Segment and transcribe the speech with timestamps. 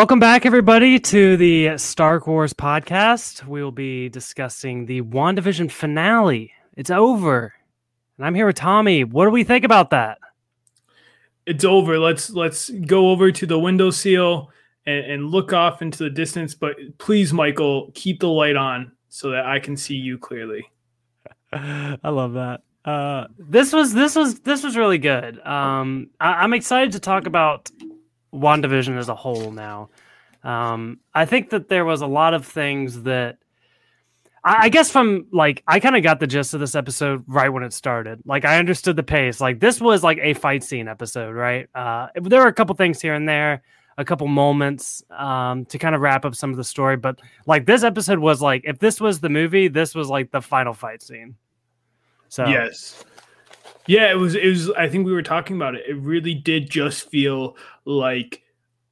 [0.00, 3.46] Welcome back, everybody, to the Stark Wars podcast.
[3.46, 6.54] We will be discussing the WandaVision finale.
[6.74, 7.52] It's over.
[8.16, 9.04] And I'm here with Tommy.
[9.04, 10.16] What do we think about that?
[11.44, 11.98] It's over.
[11.98, 14.50] Let's let's go over to the window seal
[14.86, 16.54] and, and look off into the distance.
[16.54, 20.64] But please, Michael, keep the light on so that I can see you clearly.
[21.52, 22.62] I love that.
[22.86, 25.46] Uh, this was this was this was really good.
[25.46, 27.70] Um, I, I'm excited to talk about
[28.32, 29.90] WandaVision as a whole now.
[30.42, 33.38] Um, I think that there was a lot of things that
[34.44, 37.48] I, I guess from like I kind of got the gist of this episode right
[37.48, 38.20] when it started.
[38.24, 39.40] Like I understood the pace.
[39.40, 41.68] Like this was like a fight scene episode, right?
[41.74, 43.62] Uh, there were a couple things here and there,
[43.98, 46.96] a couple moments um, to kind of wrap up some of the story.
[46.96, 50.40] But like this episode was like if this was the movie, this was like the
[50.40, 51.36] final fight scene.
[52.28, 53.04] So yes,
[53.86, 54.34] yeah, it was.
[54.36, 54.70] It was.
[54.70, 55.82] I think we were talking about it.
[55.88, 57.56] It really did just feel
[57.90, 58.42] like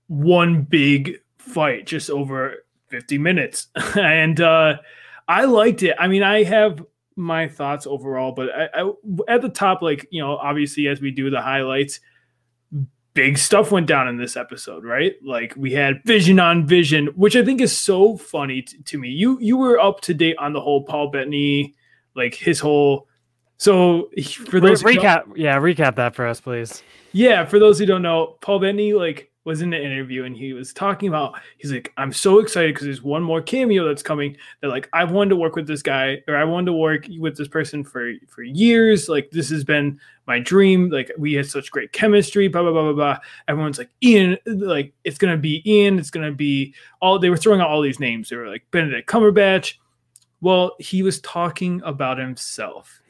[0.09, 4.79] one big fight, just over fifty minutes, and uh,
[5.27, 5.97] I liked it.
[5.99, 6.85] I mean, I have
[7.17, 8.93] my thoughts overall, but I, I,
[9.29, 12.01] at the top, like you know, obviously as we do the highlights,
[13.19, 15.17] big stuff went down in this episode, right?
[15.25, 19.09] Like we had Vision on Vision, which I think is so funny t- to me.
[19.09, 21.75] You you were up to date on the whole Paul Bettany,
[22.15, 23.08] like his whole
[23.59, 24.09] so
[24.49, 26.83] for those Re- recap, yeah, recap that for us, please.
[27.13, 30.53] Yeah, for those who don't know, Paul Bettany like was in the interview and he
[30.53, 34.37] was talking about he's like, I'm so excited because there's one more cameo that's coming.
[34.61, 37.37] That like I've wanted to work with this guy or I wanted to work with
[37.37, 39.09] this person for for years.
[39.09, 39.99] Like this has been
[40.29, 40.91] my dream.
[40.91, 42.47] Like we had such great chemistry.
[42.47, 43.19] Blah blah blah blah blah.
[43.49, 45.99] Everyone's like Ian, like it's gonna be Ian.
[45.99, 47.19] It's gonna be all.
[47.19, 48.29] They were throwing out all these names.
[48.29, 49.75] They were like Benedict Cumberbatch.
[50.41, 53.01] Well, he was talking about himself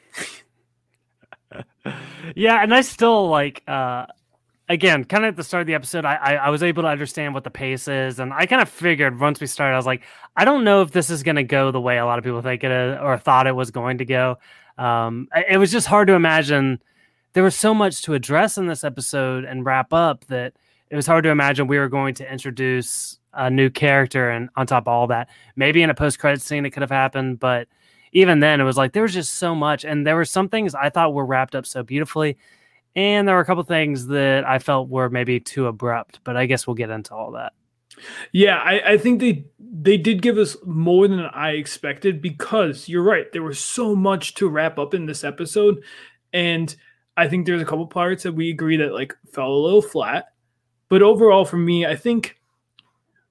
[2.34, 4.06] yeah, and I still like uh
[4.68, 6.88] again, kind of at the start of the episode, I, I, I was able to
[6.88, 9.86] understand what the pace is, and I kind of figured once we started, I was
[9.86, 10.02] like,
[10.36, 12.42] I don't know if this is going to go the way a lot of people
[12.42, 14.38] think it is, or thought it was going to go.
[14.76, 16.80] Um, it was just hard to imagine.
[17.32, 20.54] There was so much to address in this episode and wrap up that
[20.90, 24.66] it was hard to imagine we were going to introduce a new character, and on
[24.66, 27.68] top of all that, maybe in a post credit scene it could have happened, but
[28.12, 30.74] even then it was like there was just so much and there were some things
[30.74, 32.36] i thought were wrapped up so beautifully
[32.96, 36.46] and there were a couple things that i felt were maybe too abrupt but i
[36.46, 37.52] guess we'll get into all that.
[38.32, 43.02] Yeah I, I think they they did give us more than i expected because you're
[43.02, 45.82] right there was so much to wrap up in this episode
[46.32, 46.74] and
[47.16, 50.26] i think there's a couple parts that we agree that like fell a little flat
[50.88, 52.37] but overall for me i think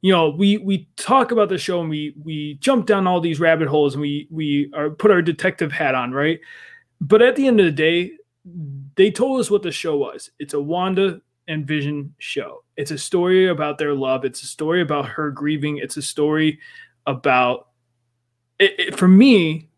[0.01, 3.39] you know we we talk about the show and we we jump down all these
[3.39, 6.39] rabbit holes and we we are put our detective hat on right?
[6.99, 8.11] But at the end of the day
[8.95, 10.31] they told us what the show was.
[10.39, 12.63] It's a wanda and vision show.
[12.75, 14.25] It's a story about their love.
[14.25, 15.77] It's a story about her grieving.
[15.77, 16.59] It's a story
[17.05, 17.67] about
[18.59, 19.69] it, it, for me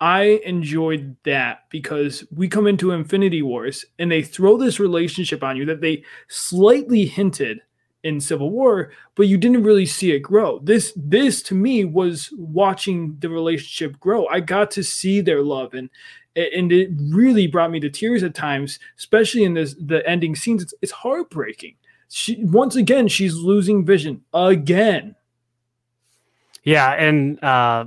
[0.00, 5.56] i enjoyed that because we come into infinity wars and they throw this relationship on
[5.56, 7.60] you that they slightly hinted
[8.04, 10.60] in Civil War, but you didn't really see it grow.
[10.60, 14.26] This this to me was watching the relationship grow.
[14.26, 15.90] I got to see their love and
[16.36, 20.62] and it really brought me to tears at times, especially in this the ending scenes.
[20.62, 21.76] It's, it's heartbreaking.
[22.08, 25.16] She once again she's losing vision again.
[26.62, 27.86] Yeah, and uh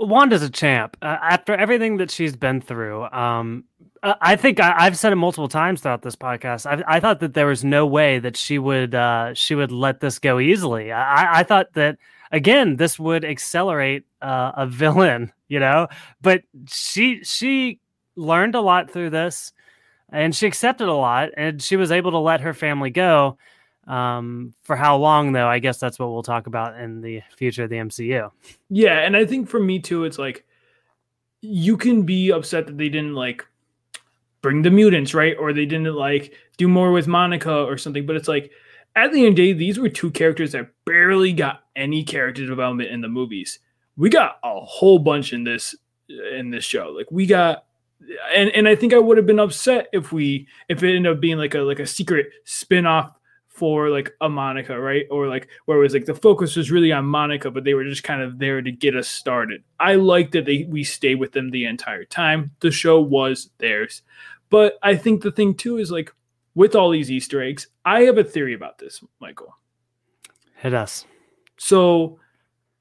[0.00, 0.96] Wanda's a champ.
[1.00, 3.64] Uh, after everything that she's been through, um,
[4.04, 6.66] I think I, have said it multiple times throughout this podcast.
[6.66, 10.00] I, I, thought that there was no way that she would uh, she would let
[10.00, 10.92] this go easily.
[10.92, 11.96] I, I thought that
[12.30, 15.88] again this would accelerate uh, a villain, you know.
[16.20, 17.80] But she she
[18.14, 19.52] learned a lot through this,
[20.10, 23.38] and she accepted a lot, and she was able to let her family go.
[23.86, 25.48] Um, for how long though?
[25.48, 28.30] I guess that's what we'll talk about in the future of the MCU.
[28.68, 30.44] Yeah, and I think for me too, it's like
[31.40, 33.46] you can be upset that they didn't like
[34.44, 35.34] bring the mutants, right?
[35.40, 38.04] Or they didn't like do more with Monica or something.
[38.04, 38.52] But it's like
[38.94, 42.46] at the end of the day, these were two characters that barely got any character
[42.46, 43.58] development in the movies.
[43.96, 45.74] We got a whole bunch in this
[46.08, 46.90] in this show.
[46.90, 47.64] Like we got
[48.34, 51.20] and and I think I would have been upset if we if it ended up
[51.20, 53.16] being like a like a secret spin-off
[53.54, 55.06] for like a Monica, right?
[55.12, 57.84] Or like where it was like the focus was really on Monica, but they were
[57.84, 59.62] just kind of there to get us started.
[59.78, 62.50] I like that they we stay with them the entire time.
[62.60, 64.02] The show was theirs.
[64.50, 66.12] But I think the thing too is like
[66.54, 69.56] with all these Easter eggs, I have a theory about this, Michael.
[70.56, 71.04] Hit us.
[71.56, 72.18] So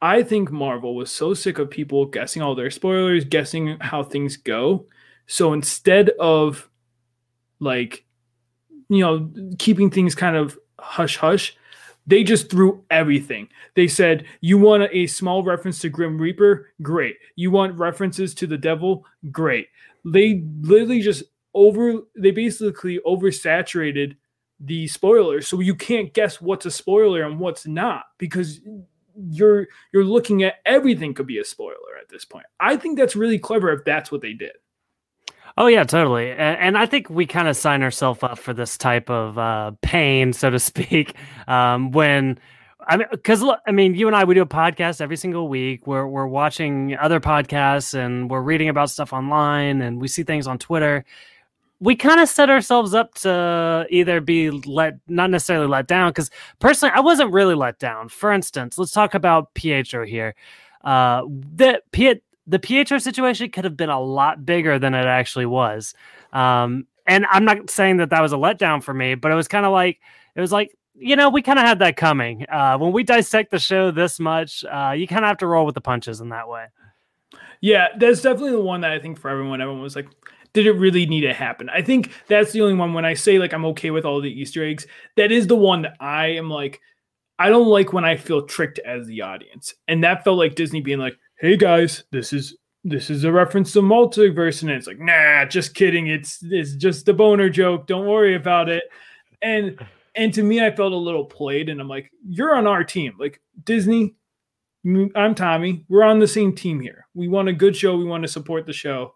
[0.01, 4.37] I think Marvel was so sick of people guessing all their spoilers, guessing how things
[4.37, 4.85] go.
[5.27, 6.69] So instead of
[7.59, 8.05] like,
[8.89, 11.55] you know, keeping things kind of hush hush,
[12.05, 13.47] They just threw everything.
[13.75, 16.71] They said, You want a small reference to Grim Reaper?
[16.81, 17.15] Great.
[17.35, 19.05] You want references to the devil?
[19.31, 19.67] Great.
[20.05, 21.23] They literally just
[21.53, 24.15] over, they basically oversaturated
[24.59, 25.47] the spoilers.
[25.47, 28.61] So you can't guess what's a spoiler and what's not because
[29.15, 32.45] you're you're looking at everything could be a spoiler at this point.
[32.59, 34.53] I think that's really clever if that's what they did.
[35.57, 36.31] Oh yeah, totally.
[36.31, 39.71] And, and I think we kind of sign ourselves up for this type of uh,
[39.81, 41.15] pain, so to speak,
[41.47, 42.39] um, when
[42.87, 45.85] I mean, because I mean, you and I we do a podcast every single week.
[45.85, 50.47] We're we're watching other podcasts and we're reading about stuff online and we see things
[50.47, 51.05] on Twitter.
[51.79, 56.29] We kind of set ourselves up to either be let, not necessarily let down, because
[56.59, 58.09] personally, I wasn't really let down.
[58.09, 60.35] For instance, let's talk about Pietro here.
[60.83, 61.23] Uh,
[61.55, 65.93] that Piet the Pietro situation could have been a lot bigger than it actually was.
[66.33, 69.47] Um, and I'm not saying that that was a letdown for me, but it was
[69.47, 69.99] kind of like
[70.35, 72.45] it was like you know we kind of had that coming.
[72.49, 75.65] Uh, when we dissect the show this much, uh, you kind of have to roll
[75.65, 76.65] with the punches in that way.
[77.61, 80.07] Yeah, that's definitely the one that I think for everyone, everyone was like,
[80.53, 81.69] did it really need to happen?
[81.69, 84.31] I think that's the only one when I say like I'm okay with all the
[84.31, 84.85] Easter eggs.
[85.17, 86.79] That is the one that I am like,
[87.39, 90.81] I don't like when I feel tricked as the audience, and that felt like Disney
[90.81, 94.99] being like, hey guys, this is this is a reference to multiverse, and it's like,
[94.99, 96.07] nah, just kidding.
[96.07, 97.87] It's it's just a boner joke.
[97.87, 98.83] Don't worry about it.
[99.41, 99.79] And
[100.15, 103.13] and to me, I felt a little played, and I'm like, you're on our team,
[103.19, 104.15] like Disney.
[105.15, 105.85] I'm Tommy.
[105.87, 107.07] We're on the same team here.
[107.13, 107.95] We want a good show.
[107.95, 109.15] We want to support the show.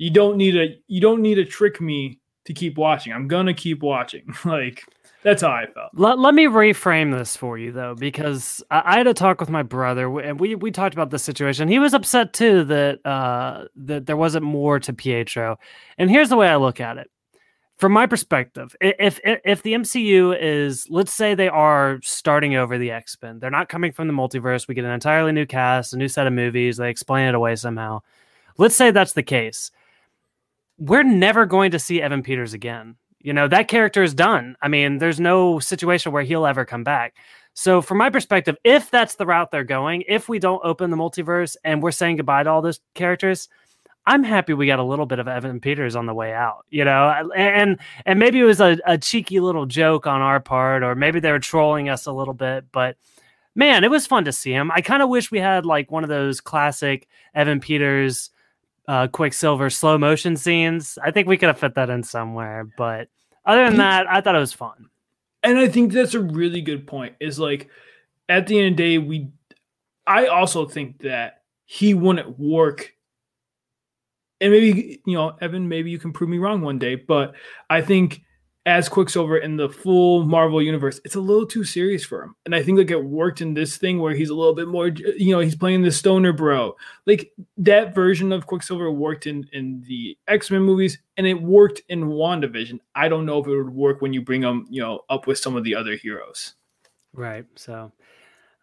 [0.00, 3.12] You don't need a you don't need to trick me to keep watching.
[3.12, 4.34] I'm gonna keep watching.
[4.46, 4.82] like
[5.22, 5.90] that's how I felt.
[5.92, 9.50] Let, let me reframe this for you though, because I, I, had a talk with
[9.50, 11.68] my brother, and we we talked about this situation.
[11.68, 15.58] He was upset too that uh, that there wasn't more to Pietro.
[15.98, 17.10] And here's the way I look at it.
[17.76, 22.78] From my perspective, if, if if the MCU is, let's say they are starting over
[22.78, 24.66] the X Men, they're not coming from the multiverse.
[24.66, 26.78] We get an entirely new cast, a new set of movies.
[26.78, 28.00] They explain it away somehow.
[28.56, 29.70] Let's say that's the case.
[30.80, 34.56] We're never going to see Evan Peters again you know, that character is done.
[34.62, 37.14] I mean, there's no situation where he'll ever come back.
[37.52, 40.96] So, from my perspective, if that's the route they're going, if we don't open the
[40.96, 43.48] multiverse and we're saying goodbye to all those characters,
[44.06, 46.84] I'm happy we got a little bit of Evan Peters on the way out, you
[46.84, 50.94] know, and and maybe it was a, a cheeky little joke on our part, or
[50.94, 52.96] maybe they were trolling us a little bit, but
[53.54, 54.70] man, it was fun to see him.
[54.70, 58.30] I kind of wish we had like one of those classic Evan Peters
[58.88, 60.98] uh, Quicksilver slow motion scenes.
[61.02, 63.08] I think we could have fit that in somewhere, but
[63.44, 64.88] other than that, I thought it was fun.
[65.42, 67.14] And I think that's a really good point.
[67.20, 67.68] Is like
[68.28, 69.28] at the end of the day, we.
[70.06, 72.94] I also think that he wouldn't work.
[74.40, 77.34] And maybe you know, Evan, maybe you can prove me wrong one day, but
[77.68, 78.22] I think
[78.70, 82.36] as Quicksilver in the full Marvel universe, it's a little too serious for him.
[82.44, 84.86] And I think like it worked in this thing where he's a little bit more,
[84.86, 86.76] you know, he's playing the stoner bro.
[87.04, 91.82] Like that version of Quicksilver worked in in the X Men movies, and it worked
[91.88, 92.78] in WandaVision.
[92.94, 95.38] I don't know if it would work when you bring him, you know, up with
[95.38, 96.54] some of the other heroes.
[97.12, 97.46] Right.
[97.56, 97.90] So.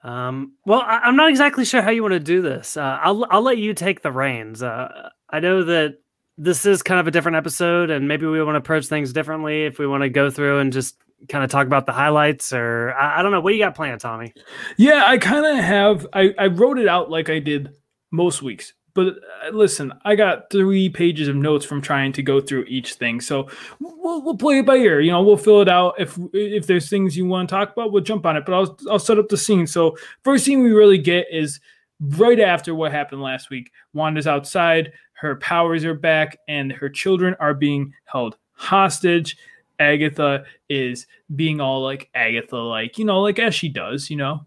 [0.03, 2.77] Um, well, I, am not exactly sure how you want to do this.
[2.77, 4.63] Uh, I'll I'll let you take the reins.
[4.63, 5.97] Uh, I know that
[6.37, 9.65] this is kind of a different episode, and maybe we want to approach things differently.
[9.65, 10.97] If we want to go through and just
[11.29, 14.01] kind of talk about the highlights, or I, I don't know, what you got planned,
[14.01, 14.33] Tommy?
[14.77, 16.07] Yeah, I kind of have.
[16.13, 17.73] I I wrote it out like I did
[18.11, 22.39] most weeks, but uh, listen, I got three pages of notes from trying to go
[22.39, 23.19] through each thing.
[23.19, 25.01] So we'll, we'll play it by ear.
[25.01, 25.95] You know, we'll fill it out.
[25.97, 28.45] If if there's things you want to talk about, we'll jump on it.
[28.45, 29.65] But I'll I'll set up the scene.
[29.65, 31.59] So first scene we really get is
[31.99, 33.71] right after what happened last week.
[33.93, 39.37] Wanda's outside her powers are back and her children are being held hostage.
[39.79, 44.45] Agatha is being all like Agatha, like, you know, like as she does, you know?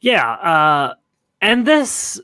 [0.00, 0.30] Yeah.
[0.32, 0.94] Uh,
[1.40, 2.20] and this,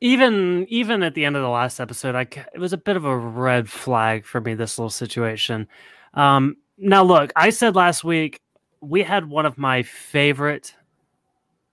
[0.00, 3.04] even even at the end of the last episode, I it was a bit of
[3.04, 4.54] a red flag for me.
[4.54, 5.68] This little situation.
[6.14, 8.40] Um, now, look, I said last week
[8.80, 10.74] we had one of my favorite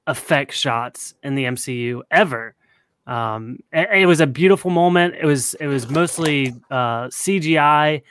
[0.07, 2.56] effect shots in the MCU ever
[3.07, 5.15] um, it, it, was a beautiful moment.
[5.15, 8.03] It was it was mostly uh, CGI,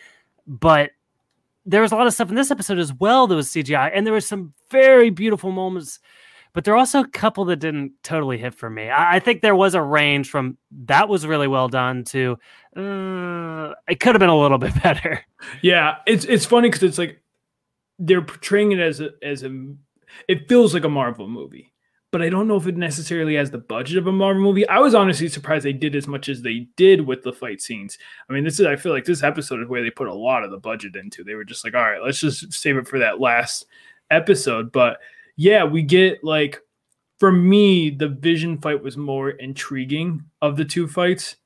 [0.47, 0.91] but
[1.67, 4.07] there was a lot of stuff in this episode as well that was CGI, and
[4.07, 6.01] there were some very beautiful moments.
[6.55, 8.89] But there are also a couple that didn't totally hit for me.
[8.89, 12.39] I, I think there was a range from that was really well done to
[12.75, 15.23] uh, it could have been a little bit better.
[15.61, 17.21] Yeah, it's it's funny because it's like
[17.99, 19.75] they're portraying it as a as a
[20.27, 21.75] it feels like a Marvel movie
[22.17, 24.67] but I don't know if it necessarily has the budget of a Marvel movie.
[24.69, 27.99] I was honestly surprised they did as much as they did with the fight scenes.
[28.27, 30.43] I mean, this is I feel like this episode is where they put a lot
[30.43, 31.23] of the budget into.
[31.23, 33.67] They were just like, all right, let's just save it for that last
[34.11, 34.73] episode.
[34.73, 34.99] But
[35.37, 36.63] yeah, we get like
[37.21, 41.37] for me, the Vision fight was more intriguing of the two fights.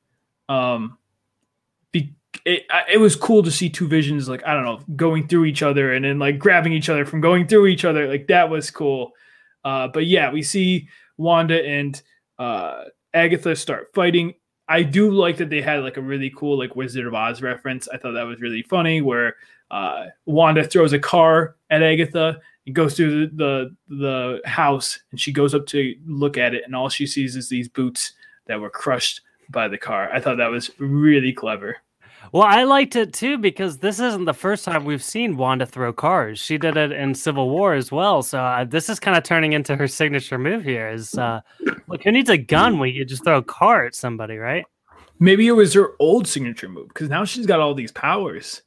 [0.49, 0.99] Um,
[1.91, 2.63] be, it,
[2.93, 5.95] it was cool to see two visions like I don't know going through each other
[5.95, 9.15] and then like grabbing each other from going through each other like that was cool.
[9.65, 12.01] Uh, but yeah, we see Wanda and
[12.39, 14.35] uh, Agatha start fighting.
[14.69, 17.89] I do like that they had like a really cool like Wizard of Oz reference.
[17.89, 19.37] I thought that was really funny where
[19.71, 25.21] uh, Wanda throws a car at Agatha and goes through the, the the house and
[25.21, 28.13] she goes up to look at it and all she sees is these boots
[28.47, 30.11] that were crushed by the car.
[30.13, 31.77] I thought that was really clever.
[32.33, 35.93] Well, I liked it too because this isn't the first time we've seen Wanda throw
[35.93, 36.39] cars.
[36.39, 38.23] She did it in Civil War as well.
[38.23, 40.89] So uh, this is kind of turning into her signature move here.
[40.89, 41.41] Is uh,
[41.89, 44.65] look, who needs a gun when you just throw a car at somebody, right?
[45.19, 48.63] Maybe it was her old signature move because now she's got all these powers.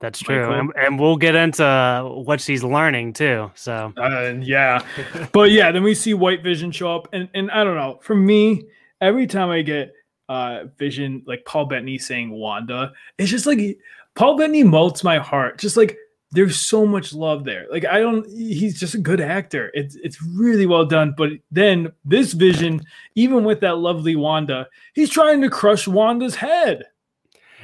[0.00, 3.50] That's true, and, and, we'll get into what she's learning too.
[3.56, 4.84] So, uh, yeah,
[5.32, 7.98] but yeah, then we see White Vision show up, and and I don't know.
[8.00, 8.68] For me,
[9.00, 9.92] every time I get
[10.28, 13.78] uh Vision, like Paul Bettany saying Wanda, it's just like
[14.14, 15.58] Paul Bettany melts my heart.
[15.58, 15.96] Just like
[16.30, 17.66] there's so much love there.
[17.70, 19.70] Like I don't, he's just a good actor.
[19.74, 21.14] It's it's really well done.
[21.16, 22.82] But then this Vision,
[23.14, 26.84] even with that lovely Wanda, he's trying to crush Wanda's head.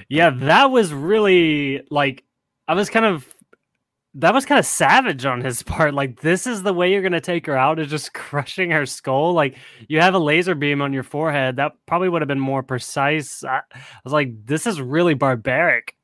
[0.08, 2.24] Yeah, that was really like
[2.68, 3.33] I was kind of
[4.14, 5.92] that was kind of savage on his part.
[5.92, 9.32] Like, this is the way you're gonna take her out is just crushing her skull.
[9.32, 9.56] Like,
[9.88, 11.56] you have a laser beam on your forehead.
[11.56, 13.42] That probably would have been more precise.
[13.44, 15.96] I, I was like, this is really barbaric.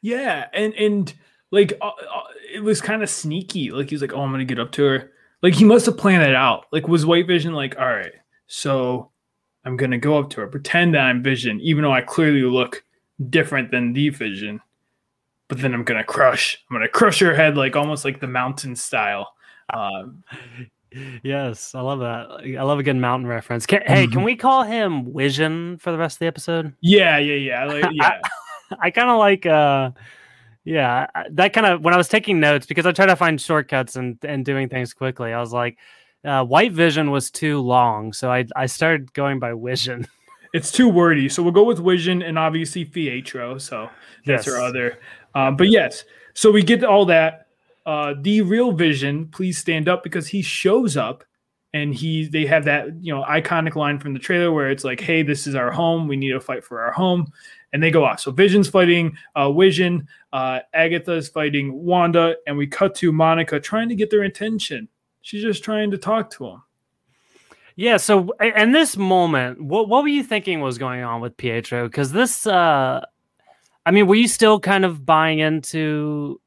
[0.00, 1.14] Yeah, and and
[1.50, 3.70] like uh, uh, it was kind of sneaky.
[3.70, 5.10] Like he's like, oh, I'm gonna get up to her.
[5.42, 6.66] Like he must have planned it out.
[6.72, 8.12] Like was White Vision like, all right,
[8.46, 9.10] so
[9.64, 12.84] I'm gonna go up to her, pretend that I'm Vision, even though I clearly look
[13.30, 14.60] different than the Vision.
[15.48, 16.62] But then I'm gonna crush.
[16.70, 19.32] I'm gonna crush your head like almost like the mountain style.
[19.72, 20.22] Um,
[21.22, 22.58] yes, I love that.
[22.58, 23.66] I love a good mountain reference.
[23.66, 26.74] Can, hey, can we call him Vision for the rest of the episode?
[26.80, 27.64] Yeah, yeah, yeah.
[27.64, 28.20] Like, yeah.
[28.72, 29.46] I, I kind of like.
[29.46, 29.90] uh
[30.68, 33.96] yeah, that kind of when I was taking notes because I try to find shortcuts
[33.96, 35.32] and and doing things quickly.
[35.32, 35.78] I was like,
[36.26, 40.06] uh, White Vision was too long, so I I started going by Vision.
[40.52, 43.56] It's too wordy, so we'll go with Vision and obviously Pietro.
[43.56, 43.88] So
[44.26, 44.54] that's yes.
[44.54, 44.98] our other.
[45.38, 46.04] Um, but yes,
[46.34, 47.46] so we get all that.
[47.86, 51.24] Uh, the real Vision, please stand up because he shows up
[51.72, 55.00] and he they have that you know iconic line from the trailer where it's like,
[55.00, 56.08] "Hey, this is our home.
[56.08, 57.32] We need to fight for our home."
[57.72, 58.20] And they go off.
[58.20, 63.88] So Vision's fighting uh, Vision, uh, Agatha's fighting Wanda, and we cut to Monica trying
[63.90, 64.88] to get their attention.
[65.22, 66.62] She's just trying to talk to him.
[67.76, 67.98] Yeah.
[67.98, 71.86] So, in this moment, what what were you thinking was going on with Pietro?
[71.86, 73.04] Because this, uh,
[73.88, 76.38] I mean, were you still kind of buying into,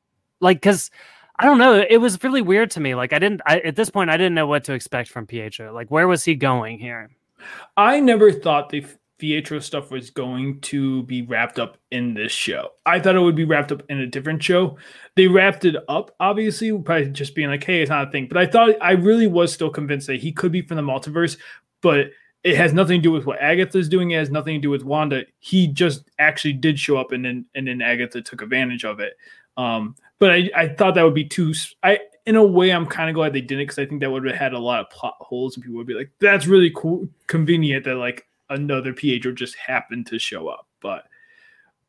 [0.42, 0.92] like, because
[1.40, 2.94] I don't know, it was really weird to me.
[2.94, 5.74] Like, I didn't I, at this point, I didn't know what to expect from Pietro.
[5.74, 7.10] Like, where was he going here?
[7.76, 8.86] I never thought the
[9.18, 12.74] Pietro stuff was going to be wrapped up in this show.
[12.86, 14.78] I thought it would be wrapped up in a different show.
[15.16, 18.28] They wrapped it up, obviously, probably just being like, hey, it's not a thing.
[18.28, 21.38] But I thought I really was still convinced that he could be from the multiverse,
[21.82, 22.12] but
[22.44, 24.12] it has nothing to do with what Agatha's doing.
[24.12, 25.26] It has nothing to do with Wanda.
[25.40, 29.18] He just actually did show up, and then and then Agatha took advantage of it.
[29.58, 31.54] Um, but I, I thought that would be too.
[31.84, 34.26] I in a way I'm kind of glad they didn't because I think that would
[34.26, 37.08] have had a lot of plot holes, and people would be like, "That's really cool,
[37.28, 41.06] convenient that like another Pietro just happened to show up." But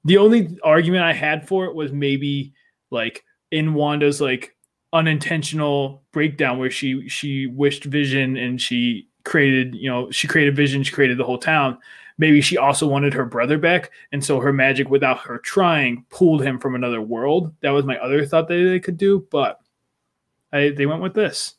[0.05, 2.53] the only argument I had for it was maybe
[2.91, 4.55] like in Wanda's like
[4.93, 10.83] unintentional breakdown where she she wished Vision and she created, you know, she created Vision,
[10.83, 11.79] she created the whole town.
[12.19, 16.43] Maybe she also wanted her brother back, and so her magic, without her trying, pulled
[16.43, 17.55] him from another world.
[17.61, 19.61] That was my other thought that they could do, but
[20.53, 21.55] I, they went with this.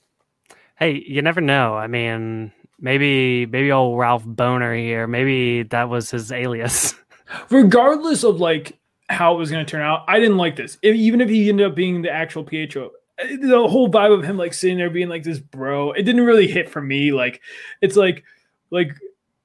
[0.77, 1.75] Hey, you never know.
[1.75, 5.08] I mean, maybe maybe old Ralph Bohner here.
[5.08, 6.96] Maybe that was his alias.
[7.50, 8.77] Regardless of like
[9.10, 10.77] how it was going to turn out, I didn't like this.
[10.82, 14.38] If, even if he ended up being the actual Pietro, the whole vibe of him
[14.38, 17.12] like sitting there being like this bro, it didn't really hit for me.
[17.12, 17.41] Like
[17.82, 18.24] it's like
[18.72, 18.96] like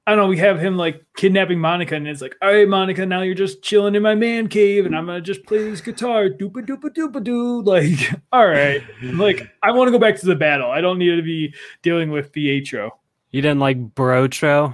[0.09, 3.05] I don't know, we have him like kidnapping Monica, and it's like, all right, Monica,
[3.05, 6.29] now you're just chilling in my man cave, and I'm gonna just play this guitar,
[6.29, 7.61] doopa doopa doopa doo.
[7.69, 10.71] Like, all right, like I want to go back to the battle.
[10.71, 12.97] I don't need to be dealing with Pietro.
[13.29, 14.73] You didn't like Brotro?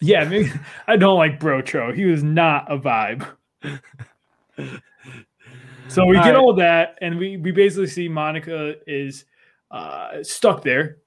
[0.00, 0.52] Yeah, maybe,
[0.86, 1.92] I don't like Brotro.
[1.92, 3.26] He was not a vibe.
[5.90, 6.38] So we all get right.
[6.38, 9.24] all that, and we, we basically see Monica is
[9.70, 10.98] uh, stuck there.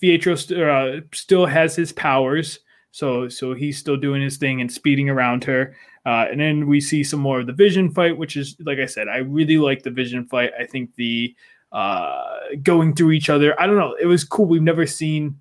[0.00, 2.60] Pietro st- uh, still has his powers,
[2.92, 5.74] so so he's still doing his thing and speeding around her.
[6.06, 8.86] Uh, and then we see some more of the Vision fight, which is like I
[8.86, 10.52] said, I really like the Vision fight.
[10.58, 11.34] I think the
[11.72, 13.60] uh, going through each other.
[13.60, 13.96] I don't know.
[14.00, 14.46] It was cool.
[14.46, 15.40] We've never seen.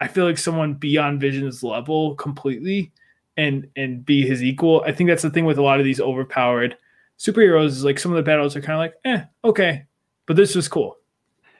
[0.00, 2.92] I feel like someone be on Vision's level completely,
[3.36, 4.82] and and be his equal.
[4.86, 6.76] I think that's the thing with a lot of these overpowered
[7.18, 7.68] superheroes.
[7.68, 9.84] Is like some of the battles are kind of like, eh, okay,
[10.26, 10.96] but this was cool.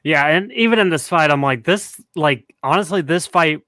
[0.05, 3.63] Yeah, and even in this fight, I'm like, this, like, honestly, this fight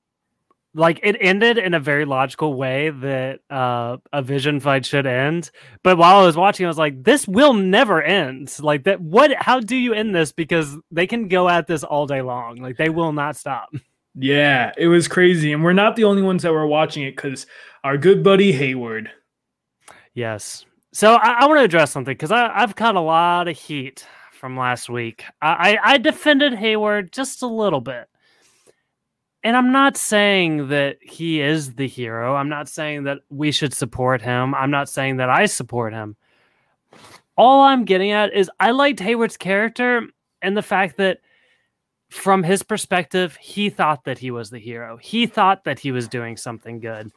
[0.75, 5.51] like it ended in a very logical way that uh, a vision fight should end.
[5.83, 8.55] But while i was watching i was like this will never end.
[8.61, 10.33] Like that what how do you end this?
[10.33, 12.57] Because they can go at this all day long.
[12.57, 13.73] Like they will not stop.
[14.17, 15.53] Yeah it was crazy.
[15.53, 17.47] And we're not the only ones that were watching it because
[17.85, 19.11] our good buddy hayward
[20.15, 20.65] yes
[20.95, 24.57] so i, I want to address something because i've caught a lot of heat from
[24.57, 28.09] last week I, I defended hayward just a little bit
[29.45, 32.35] and I'm not saying that he is the hero.
[32.35, 34.55] I'm not saying that we should support him.
[34.55, 36.17] I'm not saying that I support him.
[37.37, 40.09] All I'm getting at is I liked Hayward's character
[40.41, 41.19] and the fact that
[42.09, 44.97] from his perspective, he thought that he was the hero.
[44.97, 47.13] He thought that he was doing something good.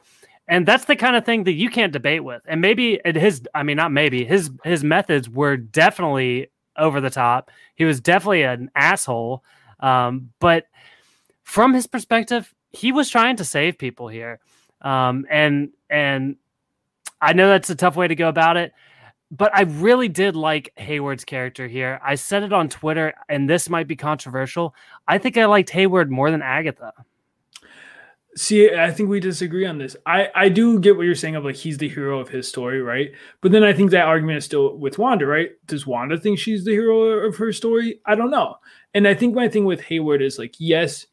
[0.48, 2.42] And that's the kind of thing that you can't debate with.
[2.46, 7.50] And maybe his I mean not maybe, his his methods were definitely over the top.
[7.74, 9.44] He was definitely an asshole.
[9.80, 10.66] Um, but
[11.42, 14.40] from his perspective, he was trying to save people here.
[14.80, 16.36] Um, and and
[17.20, 18.72] I know that's a tough way to go about it,
[19.30, 22.00] but I really did like Hayward's character here.
[22.04, 24.74] I said it on Twitter, and this might be controversial.
[25.06, 26.92] I think I liked Hayward more than Agatha.
[28.38, 29.96] See, I think we disagree on this.
[30.06, 32.80] I I do get what you're saying of like he's the hero of his story,
[32.80, 33.10] right?
[33.40, 35.50] But then I think that argument is still with Wanda, right?
[35.66, 38.00] Does Wanda think she's the hero of her story?
[38.06, 38.54] I don't know.
[38.94, 41.06] And I think my thing with Hayward is like, yes,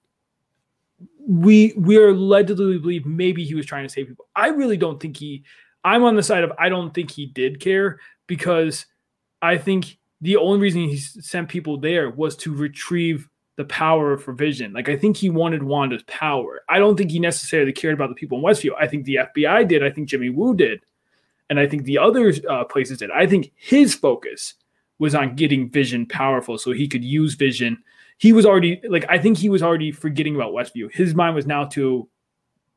[1.28, 4.28] we we are led to believe maybe he was trying to save people.
[4.36, 5.46] I really don't think he.
[5.84, 8.86] I'm on the side of I don't think he did care because
[9.42, 14.34] I think the only reason he sent people there was to retrieve the power for
[14.34, 14.74] Vision.
[14.74, 16.62] Like I think he wanted Wanda's power.
[16.70, 18.72] I don't think he necessarily cared about the people in Westview.
[18.80, 19.84] I think the FBI did.
[19.84, 20.82] I think Jimmy Woo did,
[21.50, 23.12] and I think the other uh, places did.
[23.12, 24.56] I think his focus
[25.00, 27.84] was on getting Vision powerful so he could use Vision
[28.18, 30.92] he was already like I think he was already forgetting about Westview.
[30.92, 32.08] His mind was now to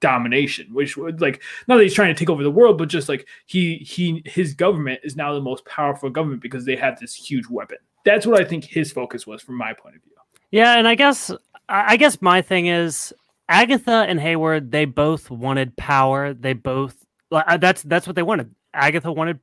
[0.00, 3.08] domination, which would like not that he's trying to take over the world, but just
[3.08, 7.14] like he he his government is now the most powerful government because they have this
[7.14, 7.78] huge weapon.
[8.04, 10.12] That's what I think his focus was from my point of view.
[10.50, 11.30] Yeah, and I guess
[11.68, 13.12] I guess my thing is
[13.48, 14.70] Agatha and Hayward.
[14.70, 16.32] They both wanted power.
[16.32, 18.54] They both uh, that's that's what they wanted.
[18.72, 19.40] Agatha wanted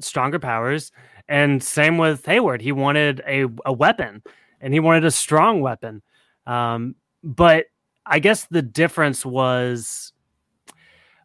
[0.00, 0.92] stronger powers,
[1.28, 2.60] and same with Hayward.
[2.60, 4.22] He wanted a a weapon
[4.60, 6.02] and he wanted a strong weapon.
[6.46, 7.66] Um, but
[8.04, 10.12] I guess the difference was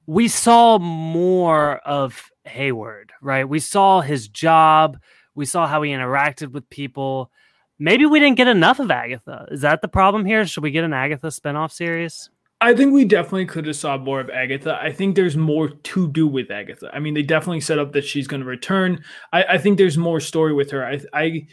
[0.05, 3.47] we saw more of Hayward, right?
[3.47, 4.97] We saw his job,
[5.35, 7.31] we saw how he interacted with people.
[7.79, 9.47] Maybe we didn't get enough of Agatha.
[9.51, 10.45] Is that the problem here?
[10.45, 12.29] Should we get an Agatha spinoff series?
[12.59, 14.79] I think we definitely could have saw more of Agatha.
[14.81, 16.89] I think there's more to do with Agatha.
[16.91, 19.03] I mean, they definitely set up that she's going to return.
[19.31, 20.83] I, I, think there's more story with her.
[20.83, 21.47] I, I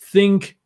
[0.00, 0.58] think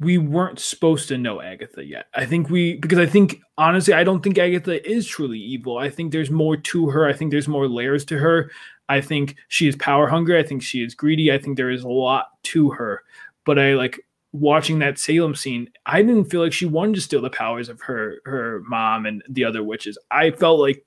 [0.00, 2.06] we weren't supposed to know Agatha yet.
[2.14, 5.76] I think we because I think honestly I don't think Agatha is truly evil.
[5.76, 7.06] I think there's more to her.
[7.06, 8.50] I think there's more layers to her.
[8.88, 10.38] I think she is power hungry.
[10.38, 11.32] I think she is greedy.
[11.32, 13.02] I think there is a lot to her.
[13.44, 14.00] But I like
[14.32, 15.70] watching that Salem scene.
[15.86, 19.22] I didn't feel like she wanted to steal the powers of her her mom and
[19.28, 19.98] the other witches.
[20.10, 20.84] I felt like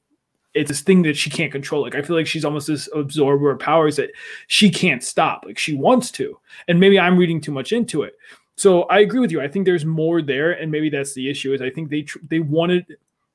[0.54, 1.82] it's this thing that she can't control.
[1.82, 4.12] Like I feel like she's almost this absorber of powers that
[4.48, 5.44] she can't stop.
[5.46, 6.38] Like she wants to.
[6.68, 8.14] And maybe I'm reading too much into it.
[8.58, 9.42] So I agree with you.
[9.42, 11.54] I think there's more there, and maybe that's the issue.
[11.54, 12.86] Is I think they they wanted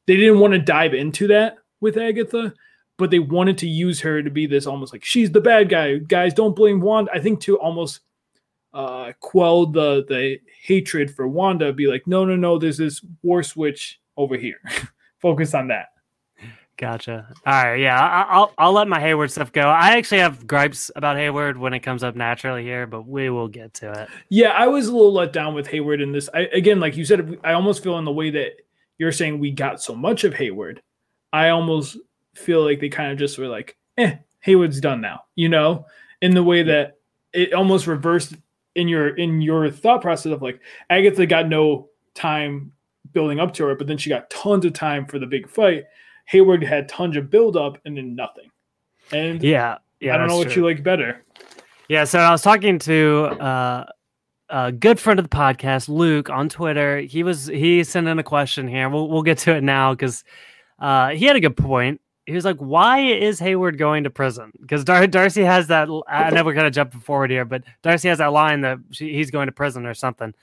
[0.07, 2.55] they didn't want to dive into that with Agatha,
[2.97, 5.99] but they wanted to use her to be this almost like she's the bad guy.
[5.99, 7.11] Guys, don't blame Wanda.
[7.13, 8.01] I think to almost
[8.77, 12.59] uh, quell the the hatred for Wanda, be like, no, no, no.
[12.59, 14.61] There's this war switch over here.
[15.19, 15.87] Focus on that.
[16.77, 17.27] Gotcha.
[17.47, 17.77] All right.
[17.77, 19.63] Yeah, I, will I'll let my Hayward stuff go.
[19.63, 23.49] I actually have gripes about Hayward when it comes up naturally here, but we will
[23.49, 24.11] get to it.
[24.29, 26.29] Yeah, I was a little let down with Hayward in this.
[26.35, 28.61] I, again, like you said, I almost feel in the way that
[28.99, 30.83] you're saying we got so much of Hayward.
[31.33, 31.97] I almost
[32.35, 35.87] feel like they kind of just were like, "Eh, Hayward's done now," you know,
[36.21, 36.99] in the way that
[37.33, 38.35] it almost reversed
[38.77, 40.61] in your in your thought process of like
[40.91, 42.73] Agatha got no time
[43.13, 45.85] building up to her, but then she got tons of time for the big fight
[46.27, 48.51] Hayward had tons of build up and then nothing.
[49.13, 50.63] And yeah, yeah, I don't know what true.
[50.63, 51.25] you like better.
[51.89, 53.85] Yeah, so I was talking to uh,
[54.49, 56.99] a good friend of the podcast, Luke, on Twitter.
[57.01, 58.89] He was he sent in a question here.
[58.89, 60.25] We'll we'll get to it now because
[60.81, 62.01] uh, he had a good point.
[62.27, 65.89] He was like, "Why is Hayward going to prison?" Because Dar- Darcy has that.
[66.09, 69.13] I know we're kind of jumping forward here, but Darcy has that line that she,
[69.15, 70.35] he's going to prison or something.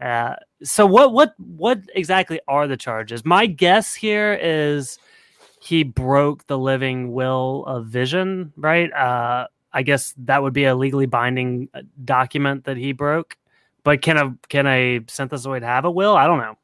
[0.00, 3.24] Uh, so what what what exactly are the charges?
[3.24, 4.98] My guess here is
[5.60, 8.92] he broke the living will of Vision, right?
[8.92, 13.36] Uh, I guess that would be a legally binding uh, document that he broke.
[13.84, 16.16] But can a can a synthezoid have a will?
[16.16, 16.56] I don't know.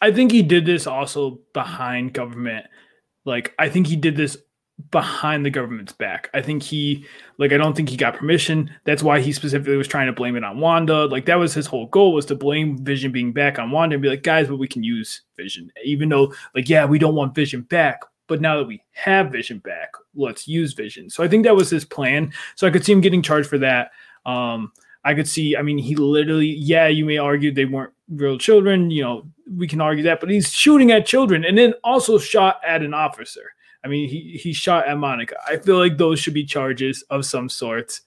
[0.00, 2.66] I think he did this also behind government.
[3.26, 4.38] Like I think he did this
[4.90, 6.28] behind the government's back.
[6.32, 7.04] I think he
[7.38, 8.70] like I don't think he got permission.
[8.84, 11.06] That's why he specifically was trying to blame it on Wanda.
[11.06, 14.02] Like that was his whole goal was to blame Vision being back on Wanda and
[14.02, 15.70] be like, guys, but we can use Vision.
[15.84, 19.58] Even though like yeah, we don't want Vision back, but now that we have Vision
[19.58, 21.10] back, let's use Vision.
[21.10, 22.32] So I think that was his plan.
[22.54, 23.90] So I could see him getting charged for that.
[24.24, 24.72] Um
[25.04, 28.90] I could see, I mean, he literally, yeah, you may argue they weren't real children,
[28.90, 32.60] you know, we can argue that, but he's shooting at children and then also shot
[32.66, 33.52] at an officer.
[33.84, 35.36] I mean, he, he shot at Monica.
[35.46, 38.00] I feel like those should be charges of some sort.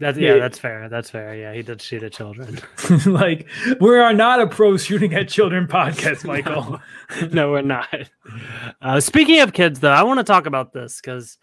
[0.00, 0.88] That's yeah, that's fair.
[0.88, 1.36] That's fair.
[1.36, 2.60] Yeah, he did shoot at children.
[3.06, 3.46] like
[3.80, 6.80] we are not a pro shooting at children podcast, Michael.
[7.20, 7.88] no, no we're not.
[8.82, 11.38] Uh, speaking of kids, though, I want to talk about this because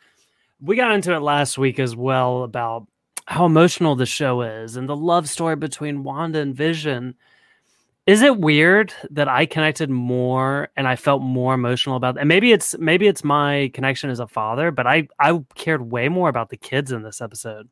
[0.59, 2.87] we got into it last week as well about
[3.25, 7.15] how emotional the show is and the love story between Wanda and Vision.
[8.11, 12.51] Is it weird that I connected more and I felt more emotional about and maybe
[12.51, 16.49] it's maybe it's my connection as a father, but I I cared way more about
[16.49, 17.69] the kids in this episode.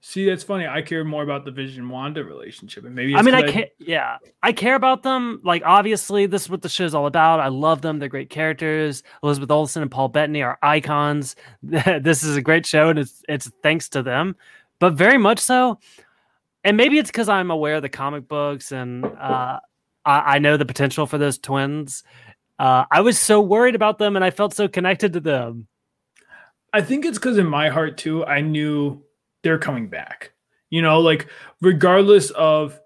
[0.00, 0.66] See, that's funny.
[0.66, 3.68] I care more about the Vision Wanda relationship, and maybe I mean, I care.
[3.78, 5.40] Yeah, I care about them.
[5.44, 7.38] Like, obviously, this is what the show's all about.
[7.38, 8.00] I love them.
[8.00, 9.04] They're great characters.
[9.22, 11.36] Elizabeth Olsen and Paul Bettany are icons.
[11.62, 14.34] this is a great show, and it's it's thanks to them
[14.82, 15.78] but very much so.
[16.64, 19.58] And maybe it's because I'm aware of the comic books and uh,
[20.04, 22.04] I, I, know the potential for those twins.
[22.58, 25.66] Uh, I was so worried about them and I felt so connected to them.
[26.72, 29.02] I think it's because in my heart too, I knew
[29.42, 30.32] they're coming back.
[30.70, 31.28] You know, like
[31.60, 32.80] regardless of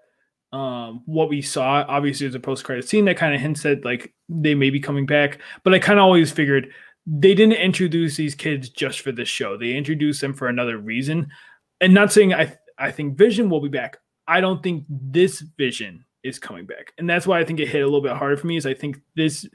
[0.51, 3.85] um, what we saw, obviously there's a post credit scene that kind of hints at
[3.85, 5.39] like they may be coming back.
[5.63, 6.71] But I kind of always figured
[7.05, 9.55] they didn't introduce these kids just for this show.
[9.55, 11.29] They introduced them for another reason
[11.79, 13.97] and not saying I I think Vision will be back.
[14.27, 17.81] I don't think this Vision is coming back, and that's why I think it hit
[17.81, 18.57] a little bit harder for me.
[18.57, 19.47] Is I think this,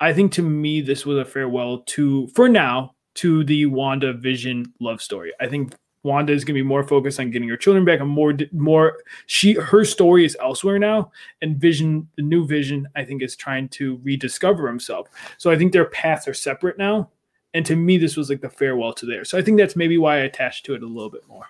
[0.00, 4.72] I think to me this was a farewell to for now to the Wanda Vision
[4.80, 5.32] love story.
[5.40, 5.74] I think
[6.06, 8.98] Wanda is going to be more focused on getting her children back and more more
[9.26, 11.10] she her story is elsewhere now
[11.42, 15.08] and Vision the new Vision I think is trying to rediscover himself.
[15.36, 17.10] So I think their paths are separate now
[17.52, 19.24] and to me this was like the farewell to there.
[19.24, 21.46] So I think that's maybe why I attached to it a little bit more.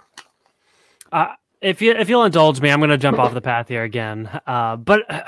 [1.12, 3.82] Uh, if you if you'll indulge me, I'm going to jump off the path here
[3.82, 4.28] again.
[4.46, 5.22] Uh, but uh,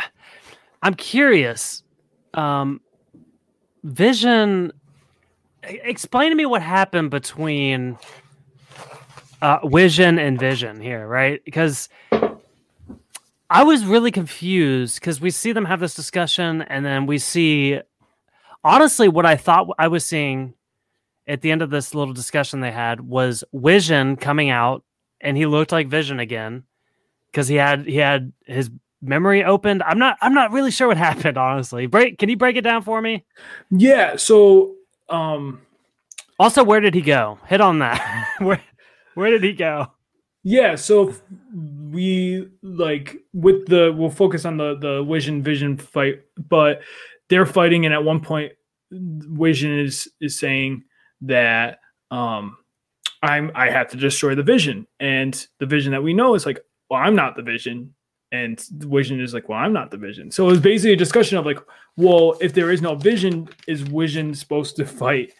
[0.83, 1.83] I'm curious.
[2.35, 2.81] Um,
[3.85, 4.73] Vision,
[5.63, 7.99] explain to me what happened between
[9.41, 11.43] uh, Vision and Vision here, right?
[11.45, 11.89] Because
[13.51, 17.81] I was really confused because we see them have this discussion, and then we see,
[18.63, 20.55] honestly, what I thought I was seeing
[21.27, 24.85] at the end of this little discussion they had was Vision coming out
[25.21, 26.65] and he looked like Vision again
[27.31, 29.83] because he had he had his memory opened.
[29.83, 31.87] I'm not I'm not really sure what happened honestly.
[31.87, 33.25] Break can you break it down for me?
[33.71, 34.75] Yeah, so
[35.09, 35.61] um
[36.39, 37.39] also where did he go?
[37.47, 38.29] Hit on that.
[38.39, 38.63] where
[39.15, 39.87] where did he go?
[40.45, 41.15] Yeah, so
[41.91, 46.83] we like with the we'll focus on the the Vision Vision fight, but
[47.29, 48.53] they're fighting and at one point
[48.91, 50.85] Vision is is saying
[51.23, 52.57] that um
[53.23, 54.87] I'm I have to destroy the vision.
[55.01, 57.95] And the vision that we know is like, well, I'm not the vision.
[58.31, 60.31] And the vision is like, well, I'm not the vision.
[60.31, 61.59] So it was basically a discussion of like,
[61.97, 65.33] well, if there is no vision, is vision supposed to fight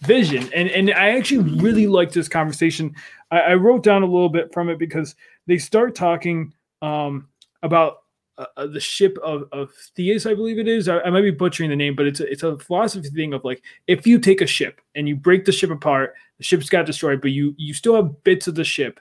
[0.00, 0.48] vision?
[0.54, 2.94] And and I actually really liked this conversation.
[3.30, 5.14] I, I wrote down a little bit from it because
[5.46, 7.28] they start talking um,
[7.62, 8.02] about
[8.40, 10.88] uh, uh, the ship of, of Theus, I believe it is.
[10.88, 13.44] I, I, might be butchering the name, but it's a, it's a philosophy thing of
[13.44, 16.86] like if you take a ship and you break the ship apart, the ship's got
[16.86, 18.98] destroyed, but you you still have bits of the ship,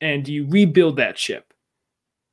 [0.00, 1.54] and you rebuild that ship.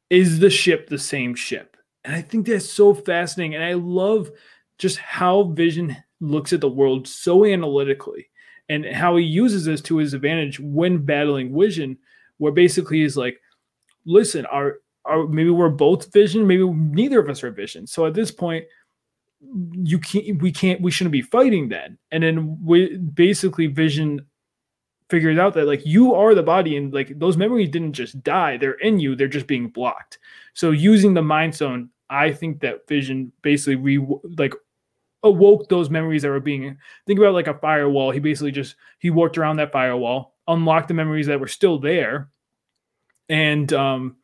[0.09, 1.77] Is the ship the same ship?
[2.03, 4.31] And I think that's so fascinating, and I love
[4.79, 8.31] just how Vision looks at the world so analytically,
[8.69, 11.99] and how he uses this to his advantage when battling Vision,
[12.39, 13.39] where basically he's like,
[14.05, 14.79] listen, our
[15.09, 17.87] are maybe we're both vision, maybe neither of us are vision.
[17.87, 18.65] So at this point,
[19.71, 21.97] you can't we can't we shouldn't be fighting then.
[22.11, 24.25] And then we basically vision
[25.09, 28.57] figures out that like you are the body and like those memories didn't just die,
[28.57, 30.19] they're in you, they're just being blocked.
[30.53, 34.05] So using the mind stone, I think that vision basically re
[34.37, 34.53] like
[35.23, 38.11] awoke those memories that were being think about like a firewall.
[38.11, 42.29] He basically just he worked around that firewall, unlocked the memories that were still there,
[43.29, 44.17] and um,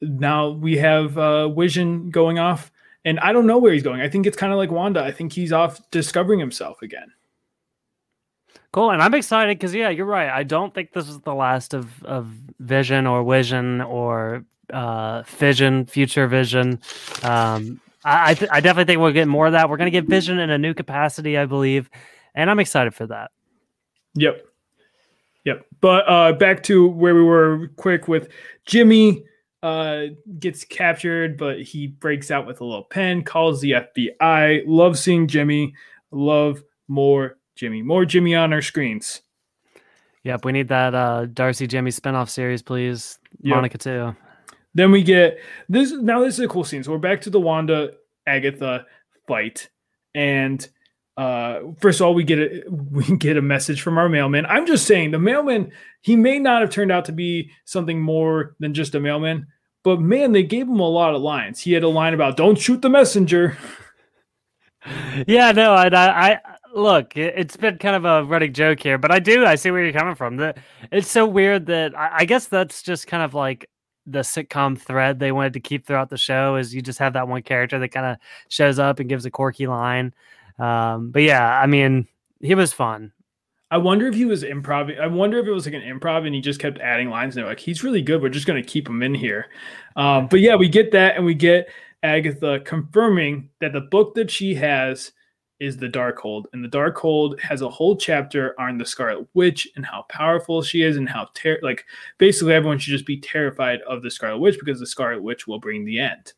[0.00, 2.70] now we have uh, Vision going off.
[3.04, 4.00] And I don't know where he's going.
[4.00, 5.00] I think it's kind of like Wanda.
[5.00, 7.12] I think he's off discovering himself again.
[8.72, 10.28] Cool, and I'm excited because yeah, you're right.
[10.28, 12.26] I don't think this is the last of of
[12.58, 16.80] Vision or Vision or uh Fission, Future Vision.
[17.22, 19.70] Um, I I, th- I definitely think we'll get more of that.
[19.70, 21.88] We're gonna get Vision in a new capacity, I believe,
[22.34, 23.30] and I'm excited for that.
[24.14, 24.44] Yep,
[25.44, 25.64] yep.
[25.80, 28.28] But uh, back to where we were, quick with
[28.66, 29.24] Jimmy
[29.62, 30.02] uh,
[30.38, 34.64] gets captured, but he breaks out with a little pen, calls the FBI.
[34.66, 35.74] Love seeing Jimmy.
[36.10, 37.82] Love more Jimmy.
[37.82, 39.22] More Jimmy on our screens.
[40.24, 43.18] Yep, we need that uh, Darcy Jimmy spinoff series, please.
[43.42, 43.54] Yep.
[43.54, 44.16] Monica too.
[44.74, 45.38] Then we get
[45.68, 45.92] this.
[45.92, 46.82] Now this is a cool scene.
[46.82, 47.92] So we're back to the Wanda
[48.26, 48.86] Agatha
[49.26, 49.70] fight,
[50.14, 50.68] and
[51.16, 54.46] uh, first of all, we get a we get a message from our mailman.
[54.46, 58.54] I'm just saying the mailman he may not have turned out to be something more
[58.60, 59.46] than just a mailman,
[59.82, 61.60] but man, they gave him a lot of lines.
[61.60, 63.56] He had a line about "Don't shoot the messenger."
[65.26, 65.88] yeah, no, I,
[66.32, 66.40] I
[66.74, 69.82] look, it's been kind of a running joke here, but I do I see where
[69.82, 70.36] you're coming from.
[70.36, 70.58] That
[70.92, 73.68] it's so weird that I, I guess that's just kind of like
[74.06, 77.26] the sitcom thread they wanted to keep throughout the show is you just have that
[77.26, 80.14] one character that kind of shows up and gives a quirky line.
[80.58, 82.06] Um, but yeah, I mean,
[82.40, 83.12] he was fun.
[83.70, 84.98] I wonder if he was improv.
[84.98, 87.36] I wonder if it was like an improv and he just kept adding lines.
[87.36, 88.22] And they're like, he's really good.
[88.22, 89.46] We're just going to keep him in here.
[89.96, 91.68] Um, but yeah, we get that and we get
[92.02, 95.12] Agatha confirming that the book that she has
[95.58, 99.86] is the Darkhold, and the Darkhold has a whole chapter on the Scarlet Witch and
[99.86, 101.84] how powerful she is, and how ter- like
[102.18, 105.58] basically everyone should just be terrified of the Scarlet Witch because the Scarlet Witch will
[105.58, 106.34] bring the end.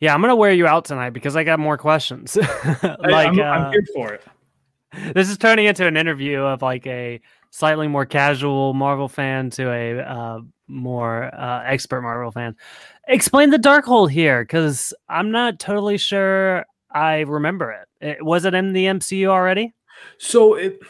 [0.00, 2.36] Yeah, I'm gonna wear you out tonight because I got more questions.
[2.82, 4.24] like I, am uh, here for it.
[5.14, 9.70] This is turning into an interview of like a slightly more casual Marvel fan to
[9.70, 12.56] a uh, more uh, expert Marvel fan.
[13.06, 17.88] Explain the Darkhold here, because I'm not totally sure I remember it.
[18.04, 18.24] it.
[18.24, 19.74] Was it in the MCU already?
[20.18, 20.80] So it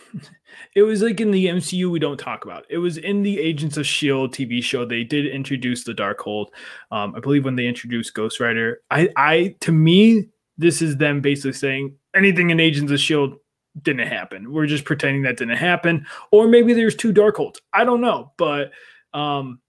[0.75, 2.65] it was like in the MCU we don't talk about.
[2.71, 4.85] It was in the Agents of Shield TV show.
[4.85, 6.47] They did introduce the Darkhold.
[6.91, 8.81] Um, I believe when they introduced Ghost Rider.
[8.91, 10.29] I I to me
[10.59, 13.37] this is them basically saying anything in Agents of Shield
[13.83, 14.53] didn't happen.
[14.53, 17.57] We're just pretending that didn't happen, or maybe there's two Darkholds.
[17.73, 18.73] I don't know, but
[19.13, 19.61] um,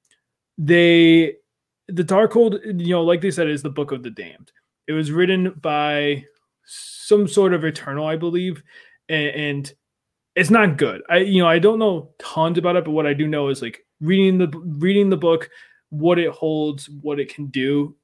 [0.57, 1.35] they
[1.87, 4.51] the Darkhold, you know, like they said, is the Book of the Damned.
[4.87, 6.25] It was written by
[6.65, 8.63] some sort of Eternal, I believe,
[9.09, 9.73] and, and
[10.35, 11.01] it's not good.
[11.09, 13.61] I you know I don't know tons about it, but what I do know is
[13.61, 15.49] like reading the reading the book,
[15.89, 17.95] what it holds, what it can do.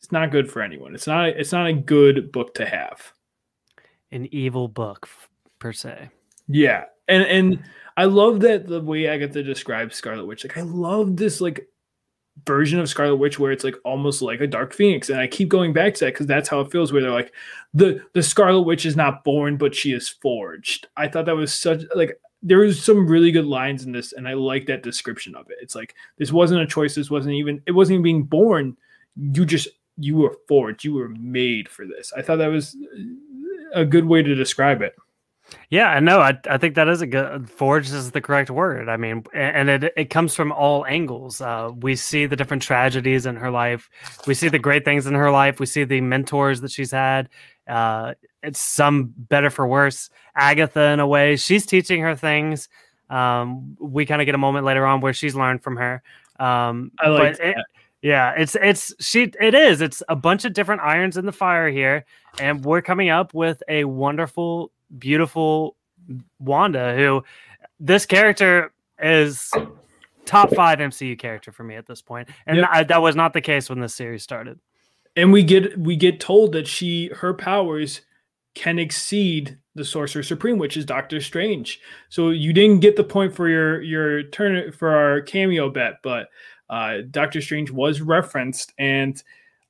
[0.00, 0.94] It's not good for anyone.
[0.94, 3.12] It's not it's not a good book to have.
[4.10, 5.08] An evil book
[5.58, 6.10] per se.
[6.46, 6.84] Yeah.
[7.08, 7.62] And and
[7.96, 10.44] I love that the way Agatha describes Scarlet Witch.
[10.44, 11.68] Like I love this like
[12.46, 15.48] version of Scarlet Witch where it's like almost like a Dark Phoenix, and I keep
[15.48, 16.92] going back to that because that's how it feels.
[16.92, 17.32] Where they're like,
[17.74, 20.88] the the Scarlet Witch is not born, but she is forged.
[20.96, 24.28] I thought that was such like there was some really good lines in this, and
[24.28, 25.58] I like that description of it.
[25.60, 26.94] It's like this wasn't a choice.
[26.94, 28.76] This wasn't even it wasn't even being born.
[29.16, 30.84] You just you were forged.
[30.84, 32.12] You were made for this.
[32.16, 32.76] I thought that was
[33.74, 34.94] a good way to describe it.
[35.70, 36.20] Yeah, I know.
[36.20, 38.88] I, I think that is a good forged is the correct word.
[38.88, 41.40] I mean, and it it comes from all angles.
[41.40, 43.90] Uh, we see the different tragedies in her life.
[44.26, 45.60] We see the great things in her life.
[45.60, 47.28] We see the mentors that she's had.
[47.66, 50.08] Uh, it's some better for worse.
[50.34, 52.68] Agatha, in a way, she's teaching her things.
[53.10, 56.02] Um, we kind of get a moment later on where she's learned from her.
[56.38, 57.56] Um, I like it,
[58.00, 59.80] yeah, it's it's she it is.
[59.80, 62.04] It's a bunch of different irons in the fire here,
[62.38, 65.76] and we're coming up with a wonderful beautiful
[66.38, 67.24] Wanda, who
[67.80, 69.52] this character is
[70.24, 72.68] top five MCU character for me at this point, and yep.
[72.70, 74.58] I, that was not the case when this series started.
[75.16, 78.02] And we get we get told that she her powers
[78.54, 81.80] can exceed the Sorcerer Supreme, which is Doctor Strange.
[82.08, 86.28] So you didn't get the point for your your turn for our cameo bet, but
[86.68, 89.22] uh, Doctor Strange was referenced, and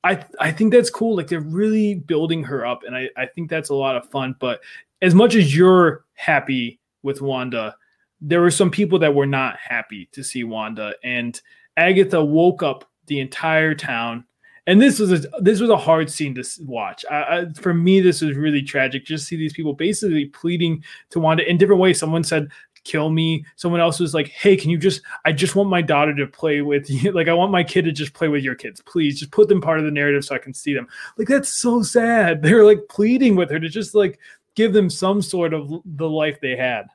[0.03, 1.17] I I think that's cool.
[1.17, 4.35] Like they're really building her up, and I I think that's a lot of fun.
[4.39, 4.61] But
[5.03, 7.75] as much as you're happy with Wanda,
[8.21, 11.41] there were some people that were not happy to see Wanda, and
[11.77, 14.25] Agatha woke up the entire town.
[14.67, 17.03] And this was a, this was a hard scene to watch.
[17.11, 19.07] I, I, for me, this was really tragic.
[19.07, 21.99] Just see these people basically pleading to Wanda in different ways.
[21.99, 22.49] Someone said,
[22.85, 23.45] kill me.
[23.57, 26.63] Someone else was like, hey, can you just, I just want my daughter to play
[26.63, 27.13] with you.
[27.13, 28.83] Like, I want my kid to just play with your kids.
[28.83, 30.89] Please just put them part of the narrative so I can see them.
[31.17, 32.43] Like, that's so sad.
[32.49, 34.19] They're like pleading with her to just like
[34.59, 36.89] give them some sort of the life they had.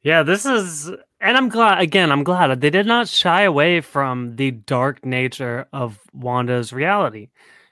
[0.00, 4.36] Yeah, this is, and I'm glad, again, I'm glad they did not shy away from
[4.36, 7.28] the dark nature of Wanda's reality.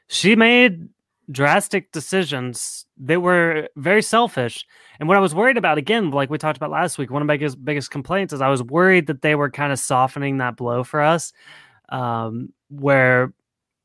[0.08, 0.90] She made
[1.30, 4.66] drastic decisions that were very selfish.
[5.00, 7.26] And what I was worried about, again, like we talked about last week, one of
[7.26, 10.56] my biggest, biggest complaints is I was worried that they were kind of softening that
[10.56, 11.32] blow for us,
[11.88, 13.32] um, where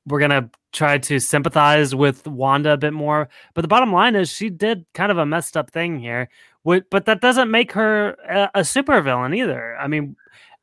[0.06, 3.30] we're going to try to sympathize with Wanda a bit more.
[3.54, 6.30] But the bottom line is she did kind of a messed up thing here
[6.64, 8.16] but that doesn't make her
[8.54, 9.78] a, supervillain either.
[9.78, 10.16] I mean,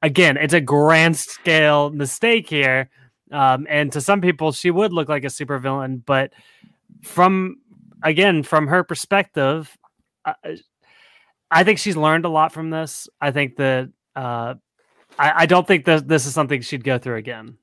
[0.02, 2.90] again, it's a grand scale mistake here.
[3.32, 6.32] Um, and to some people, she would look like a supervillain, but
[7.02, 7.56] from
[8.02, 9.76] again, from her perspective,
[11.50, 13.08] I think she's learned a lot from this.
[13.20, 14.54] I think that uh,
[15.18, 17.58] I, I don't think that this is something she'd go through again.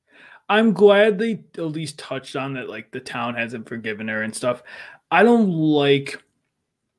[0.49, 4.35] I'm glad they at least touched on that, like the town hasn't forgiven her and
[4.35, 4.63] stuff.
[5.09, 6.21] I don't like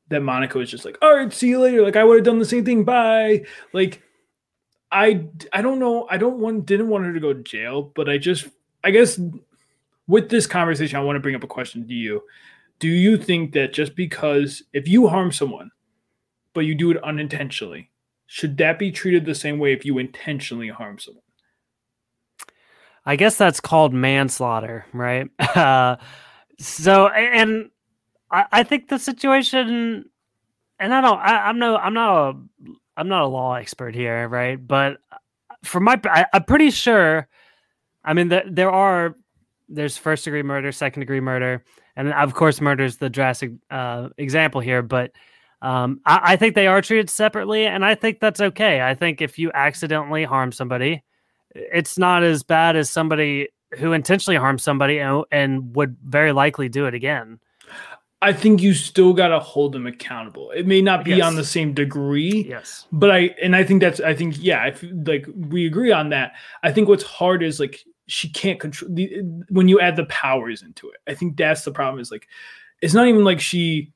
[0.08, 1.82] that Monica was just like, all right, see you later.
[1.82, 2.84] Like I would have done the same thing.
[2.84, 3.44] Bye.
[3.72, 4.02] Like
[4.90, 6.06] I I don't know.
[6.08, 8.46] I don't want didn't want her to go to jail, but I just
[8.82, 9.20] I guess
[10.06, 12.22] with this conversation, I want to bring up a question to you.
[12.78, 15.70] Do you think that just because if you harm someone,
[16.52, 17.90] but you do it unintentionally,
[18.26, 21.23] should that be treated the same way if you intentionally harm someone?
[23.06, 25.28] I guess that's called manslaughter, right?
[25.54, 25.96] Uh,
[26.58, 27.70] so, and
[28.30, 30.04] I, I think the situation,
[30.78, 32.38] and I don't, I, am no, I'm not a,
[32.96, 34.64] I'm not a law expert here, right?
[34.64, 34.98] But
[35.64, 37.28] for my, I, am pretty sure.
[38.04, 39.16] I mean, the, there are,
[39.68, 41.64] there's first degree murder, second degree murder,
[41.96, 44.82] and of course, murder is the drastic uh, example here.
[44.82, 45.12] But
[45.62, 48.82] um, I, I think they are treated separately, and I think that's okay.
[48.82, 51.02] I think if you accidentally harm somebody,
[51.54, 56.68] it's not as bad as somebody who intentionally harms somebody and, and would very likely
[56.68, 57.38] do it again.
[58.22, 60.50] I think you still got to hold them accountable.
[60.52, 61.26] It may not be yes.
[61.26, 62.46] on the same degree.
[62.48, 62.86] Yes.
[62.90, 66.32] But I and I think that's I think yeah, if like we agree on that.
[66.62, 70.62] I think what's hard is like she can't control the when you add the powers
[70.62, 70.96] into it.
[71.06, 72.26] I think that's the problem is like
[72.80, 73.92] it's not even like she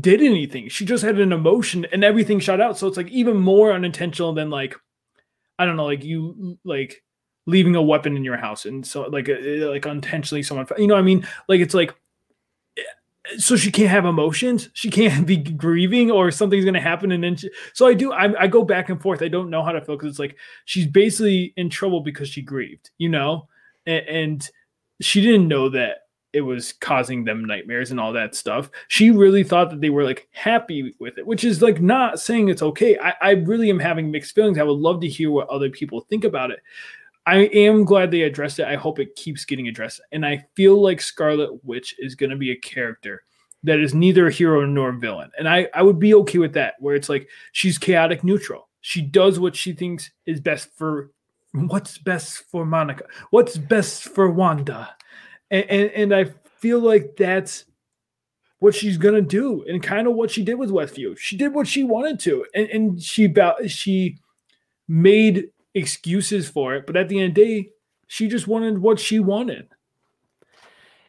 [0.00, 0.68] did anything.
[0.68, 2.78] She just had an emotion and everything shot out.
[2.78, 4.76] So it's like even more unintentional than like
[5.58, 7.02] I don't know, like you like
[7.46, 10.94] leaving a weapon in your house and so like uh, like unintentionally someone you know
[10.94, 11.26] what I mean?
[11.48, 11.94] Like it's like
[13.38, 14.70] so she can't have emotions?
[14.72, 18.12] She can't be grieving or something's going to happen and then she, so i do
[18.12, 19.22] I, I, go back and forth.
[19.22, 22.42] I don't know how to feel because it's like she's basically in trouble because she
[22.42, 23.48] grieved you know?
[23.86, 24.50] And, and,
[25.02, 26.05] she didn't know that
[26.36, 30.04] it was causing them nightmares and all that stuff she really thought that they were
[30.04, 33.78] like happy with it which is like not saying it's okay i, I really am
[33.78, 36.60] having mixed feelings i would love to hear what other people think about it
[37.28, 38.68] I am glad they addressed it.
[38.68, 40.00] I hope it keeps getting addressed.
[40.12, 43.24] And I feel like Scarlet Witch is going to be a character
[43.64, 45.32] that is neither a hero nor a villain.
[45.36, 48.68] And I, I would be okay with that, where it's like she's chaotic neutral.
[48.80, 51.10] She does what she thinks is best for
[51.52, 54.94] what's best for Monica, what's best for Wanda.
[55.50, 56.24] And, and, and I
[56.58, 57.64] feel like that's
[58.58, 61.16] what she's gonna do, and kind of what she did with Westview.
[61.18, 63.32] She did what she wanted to, and, and she
[63.66, 64.18] she
[64.88, 67.70] made excuses for it, but at the end of the day,
[68.06, 69.68] she just wanted what she wanted.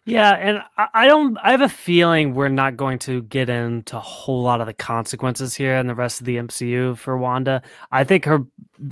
[0.07, 1.37] Yeah, and I don't.
[1.43, 4.73] I have a feeling we're not going to get into a whole lot of the
[4.73, 7.61] consequences here in the rest of the MCU for Wanda.
[7.91, 8.45] I think her.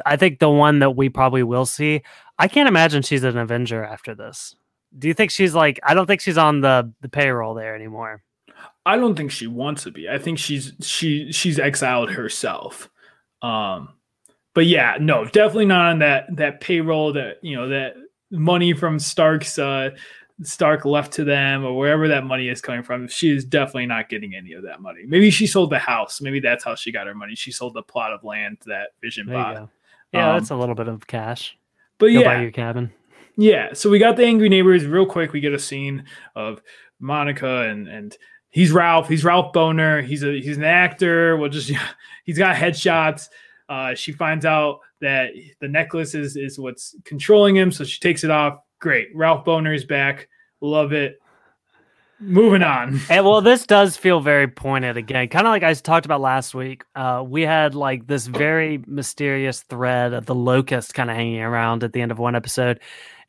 [0.05, 2.01] I think the one that we probably will see.
[2.37, 4.57] I can't imagine she's an Avenger after this.
[4.97, 5.79] Do you think she's like?
[5.83, 8.23] I don't think she's on the the payroll there anymore.
[8.85, 10.07] I don't think she wants to be.
[10.09, 12.89] I think she's she she's exiled herself.
[13.41, 13.89] Um,
[14.53, 17.95] but yeah, no, definitely not on that that payroll that you know that
[18.31, 19.91] money from Stark's uh
[20.43, 23.07] Stark left to them or wherever that money is coming from.
[23.07, 25.03] She is definitely not getting any of that money.
[25.07, 26.19] Maybe she sold the house.
[26.19, 27.35] Maybe that's how she got her money.
[27.35, 29.69] She sold the plot of land that Vision there bought.
[30.13, 31.57] Yeah, um, that's a little bit of cash.
[31.97, 32.91] But Go yeah, buy your cabin.
[33.37, 35.33] Yeah, so we got the angry neighbors real quick.
[35.33, 36.05] We get a scene
[36.35, 36.61] of
[36.99, 38.17] Monica and and
[38.49, 39.09] he's Ralph.
[39.09, 40.03] He's Ralph Bohner.
[40.03, 41.37] He's a he's an actor.
[41.37, 41.71] We'll just
[42.23, 43.29] he's got headshots.
[43.67, 48.23] Uh, she finds out that the necklace is is what's controlling him, so she takes
[48.23, 48.59] it off.
[48.79, 50.27] Great, Ralph Bohner is back.
[50.61, 51.19] Love it.
[52.25, 52.99] Moving on.
[53.09, 56.55] And well, this does feel very pointed again, kind of like I talked about last
[56.55, 56.83] week.
[56.95, 61.83] Uh, we had like this very mysterious thread of the locust kind of hanging around
[61.83, 62.79] at the end of one episode,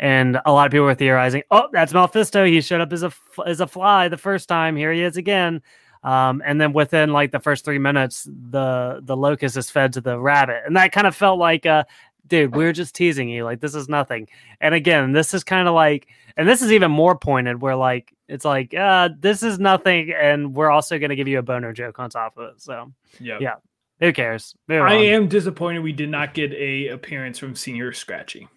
[0.00, 2.44] and a lot of people were theorizing, "Oh, that's Mephisto.
[2.46, 3.12] He showed up as a
[3.44, 4.76] as a fly the first time.
[4.76, 5.62] Here he is again."
[6.06, 10.00] Um, and then within like the first three minutes, the the locust is fed to
[10.00, 11.84] the rabbit, and that kind of felt like, uh,
[12.26, 13.44] dude, we are just teasing you.
[13.44, 14.28] Like this is nothing.
[14.60, 18.12] And again, this is kind of like, and this is even more pointed, where like
[18.28, 21.72] it's like, uh, this is nothing, and we're also going to give you a boner
[21.72, 22.60] joke on top of it.
[22.60, 23.40] So Yep.
[23.40, 23.54] yeah,
[24.00, 24.54] who cares?
[24.68, 25.02] Move I on.
[25.04, 28.48] am disappointed we did not get a appearance from Señor Scratchy.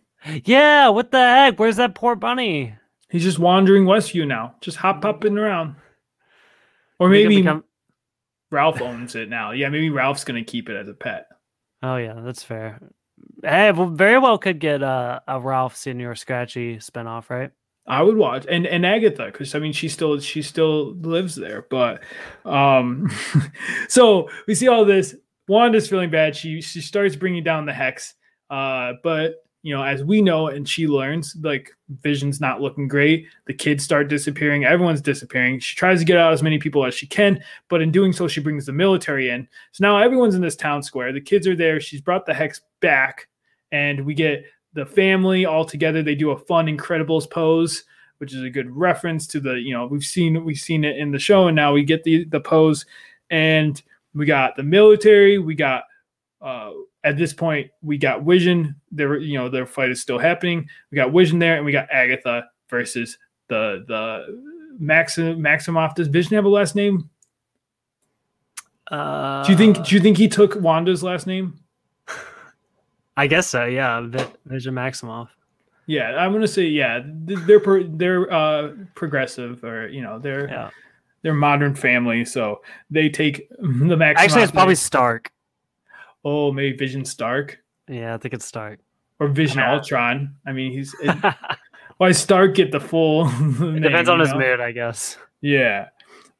[0.43, 1.59] Yeah, what the heck?
[1.59, 2.75] Where's that poor bunny?
[3.09, 5.75] He's just wandering Westview now, just hop hopping around.
[6.99, 7.63] Or maybe become-
[8.51, 9.51] Ralph owns it now.
[9.51, 11.27] Yeah, maybe Ralph's gonna keep it as a pet.
[11.83, 12.79] Oh yeah, that's fair.
[13.43, 17.51] Hey, very well could get uh, a Ralph Señor Scratchy spinoff, right?
[17.89, 21.65] I would watch and and Agatha because I mean she still she still lives there,
[21.69, 22.01] but
[22.45, 23.09] um,
[23.89, 25.15] so we see all this.
[25.47, 26.35] Wanda's feeling bad.
[26.35, 28.13] She she starts bringing down the hex,
[28.51, 31.71] uh, but you know as we know and she learns like
[32.03, 33.25] Vision's not looking great.
[33.47, 34.65] The kids start disappearing.
[34.65, 35.59] Everyone's disappearing.
[35.59, 38.27] She tries to get out as many people as she can, but in doing so,
[38.27, 39.47] she brings the military in.
[39.71, 41.11] So now everyone's in this town square.
[41.11, 41.79] The kids are there.
[41.79, 43.27] She's brought the hex back,
[43.71, 46.03] and we get the family all together.
[46.03, 47.83] They do a fun Incredibles pose,
[48.19, 51.11] which is a good reference to the you know we've seen we've seen it in
[51.11, 52.85] the show, and now we get the the pose,
[53.29, 53.81] and
[54.13, 55.37] we got the military.
[55.37, 55.83] We got
[56.41, 56.71] uh,
[57.03, 58.75] at this point we got Vision.
[58.91, 60.67] There you know their fight is still happening.
[60.91, 63.17] We got Vision there, and we got Agatha versus
[63.47, 64.41] the the
[64.79, 65.95] Maxim Maximoff.
[65.95, 67.09] Does Vision have a last name?
[68.89, 71.58] Uh, Do you think do you think he took Wanda's last name?
[73.19, 73.65] I guess so.
[73.65, 75.27] Yeah, Vi- Vision Maximoff.
[75.87, 77.01] Yeah, I'm gonna say yeah.
[77.05, 80.69] They're pro, they're uh, progressive, or you know, they're Yeah.
[81.23, 84.21] they're modern family, so they take the Max.
[84.21, 85.31] Actually, it's probably Stark.
[86.23, 88.79] oh maybe Vision Stark Yeah, I think it's Stark.
[89.19, 89.73] or Vision Yeah.
[89.73, 90.35] Ultron.
[90.45, 91.35] I mean, he's it, it
[91.97, 93.25] why Stark get the full?
[93.79, 95.17] depends on his mood, I guess.
[95.41, 95.87] Yeah.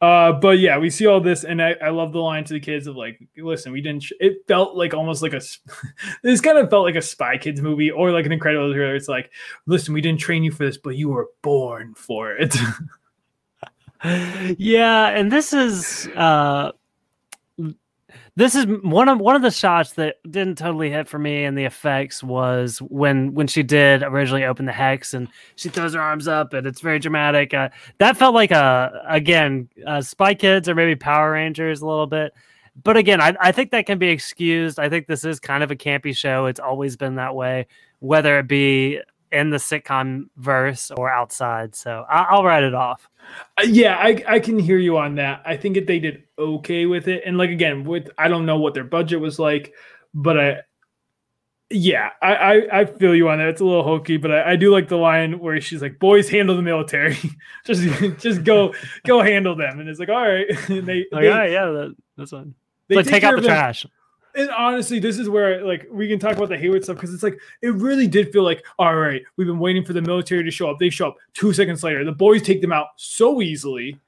[0.01, 2.59] Uh, but yeah, we see all this, and I, I love the line to the
[2.59, 4.03] kids of like, listen, we didn't.
[4.03, 4.13] Sh-.
[4.19, 5.41] It felt like almost like a.
[6.23, 9.09] this kind of felt like a Spy Kids movie or like an Incredibles where it's
[9.09, 9.29] like,
[9.65, 12.55] listen, we didn't train you for this, but you were born for it.
[14.57, 16.71] yeah, and this is uh
[18.39, 21.57] this is one of one of the shots that didn't totally hit for me and
[21.57, 25.27] the effects was when when she did originally open the hex and
[25.57, 27.53] she throws her arms up and it's very dramatic.
[27.53, 27.67] Uh,
[27.97, 32.33] that felt like a again uh, spy kids or maybe power rangers a little bit.
[32.81, 34.79] But again I, I think that can be excused.
[34.79, 36.45] I think this is kind of a campy show.
[36.45, 37.67] It's always been that way
[37.99, 39.01] whether it be
[39.31, 43.07] in the sitcom verse or outside so I, i'll write it off
[43.57, 45.43] Uh, yeah, I, I can hear you on that.
[45.45, 48.59] I think that they did okay with it, and like again, with I don't know
[48.59, 49.73] what their budget was like,
[50.13, 50.57] but I,
[51.69, 53.49] yeah, I I, I feel you on that.
[53.49, 56.29] It's a little hokey, but I, I do like the line where she's like, "Boys,
[56.29, 57.17] handle the military,
[57.65, 57.83] just
[58.19, 58.73] just go
[59.05, 61.95] go handle them," and it's like, all right, and they, like, they, oh, yeah that,
[62.17, 62.55] that's fine
[62.89, 63.83] they like take out the trash.
[63.83, 63.91] them.
[64.35, 67.23] And honestly, this is where like we can talk about the Hayward stuff because it's
[67.23, 70.51] like it really did feel like all right, we've been waiting for the military to
[70.51, 70.79] show up.
[70.79, 72.05] They show up two seconds later.
[72.05, 73.99] The boys take them out so easily.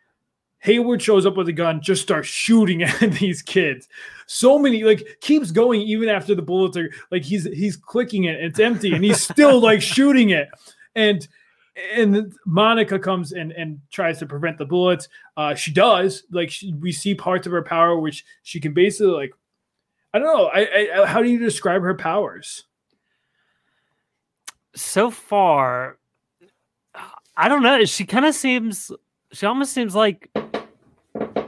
[0.59, 3.87] Hayward shows up with a gun, just starts shooting at these kids.
[4.27, 8.43] So many like keeps going even after the bullets are like he's he's clicking it,
[8.43, 10.49] it's empty, and he's still like shooting it.
[10.95, 11.27] And
[11.95, 15.09] and Monica comes and and tries to prevent the bullets.
[15.35, 16.23] Uh, she does.
[16.31, 19.33] Like she, we see parts of her power, which she can basically like
[20.13, 20.47] I don't know.
[20.47, 22.65] I, I how do you describe her powers?
[24.75, 25.97] so far
[27.35, 28.91] i don't know she kind of seems
[29.31, 30.29] she almost seems like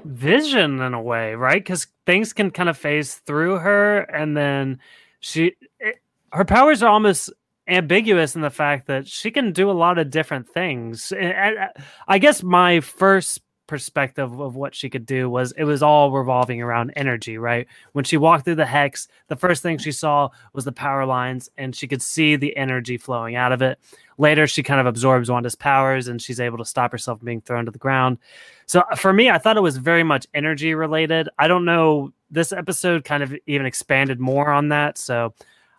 [0.03, 4.79] vision in a way right because things can kind of phase through her and then
[5.21, 6.01] she it,
[6.33, 7.31] her powers are almost
[7.67, 11.69] ambiguous in the fact that she can do a lot of different things And-
[12.07, 16.61] i guess my first perspective of what she could do was it was all revolving
[16.61, 17.67] around energy right?
[17.93, 21.49] When she walked through the hex the first thing she saw was the power lines
[21.57, 23.79] and she could see the energy flowing out of it.
[24.17, 27.41] Later she kind of absorbs wanda's powers and she's able to stop herself from being
[27.41, 28.17] thrown to the ground.
[28.65, 31.29] So uh, for me i thought it was very much energy related.
[31.39, 35.33] I don't know this episode kind of even expanded more on that so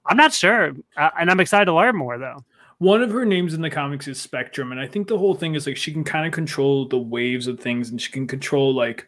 [0.07, 2.45] i'm not sure uh, and i'm excited to learn more though
[2.79, 5.55] One of her names in the comics is Spectrum, and I think the whole thing
[5.55, 8.75] is like she can kind of control the waves of things, and she can control
[8.75, 9.07] like,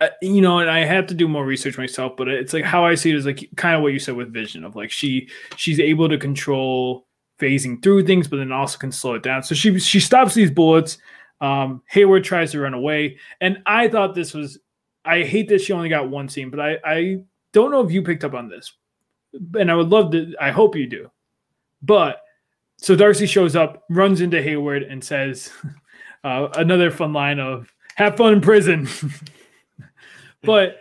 [0.00, 0.58] uh, you know.
[0.58, 3.16] And I have to do more research myself, but it's like how I see it
[3.16, 6.18] is like kind of what you said with Vision of like she she's able to
[6.18, 7.06] control
[7.38, 9.42] phasing through things, but then also can slow it down.
[9.42, 10.98] So she she stops these bullets.
[11.40, 14.58] Um, Hayward tries to run away, and I thought this was.
[15.06, 17.18] I hate that she only got one scene, but I I
[17.52, 18.72] don't know if you picked up on this,
[19.58, 20.34] and I would love to.
[20.40, 21.10] I hope you do.
[21.84, 22.22] But
[22.78, 25.50] so Darcy shows up, runs into Hayward, and says
[26.24, 28.88] uh, another fun line of have fun in prison.
[30.42, 30.78] but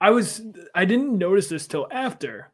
[0.00, 0.42] I was
[0.74, 2.50] I didn't notice this till after.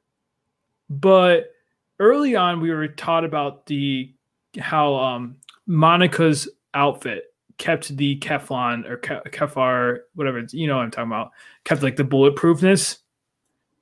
[0.88, 1.52] But
[1.98, 4.12] early on we were taught about the
[4.58, 5.36] how um
[5.66, 7.24] Monica's outfit
[7.58, 11.30] kept the Keflon or Kefar, whatever it's, you know what I'm talking about,
[11.64, 12.98] kept like the bulletproofness.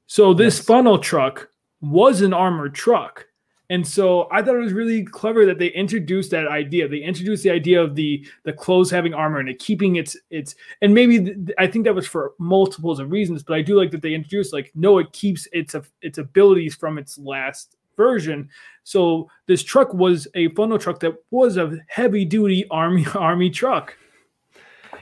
[0.07, 0.64] So this yes.
[0.64, 1.49] funnel truck
[1.81, 3.27] was an armored truck.
[3.71, 6.87] And so I thought it was really clever that they introduced that idea.
[6.87, 10.55] They introduced the idea of the the clothes having armor and it keeping its its
[10.83, 13.91] and maybe th- I think that was for multiples of reasons, but I do like
[13.93, 18.51] that they introduced like no, it keeps its its abilities from its last version.
[18.83, 23.97] So this truck was a funnel truck that was a heavy duty army army truck.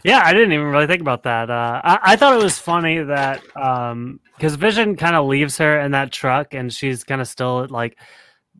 [0.04, 1.48] Yeah, I didn't even really think about that.
[1.48, 4.20] Uh, I, I, thought it was funny that because um,
[4.58, 7.96] Vision kind of leaves her in that truck and she's kind of still like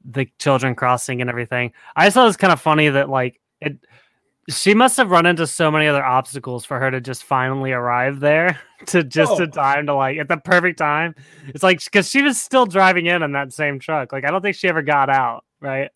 [0.04, 1.72] the children crossing and everything.
[1.96, 3.78] I just thought it was kind of funny that like it.
[4.48, 8.18] She must have run into so many other obstacles for her to just finally arrive
[8.18, 9.44] there to just oh.
[9.44, 11.14] a time to like at the perfect time.
[11.48, 14.12] It's like because she was still driving in on that same truck.
[14.12, 15.44] Like I don't think she ever got out.
[15.60, 15.90] Right.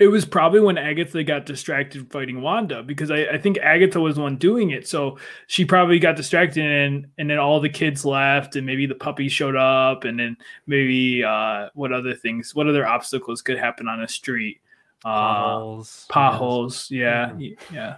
[0.00, 4.16] It was probably when Agatha got distracted fighting Wanda because I, I think Agatha was
[4.16, 4.88] the one doing it.
[4.88, 8.94] So she probably got distracted and and then all the kids left and maybe the
[8.94, 10.36] puppy showed up and then
[10.66, 14.60] maybe uh, what other things, what other obstacles could happen on a street?
[15.04, 16.06] Uh, potholes.
[16.08, 16.90] Potholes.
[16.90, 17.32] Yeah.
[17.38, 17.54] Yeah.
[17.72, 17.96] yeah.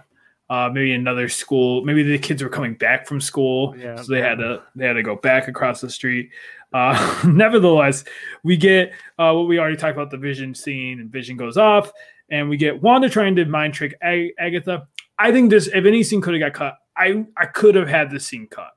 [0.49, 1.83] Uh, maybe another school.
[1.83, 4.93] Maybe the kids were coming back from school, yeah, so they had to they had
[4.93, 6.29] to go back across the street.
[6.73, 8.03] Uh, nevertheless,
[8.43, 11.91] we get uh, what we already talked about the vision scene, and vision goes off,
[12.29, 14.87] and we get Wanda trying to mind trick Ag- Agatha.
[15.19, 18.11] I think this, if any scene could have got cut, I I could have had
[18.11, 18.71] this scene cut,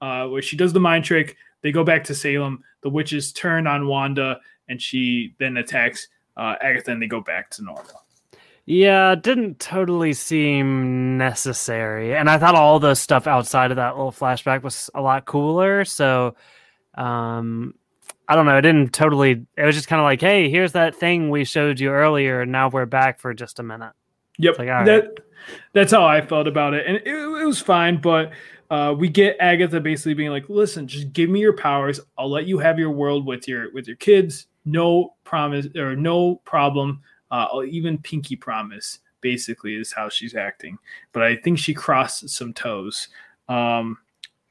[0.00, 1.36] uh, where she does the mind trick.
[1.62, 2.62] They go back to Salem.
[2.82, 7.50] The witches turn on Wanda, and she then attacks uh, Agatha, and they go back
[7.50, 8.02] to normal.
[8.64, 12.14] Yeah, didn't totally seem necessary.
[12.14, 15.84] And I thought all the stuff outside of that little flashback was a lot cooler.
[15.84, 16.36] So
[16.94, 17.74] um,
[18.28, 18.56] I don't know.
[18.56, 19.44] It didn't totally.
[19.56, 22.52] It was just kind of like, hey, here's that thing we showed you earlier, and
[22.52, 23.92] now we're back for just a minute.
[24.38, 25.18] Yep, like, that right.
[25.72, 28.00] that's how I felt about it, and it, it was fine.
[28.00, 28.32] But
[28.70, 32.00] uh, we get Agatha basically being like, "Listen, just give me your powers.
[32.16, 34.46] I'll let you have your world with your with your kids.
[34.64, 37.02] No promise or no problem.
[37.30, 40.78] Uh, I'll even pinky promise." Basically, is how she's acting.
[41.12, 43.06] But I think she crossed some toes.
[43.48, 43.98] Um,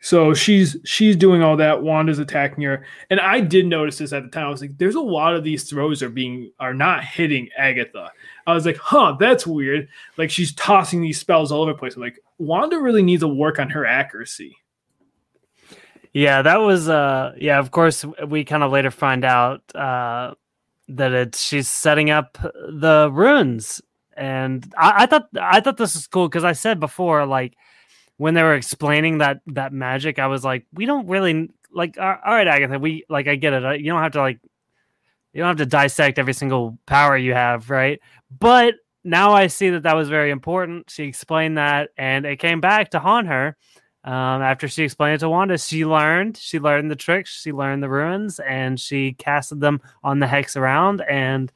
[0.04, 1.84] so she's she's doing all that.
[1.84, 4.48] Wanda's attacking her, and I did notice this at the time.
[4.48, 8.12] I was like, "There's a lot of these throws are being are not hitting Agatha."
[8.48, 9.88] I was like, "Huh, that's weird."
[10.18, 11.96] Like she's tossing these spells all over the place.
[11.96, 14.58] I'm like Wanda really needs to work on her accuracy.
[16.14, 20.34] Yeah, that was uh yeah, of course we kind of later find out uh
[20.88, 23.82] that it's she's setting up the runes.
[24.18, 27.56] And I, I thought I thought this was cool because I said before, like
[28.22, 31.98] when they were explaining that that magic, I was like, we don't really like.
[31.98, 33.28] All right, Agatha, we like.
[33.28, 33.82] I get it.
[33.82, 34.40] You don't have to like.
[35.34, 38.00] You don't have to dissect every single power you have, right?
[38.40, 40.92] But now I see that that was very important.
[40.92, 43.58] She explained that, and it came back to haunt her.
[44.04, 46.38] Um, after she explained it to Wanda, she learned.
[46.38, 47.42] She learned the tricks.
[47.42, 51.02] She learned the runes, and she casted them on the hex around.
[51.10, 51.52] And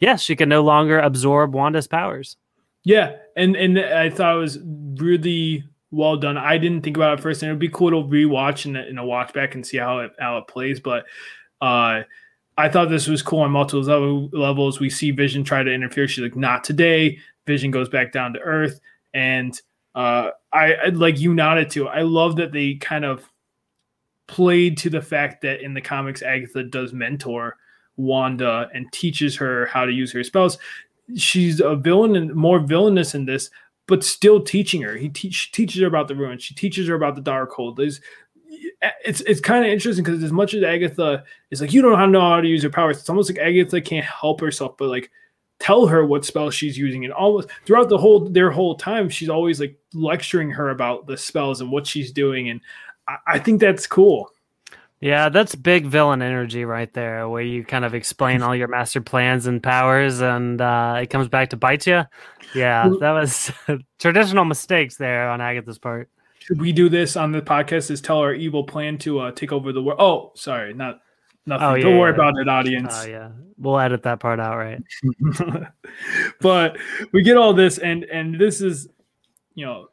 [0.00, 2.36] yes, she can no longer absorb Wanda's powers.
[2.82, 6.36] Yeah, and and I thought it was really well done.
[6.36, 8.98] I didn't think about it first, and it'd be cool to rewatch in a, in
[8.98, 10.80] a watch back and see how it how it plays.
[10.80, 11.04] But
[11.60, 12.02] uh,
[12.56, 14.80] I thought this was cool on multiple levels.
[14.80, 16.08] We see Vision try to interfere.
[16.08, 18.80] She's like, "Not today." Vision goes back down to Earth,
[19.12, 19.60] and
[19.94, 21.88] uh, I, I like you nodded to.
[21.88, 23.28] I love that they kind of
[24.28, 27.56] played to the fact that in the comics, Agatha does mentor
[27.96, 30.58] Wanda and teaches her how to use her spells.
[31.16, 33.50] She's a villain and more villainous in this,
[33.90, 34.96] but still teaching her.
[34.96, 36.44] He teach, teaches her about the runes.
[36.44, 37.76] She teaches her about the Darkhold.
[37.76, 38.00] There's,
[39.04, 41.96] it's it's kind of interesting because as much as Agatha is like, you don't know
[41.96, 42.98] how to know how to use her powers.
[42.98, 45.10] It's almost like Agatha can't help herself, but like
[45.58, 47.04] tell her what spell she's using.
[47.04, 51.16] And almost throughout the whole their whole time, she's always like lecturing her about the
[51.16, 52.48] spells and what she's doing.
[52.48, 52.60] And
[53.08, 54.30] I, I think that's cool.
[55.00, 59.00] Yeah, that's big villain energy right there, where you kind of explain all your master
[59.00, 62.02] plans and powers, and uh, it comes back to bite you.
[62.54, 63.50] Yeah, that was
[63.98, 66.10] traditional mistakes there on Agatha's part.
[66.40, 67.90] Should we do this on the podcast?
[67.90, 70.00] Is tell our evil plan to uh, take over the world?
[70.00, 71.00] Oh, sorry, not
[71.46, 71.66] nothing.
[71.66, 72.14] Oh, yeah, Don't worry yeah.
[72.16, 72.92] about it, audience.
[72.94, 74.82] Oh yeah, we'll edit that part out, right?
[76.42, 76.76] but
[77.12, 78.86] we get all this, and and this is,
[79.54, 79.86] you know,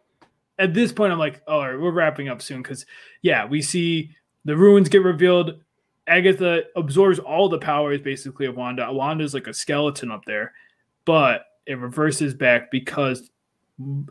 [0.60, 2.86] at this point, I'm like, all right, we're wrapping up soon because
[3.22, 4.12] yeah, we see
[4.48, 5.60] the runes get revealed.
[6.08, 8.92] Agatha absorbs all the powers basically of Wanda.
[8.92, 10.54] Wanda's like a skeleton up there,
[11.04, 13.30] but it reverses back because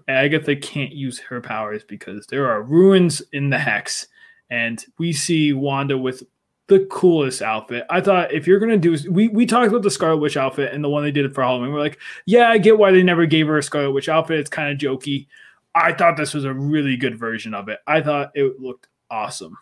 [0.07, 4.09] Agatha can't use her powers because there are runes in the hex,
[4.51, 6.23] and we see Wanda with
[6.67, 7.87] the coolest outfit.
[7.89, 10.85] I thought if you're gonna do, we we talked about the Scarlet Witch outfit and
[10.85, 11.73] the one they did for Halloween.
[11.73, 14.39] We're like, yeah, I get why they never gave her a Scarlet Witch outfit.
[14.39, 15.29] It's kind of jokey.
[15.75, 17.79] I thought this was a really good version of it.
[17.87, 19.57] I thought it looked awesome.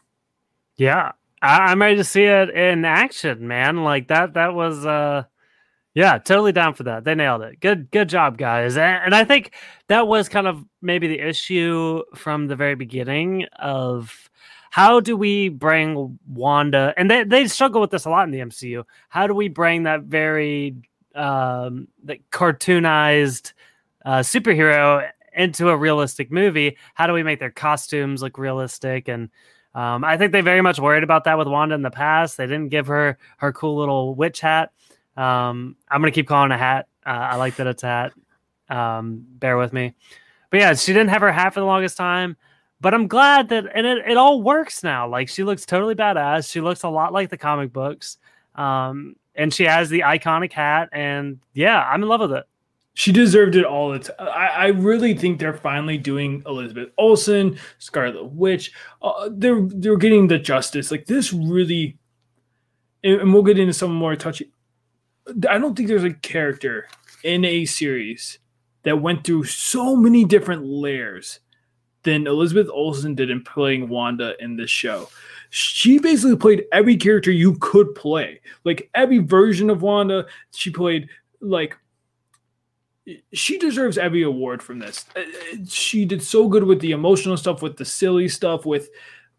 [0.76, 3.84] Yeah, I, am ready to see it in action, man.
[3.84, 4.34] Like that.
[4.34, 5.24] That was uh
[5.94, 7.04] yeah, totally down for that.
[7.04, 7.60] They nailed it.
[7.60, 8.76] Good, good job, guys.
[8.76, 9.52] And, and I think
[9.86, 14.28] that was kind of maybe the issue from the very beginning of
[14.70, 18.40] how do we bring Wanda, and they they struggle with this a lot in the
[18.40, 18.82] MCU.
[19.08, 20.74] How do we bring that very
[21.14, 23.52] um, that cartoonized
[24.04, 26.76] uh, superhero into a realistic movie?
[26.94, 29.30] How do we make their costumes look realistic and
[29.74, 32.36] um, I think they very much worried about that with Wanda in the past.
[32.36, 34.70] They didn't give her her cool little witch hat.
[35.16, 36.86] Um, I'm gonna keep calling it a hat.
[37.04, 38.12] Uh, I like that it's a hat.
[38.68, 39.94] Um, bear with me.
[40.50, 42.36] But yeah, she didn't have her hat for the longest time.
[42.80, 45.08] But I'm glad that and it, it all works now.
[45.08, 46.50] Like she looks totally badass.
[46.50, 48.18] She looks a lot like the comic books.
[48.54, 50.90] Um, and she has the iconic hat.
[50.92, 52.44] And yeah, I'm in love with it.
[52.94, 53.92] She deserved it all.
[53.92, 58.72] It's I, I really think they're finally doing Elizabeth Olsen, Scarlet Witch.
[59.02, 60.90] Uh, they're they're getting the justice.
[60.92, 61.98] Like this really,
[63.02, 64.52] and we'll get into some more touchy.
[65.48, 66.86] I don't think there's a character
[67.24, 68.38] in a series
[68.84, 71.40] that went through so many different layers
[72.04, 75.08] than Elizabeth Olsen did in playing Wanda in this show.
[75.50, 78.40] She basically played every character you could play.
[78.64, 81.08] Like every version of Wanda, she played
[81.40, 81.76] like
[83.32, 85.04] she deserves every award from this.
[85.16, 85.22] Uh,
[85.66, 88.88] she did so good with the emotional stuff, with the silly stuff, with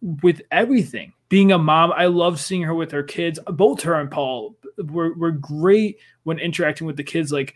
[0.02, 1.14] with everything.
[1.30, 3.40] Being a mom, I love seeing her with her kids.
[3.48, 7.32] Both her and Paul were, were great when interacting with the kids.
[7.32, 7.56] Like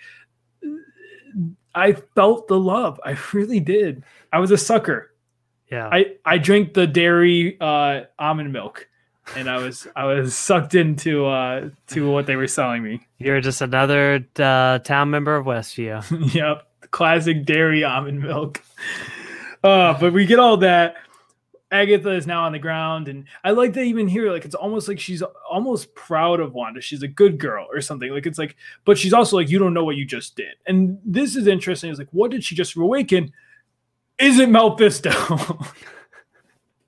[1.76, 3.00] I felt the love.
[3.06, 4.04] I really did.
[4.34, 5.14] I was a sucker.
[5.72, 5.88] Yeah.
[5.92, 8.88] I, I drank the dairy uh, almond milk
[9.36, 13.08] and I was I was sucked into uh to what they were selling me.
[13.18, 16.34] You're just another uh, town member of Westview.
[16.34, 16.68] yep.
[16.92, 18.64] Classic dairy almond milk.
[19.64, 20.96] Uh, but we get all that.
[21.72, 24.88] Agatha is now on the ground, and I like that even here, like it's almost
[24.88, 26.82] like she's almost proud of Wanda.
[26.82, 28.12] She's a good girl or something.
[28.12, 28.56] Like it's like,
[28.86, 30.56] but she's also like, you don't know what you just did.
[30.66, 31.92] And this is interesting.
[31.92, 33.32] It's like, what did she just awaken?
[34.18, 35.12] Is it Mephisto?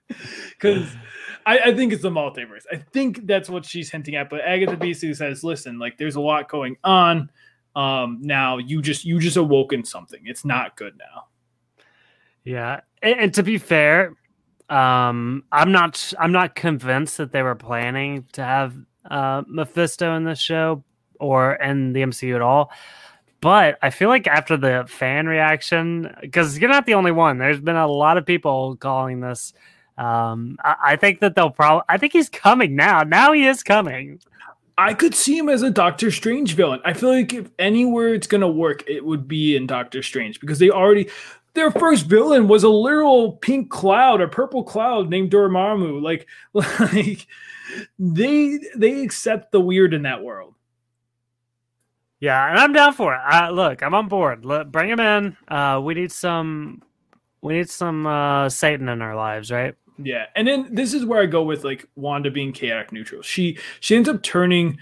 [0.08, 0.90] Because
[1.46, 2.66] I, I, think it's the multiverse.
[2.72, 4.30] I think that's what she's hinting at.
[4.30, 7.30] But Agatha basically says, listen, like there's a lot going on.
[7.76, 10.22] Um, now you just you just awoken something.
[10.26, 11.28] It's not good now.
[12.44, 14.14] Yeah, and, and to be fair,
[14.70, 18.76] um, I'm not I'm not convinced that they were planning to have
[19.10, 20.84] uh, Mephisto in the show
[21.20, 22.72] or in the MCU at all.
[23.42, 27.40] But I feel like after the fan reaction, because you're not the only one.
[27.40, 29.54] There's been a lot of people calling this.
[29.98, 31.84] Um, I, I think that they'll probably.
[31.90, 33.04] I think he's coming now.
[33.04, 34.20] Now he is coming.
[34.78, 36.80] I could see him as a Doctor Strange villain.
[36.84, 40.60] I feel like if anywhere it's gonna work, it would be in Doctor Strange because
[40.60, 41.10] they already
[41.54, 46.02] their first villain was a literal pink cloud, a purple cloud named Dormammu.
[46.02, 47.28] Like, like
[48.00, 50.56] they they accept the weird in that world.
[52.22, 53.22] Yeah, and I'm down for it.
[53.28, 54.46] Uh, look, I'm on board.
[54.46, 55.36] Let, bring him in.
[55.48, 56.84] Uh, we need some,
[57.42, 59.74] we need some uh, Satan in our lives, right?
[60.04, 63.22] Yeah, and then this is where I go with like Wanda being chaotic neutral.
[63.22, 64.78] She she ends up turning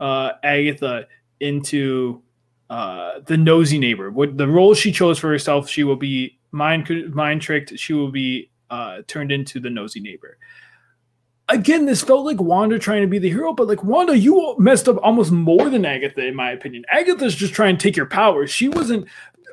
[0.00, 1.06] uh, Agatha
[1.40, 2.22] into
[2.70, 4.10] uh, the nosy neighbor.
[4.10, 7.78] What the role she chose for herself, she will be mind mind tricked.
[7.78, 10.38] She will be uh, turned into the nosy neighbor.
[11.48, 14.88] Again, this felt like Wanda trying to be the hero, but like Wanda, you messed
[14.88, 16.84] up almost more than Agatha, in my opinion.
[16.90, 18.50] Agatha's just trying to take your powers.
[18.50, 19.06] She wasn't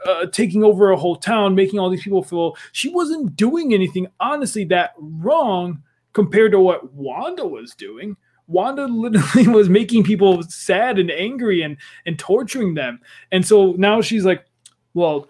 [0.05, 2.55] uh, taking over a whole town, making all these people feel.
[2.71, 5.83] She wasn't doing anything honestly that wrong
[6.13, 8.15] compared to what Wanda was doing.
[8.47, 12.99] Wanda literally was making people sad and angry and and torturing them.
[13.31, 14.45] And so now she's like,
[14.93, 15.29] well,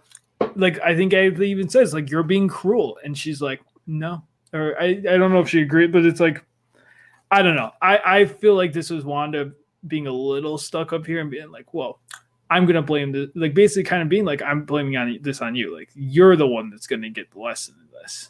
[0.55, 4.80] like I think I even says like you're being cruel, and she's like, no, or
[4.80, 6.43] I I don't know if she agreed, but it's like
[7.32, 7.71] I don't know.
[7.82, 9.51] I I feel like this was Wanda
[9.88, 11.99] being a little stuck up here and being like, well,
[12.53, 15.55] I'm gonna blame the like basically kind of being like I'm blaming on this on
[15.55, 15.75] you.
[15.75, 18.29] Like you're the one that's gonna get the lesson in this.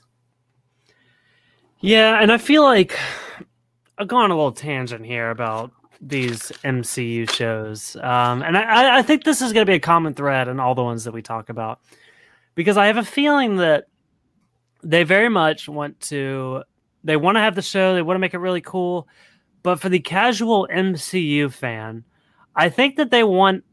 [1.81, 2.97] Yeah, and I feel like
[3.97, 9.25] I've gone a little tangent here about these MCU shows, um, and I, I think
[9.25, 11.81] this is to be a common thread in all the ones that we talk about,
[12.55, 13.87] because I have a feeling that
[14.83, 16.63] they very much want to
[17.03, 19.05] they want to have the show, they want to make it really cool,
[19.63, 22.05] but for the casual MCU fan,
[22.55, 23.65] I think that they want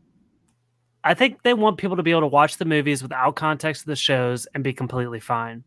[1.03, 3.87] I think they want people to be able to watch the movies without context of
[3.87, 5.65] the shows and be completely fine.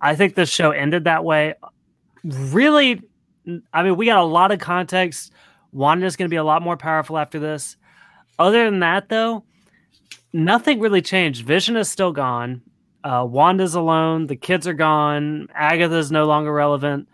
[0.00, 1.54] I think the show ended that way.
[2.24, 3.02] Really,
[3.72, 5.32] I mean, we got a lot of context.
[5.72, 7.76] Wanda's going to be a lot more powerful after this.
[8.38, 9.44] Other than that, though,
[10.32, 11.44] nothing really changed.
[11.44, 12.62] Vision is still gone.
[13.02, 14.26] Uh, Wanda's alone.
[14.26, 15.48] The kids are gone.
[15.54, 17.08] Agatha's no longer relevant.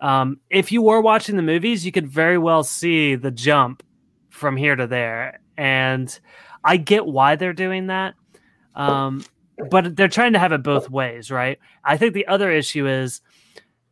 [0.00, 3.82] Um, if you were watching the movies, you could very well see the jump
[4.30, 5.40] from here to there.
[5.56, 6.18] And
[6.68, 8.14] I get why they're doing that.
[8.74, 9.24] Um,
[9.70, 11.58] but they're trying to have it both ways, right?
[11.82, 13.22] I think the other issue is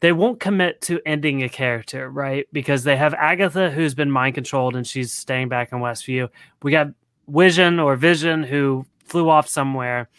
[0.01, 2.47] they won't commit to ending a character, right?
[2.53, 6.29] Because they have Agatha who's been mind controlled and she's staying back in Westview.
[6.63, 6.89] We got
[7.27, 10.11] Vision or Vision who flew off somewhere.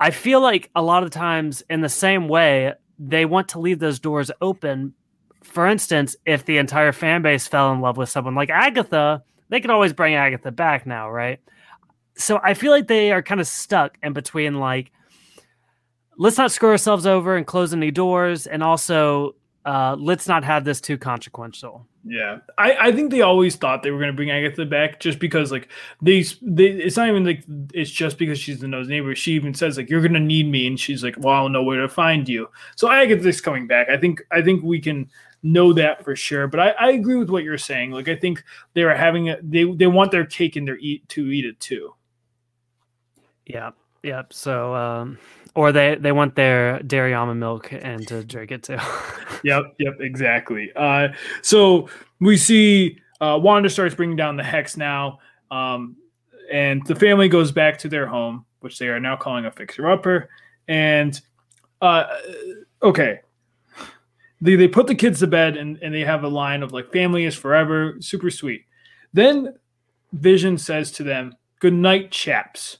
[0.00, 3.78] I feel like a lot of times in the same way, they want to leave
[3.78, 4.94] those doors open.
[5.42, 9.60] For instance, if the entire fan base fell in love with someone like Agatha, they
[9.60, 11.40] could always bring Agatha back now, right?
[12.18, 14.92] So I feel like they are kind of stuck in between like
[16.18, 20.64] let's not screw ourselves over and close any doors and also uh, let's not have
[20.64, 21.86] this too consequential.
[22.04, 25.18] Yeah, I, I think they always thought they were going to bring Agatha back just
[25.18, 25.68] because like
[26.00, 27.44] they, they it's not even like
[27.74, 29.14] it's just because she's the nose neighbor.
[29.14, 31.62] She even says like you're going to need me, and she's like, well, I'll know
[31.62, 32.48] where to find you.
[32.76, 33.90] So Agatha's coming back.
[33.90, 35.10] I think I think we can
[35.42, 36.46] know that for sure.
[36.46, 37.90] But I, I agree with what you're saying.
[37.90, 38.42] Like I think
[38.72, 41.60] they are having a, they they want their cake and their eat to eat it
[41.60, 41.92] too.
[43.48, 43.70] Yeah.
[44.04, 44.32] Yep.
[44.32, 45.18] So um
[45.58, 48.78] or they they want their dairy almond milk and to drink it too.
[49.42, 50.70] yep, yep, exactly.
[50.76, 51.08] Uh,
[51.42, 51.88] so
[52.20, 55.18] we see uh, Wanda starts bringing down the hex now,
[55.50, 55.96] um,
[56.52, 59.90] and the family goes back to their home, which they are now calling a fixer
[59.90, 60.28] upper.
[60.68, 61.20] And
[61.82, 62.04] uh,
[62.84, 63.20] okay,
[64.40, 66.92] they they put the kids to bed, and and they have a line of like
[66.92, 68.64] "family is forever," super sweet.
[69.12, 69.54] Then
[70.12, 72.78] Vision says to them, "Good night, chaps."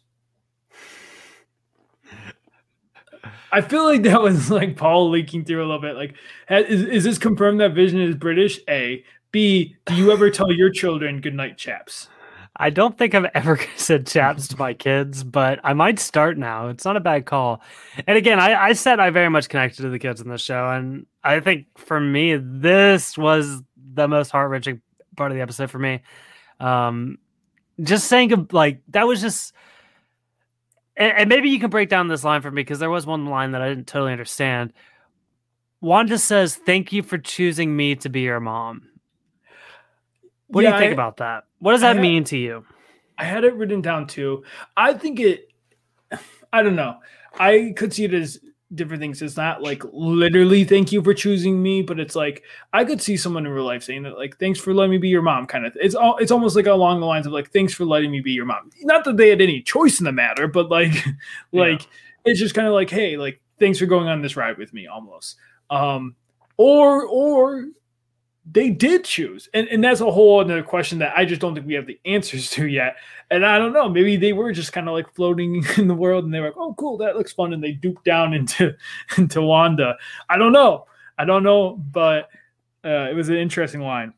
[3.50, 5.96] I feel like that was like Paul leaking through a little bit.
[5.96, 6.14] Like,
[6.50, 8.60] is, is this confirmed that Vision is British?
[8.68, 9.04] A.
[9.30, 9.76] B.
[9.86, 12.08] Do you ever tell your children good night, chaps?
[12.56, 16.68] I don't think I've ever said chaps to my kids, but I might start now.
[16.68, 17.62] It's not a bad call.
[18.06, 20.70] And again, I, I said I very much connected to the kids in the show.
[20.70, 23.62] And I think for me, this was
[23.94, 24.80] the most heart wrenching
[25.16, 26.00] part of the episode for me.
[26.60, 27.18] Um,
[27.80, 29.54] just saying, like, that was just
[30.98, 33.26] and, and maybe you can break down this line for me because there was one
[33.26, 34.72] line that I didn't totally understand.
[35.80, 38.88] Wanda says, "Thank you for choosing me to be your mom."
[40.48, 41.44] What yeah, do you think I, about that?
[41.60, 42.66] What does that had, mean to you?
[43.16, 44.44] I had it written down too.
[44.76, 45.48] I think it.
[46.52, 46.96] I don't know.
[47.38, 48.40] I could see it as
[48.74, 49.22] different things.
[49.22, 52.42] It's not like literally thank you for choosing me, but it's like
[52.72, 55.08] I could see someone in real life saying that like thanks for letting me be
[55.08, 55.76] your mom kind of.
[55.80, 58.32] It's all it's almost like along the lines of like thanks for letting me be
[58.32, 58.70] your mom.
[58.82, 60.92] Not that they had any choice in the matter, but like
[61.52, 61.88] like yeah.
[62.26, 64.86] it's just kind of like hey, like thanks for going on this ride with me
[64.86, 65.36] almost.
[65.70, 66.14] Um
[66.56, 67.66] or or
[68.50, 69.48] they did choose.
[69.52, 72.00] And, and that's a whole other question that I just don't think we have the
[72.04, 72.96] answers to yet.
[73.30, 76.24] And I don't know, maybe they were just kind of like floating in the world
[76.24, 77.52] and they were like, oh, cool, that looks fun.
[77.52, 78.74] And they duped down into,
[79.16, 79.96] into Wanda.
[80.28, 80.86] I don't know.
[81.18, 82.28] I don't know, but
[82.84, 84.14] uh, it was an interesting line.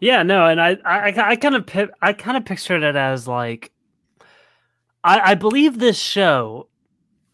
[0.00, 3.72] Yeah, no, and I, I, I kind of, I kind of pictured it as like,
[5.02, 6.68] I, I believe this show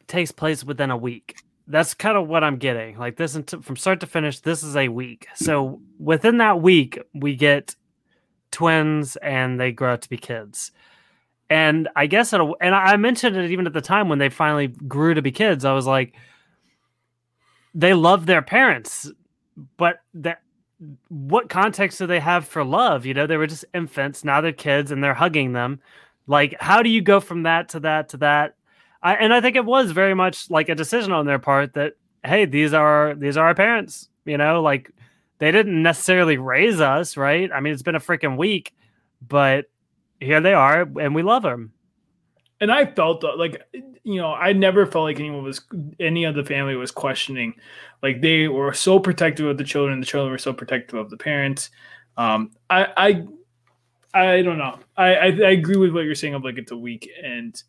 [0.06, 2.98] takes place within a week that's kind of what I'm getting.
[2.98, 5.26] Like this from start to finish, this is a week.
[5.34, 7.76] So within that week, we get
[8.50, 10.72] twins and they grow up to be kids.
[11.48, 14.68] And I guess it'll, and I mentioned it even at the time when they finally
[14.68, 15.64] grew to be kids.
[15.64, 16.14] I was like,
[17.74, 19.10] they love their parents,
[19.76, 20.42] but that
[21.08, 23.06] what context do they have for love?
[23.06, 25.80] You know, they were just infants, now they're kids and they're hugging them.
[26.26, 28.56] Like, how do you go from that to that to that?
[29.02, 31.94] I, and I think it was very much like a decision on their part that
[32.24, 34.08] hey, these are these are our parents.
[34.24, 34.90] You know, like
[35.42, 37.50] they didn't necessarily raise us, right?
[37.52, 38.72] I mean, it's been a freaking week,
[39.26, 39.64] but
[40.20, 41.72] here they are, and we love them.
[42.60, 43.60] And I felt like
[44.04, 45.60] you know, I never felt like anyone was
[45.98, 47.54] any of the family was questioning.
[48.04, 51.16] Like they were so protective of the children, the children were so protective of the
[51.16, 51.70] parents.
[52.16, 53.26] Um, I, I,
[54.14, 54.78] I don't know.
[54.96, 57.60] I, I, I agree with what you're saying of like it's a week and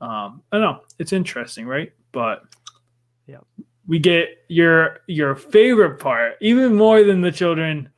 [0.00, 0.80] um, I don't know.
[0.98, 1.92] It's interesting, right?
[2.10, 2.42] But
[3.28, 3.38] yeah,
[3.90, 7.90] we get your your favorite part, even more than the children.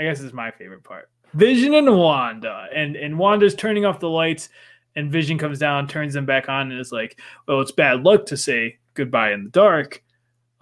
[0.00, 1.10] I guess is my favorite part.
[1.34, 4.48] Vision and Wanda, and and Wanda's turning off the lights,
[4.96, 8.24] and Vision comes down, turns them back on, and is like, "Well, it's bad luck
[8.26, 10.02] to say goodbye in the dark,"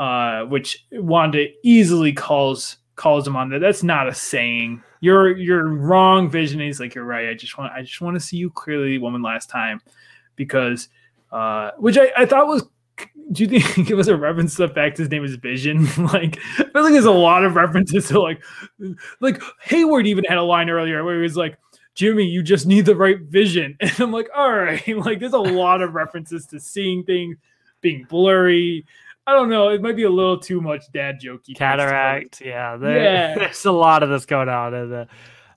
[0.01, 3.61] uh, which Wanda easily calls calls him on that.
[3.61, 4.83] That's not a saying.
[5.01, 6.59] you're you're wrong, Vision.
[6.59, 7.29] He's like, you're right.
[7.29, 9.81] I just want I just want to see you clearly woman, last time,
[10.35, 10.89] because
[11.31, 12.67] uh, which I, I thought was.
[13.33, 15.85] Do you think it was a reference to the fact his name is Vision?
[15.99, 18.43] like, I feel like there's a lot of references to like,
[19.21, 21.59] like Hayward even had a line earlier where he was like,
[21.95, 23.77] Jimmy, you just need the right vision.
[23.81, 27.37] And I'm like, all right, like there's a lot of references to seeing things
[27.81, 28.87] being blurry.
[29.27, 29.71] I don't know.
[29.71, 31.57] It might be a little too much dad jokey.
[31.57, 32.41] Cataract.
[32.41, 33.35] Yeah, there, yeah.
[33.35, 34.75] There's a lot of this going on.
[34.75, 35.05] And uh,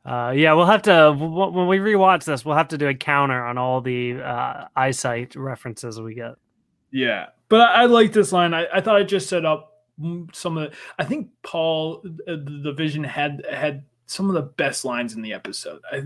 [0.10, 3.46] uh, yeah, we'll have to when we rewatch this, we'll have to do a counter
[3.46, 6.36] on all the uh, eyesight references we get.
[6.92, 8.54] Yeah, but I, I like this line.
[8.54, 9.84] I, I thought I just set up
[10.34, 10.72] some of.
[10.72, 15.22] The, I think Paul, uh, the Vision had had some of the best lines in
[15.22, 15.82] the episode.
[15.92, 16.04] I,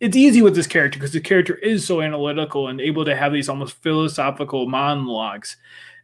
[0.00, 3.32] it's easy with this character because the character is so analytical and able to have
[3.32, 5.56] these almost philosophical monologues.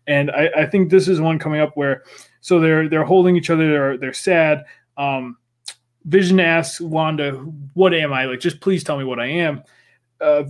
[0.06, 2.04] And I, I think this is one coming up where
[2.40, 4.64] so they're they're holding each other, they're they're sad.
[4.96, 5.36] Um,
[6.04, 7.32] Vision asks Wanda,
[7.74, 8.40] "What am I like?
[8.40, 9.62] Just please tell me what I am."
[10.20, 10.42] Uh,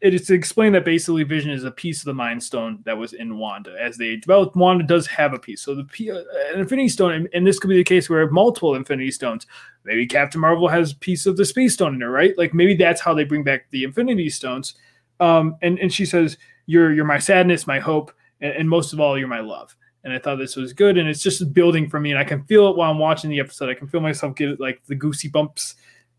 [0.00, 2.96] it is to explain that basically Vision is a piece of the Mind Stone that
[2.96, 3.76] was in Wanda.
[3.78, 5.60] As they developed, Wanda does have a piece.
[5.60, 8.74] So the uh, an Infinity Stone, and, and, this could be the case where multiple
[8.74, 9.46] Infinity Stones.
[9.84, 12.36] Maybe Captain Marvel has a piece of the Space Stone in her, right?
[12.38, 14.74] Like maybe that's how they bring back the Infinity Stones.
[15.20, 19.00] Um, and and she says, "You're you're my sadness, my hope, and, and most of
[19.00, 22.00] all, you're my love." And I thought this was good, and it's just building for
[22.00, 23.68] me, and I can feel it while I'm watching the episode.
[23.68, 25.74] I can feel myself get like the goosey bumps,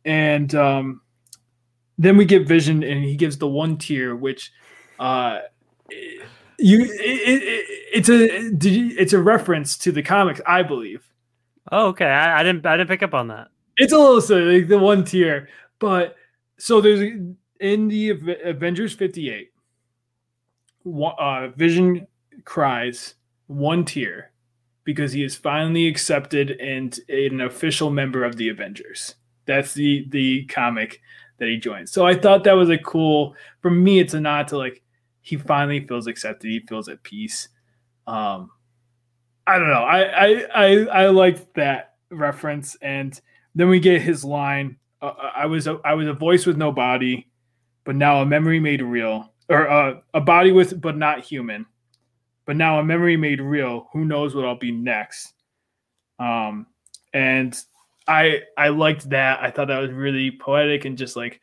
[0.05, 1.01] and um,
[2.01, 4.51] then we get Vision, and he gives the one tear, which
[4.99, 5.39] uh,
[6.57, 11.05] you it, it, it's a it's a reference to the comics, I believe.
[11.71, 12.05] Oh, okay.
[12.05, 13.49] I, I didn't I didn't pick up on that.
[13.77, 15.49] It's a little silly, like the one tear,
[15.79, 16.15] but
[16.57, 17.01] so there's
[17.59, 18.09] in the
[18.43, 19.51] Avengers 58,
[21.19, 22.07] uh, Vision
[22.45, 23.13] cries
[23.45, 24.31] one tear
[24.83, 29.15] because he is finally accepted and an official member of the Avengers.
[29.45, 31.01] That's the the comic
[31.41, 31.89] that he joined.
[31.89, 33.35] So I thought that was a cool.
[33.61, 34.83] For me, it's a nod to like
[35.21, 36.49] he finally feels accepted.
[36.49, 37.49] He feels at peace.
[38.05, 38.51] Um,
[39.47, 39.83] I don't know.
[39.83, 43.19] I I I, I liked that reference, and
[43.55, 44.77] then we get his line.
[45.01, 47.27] Uh, uh, I was a, I was a voice with no body,
[47.85, 51.65] but now a memory made real, or uh, a body with but not human,
[52.45, 53.87] but now a memory made real.
[53.93, 55.33] Who knows what I'll be next?
[56.19, 56.67] Um,
[57.15, 57.59] and
[58.07, 59.41] I I liked that.
[59.41, 61.39] I thought that was really poetic and just like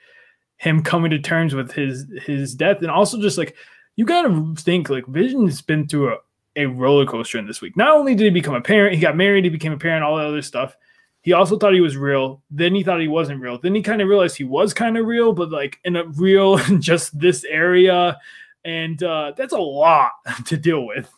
[0.56, 3.56] him coming to terms with his his death, and also just like
[3.96, 6.18] you gotta think like Vision's been through a,
[6.56, 7.76] a roller coaster in this week.
[7.76, 10.16] Not only did he become a parent, he got married, he became a parent, all
[10.16, 10.76] that other stuff.
[11.22, 12.42] He also thought he was real.
[12.50, 13.58] Then he thought he wasn't real.
[13.58, 16.56] Then he kind of realized he was kind of real, but like in a real
[16.78, 18.18] just this area.
[18.64, 20.12] And uh, that's a lot
[20.46, 21.12] to deal with.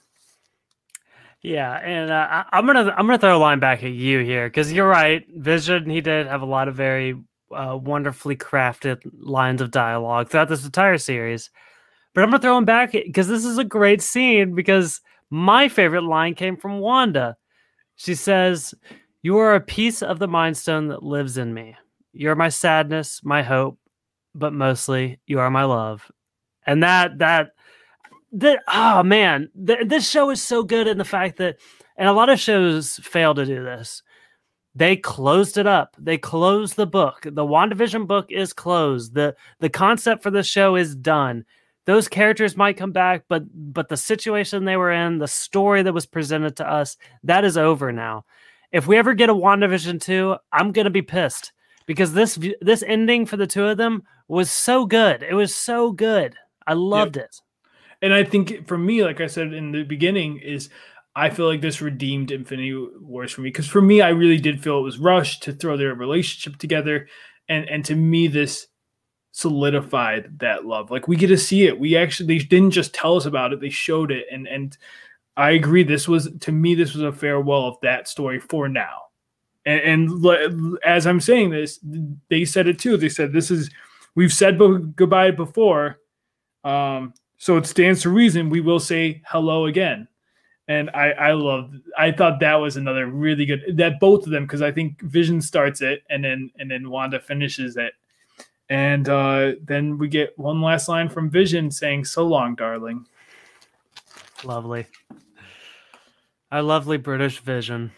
[1.42, 4.48] Yeah, and uh, I, am gonna I'm gonna throw a line back at you here
[4.48, 5.24] because you're right.
[5.34, 7.14] Vision he did have a lot of very
[7.50, 11.50] uh, wonderfully crafted lines of dialogue throughout this entire series,
[12.14, 16.04] but I'm gonna throw him back because this is a great scene because my favorite
[16.04, 17.38] line came from Wanda.
[17.96, 18.74] She says,
[19.22, 21.74] "You are a piece of the Mind Stone that lives in me.
[22.12, 23.78] You're my sadness, my hope,
[24.34, 26.10] but mostly you are my love."
[26.66, 27.52] And that that
[28.32, 31.56] the oh man, this show is so good in the fact that,
[31.96, 34.02] and a lot of shows fail to do this.
[34.74, 35.96] They closed it up.
[35.98, 37.22] They closed the book.
[37.22, 39.14] The WandaVision book is closed.
[39.14, 41.44] the The concept for the show is done.
[41.86, 45.94] Those characters might come back, but but the situation they were in, the story that
[45.94, 48.24] was presented to us, that is over now.
[48.70, 51.52] If we ever get a WandaVision two, I'm gonna be pissed
[51.86, 55.24] because this this ending for the two of them was so good.
[55.24, 56.36] It was so good.
[56.64, 57.24] I loved yep.
[57.24, 57.40] it.
[58.02, 60.70] And I think for me, like I said in the beginning, is
[61.14, 64.62] I feel like this redeemed Infinity Wars for me because for me, I really did
[64.62, 67.08] feel it was rushed to throw their relationship together,
[67.48, 68.68] and and to me, this
[69.32, 70.90] solidified that love.
[70.90, 71.78] Like we get to see it.
[71.78, 74.76] We actually they didn't just tell us about it; they showed it, and and
[75.36, 75.82] I agree.
[75.82, 79.02] This was to me, this was a farewell of that story for now.
[79.66, 81.80] And, and as I'm saying this,
[82.28, 82.96] they said it too.
[82.96, 83.70] They said this is
[84.14, 84.58] we've said
[84.96, 85.98] goodbye before.
[86.64, 90.06] Um, so it stands to reason we will say hello again.
[90.68, 94.44] And I, I love I thought that was another really good that both of them
[94.44, 97.94] because I think Vision starts it and then and then Wanda finishes it.
[98.68, 103.06] And uh, then we get one last line from Vision saying, So long, darling.
[104.44, 104.86] Lovely.
[106.52, 107.90] Our lovely British Vision.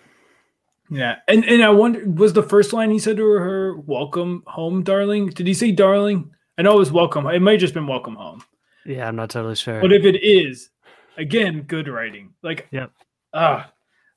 [0.89, 1.17] Yeah.
[1.27, 5.31] And and I wonder was the first line he said to her, Welcome home, darling?
[5.31, 6.31] Did he say darling?
[6.57, 7.27] I know it was welcome.
[7.27, 8.45] It might have just been welcome home.
[8.85, 9.81] Yeah, I'm not totally sure.
[9.81, 10.71] But if it is,
[11.17, 12.35] again, good writing.
[12.43, 12.93] Like, yep.
[13.35, 13.67] Ah, uh,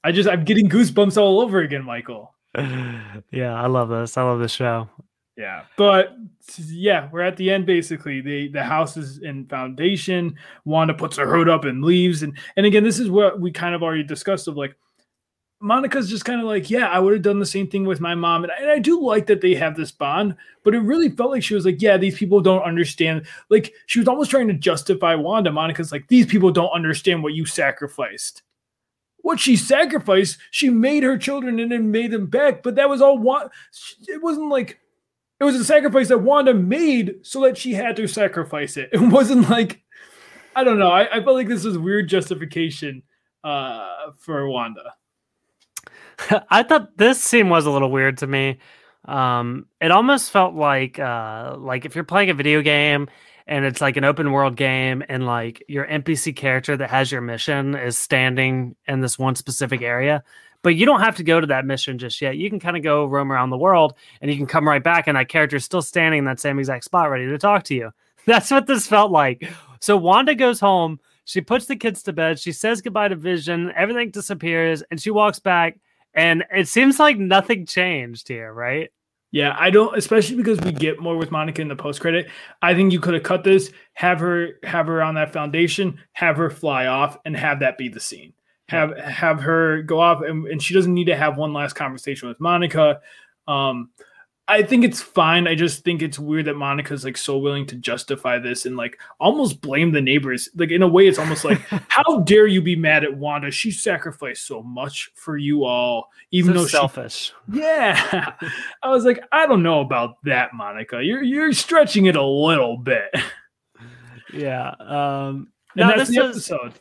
[0.04, 2.34] I just I'm getting goosebumps all over again, Michael.
[2.58, 4.18] yeah, I love this.
[4.18, 4.90] I love this show.
[5.38, 6.16] Yeah, but
[6.58, 8.22] yeah, we're at the end basically.
[8.22, 10.36] The the house is in foundation.
[10.64, 13.76] Wanda puts her hood up and leaves, and and again, this is what we kind
[13.76, 14.76] of already discussed of like
[15.62, 18.14] Monica's just kind of like, yeah, I would have done the same thing with my
[18.14, 18.44] mom.
[18.44, 21.32] And I, and I, do like that they have this bond, but it really felt
[21.32, 23.26] like she was like, yeah, these people don't understand.
[23.50, 25.52] Like she was almost trying to justify Wanda.
[25.52, 28.44] Monica's like, these people don't understand what you sacrificed.
[29.18, 32.62] What she sacrificed, she made her children and then made them back.
[32.62, 33.50] But that was all one.
[34.08, 34.80] It wasn't like
[35.40, 38.90] it was a sacrifice that Wanda made so that she had to sacrifice it.
[38.94, 39.82] It wasn't like,
[40.56, 40.92] I don't know.
[40.92, 43.04] I, I felt like this was weird justification
[43.44, 44.94] uh, for Wanda.
[46.50, 48.60] I thought this scene was a little weird to me.
[49.06, 53.08] Um, it almost felt like uh, like if you're playing a video game
[53.48, 57.22] and it's like an open world game and like your NPC character that has your
[57.22, 60.24] mission is standing in this one specific area,
[60.64, 62.38] but you don't have to go to that mission just yet.
[62.38, 65.08] You can kind of go roam around the world and you can come right back
[65.08, 67.76] and that character is still standing in that same exact spot ready to talk to
[67.76, 67.92] you.
[68.26, 69.48] That's what this felt like.
[69.80, 73.72] So Wanda goes home, she puts the kids to bed, she says goodbye to Vision,
[73.76, 75.78] everything disappears, and she walks back
[76.16, 78.90] and it seems like nothing changed here, right?
[79.32, 82.28] Yeah, I don't, especially because we get more with Monica in the post credit.
[82.62, 86.38] I think you could have cut this, have her have her on that foundation, have
[86.38, 88.32] her fly off, and have that be the scene.
[88.70, 92.30] Have have her go off, and, and she doesn't need to have one last conversation
[92.30, 93.02] with Monica.
[93.46, 93.90] Um,
[94.48, 95.48] I think it's fine.
[95.48, 99.00] I just think it's weird that Monica's like so willing to justify this and like
[99.20, 100.50] almost blame the neighbors.
[100.56, 103.50] Like in a way, it's almost like, how dare you be mad at Wanda?
[103.50, 107.34] She sacrificed so much for you all, even so though selfish.
[107.52, 108.34] She, yeah,
[108.84, 111.04] I was like, I don't know about that, Monica.
[111.04, 113.10] You're you're stretching it a little bit.
[114.32, 114.70] Yeah.
[114.80, 115.52] Um.
[115.78, 116.74] And no, that's the episode.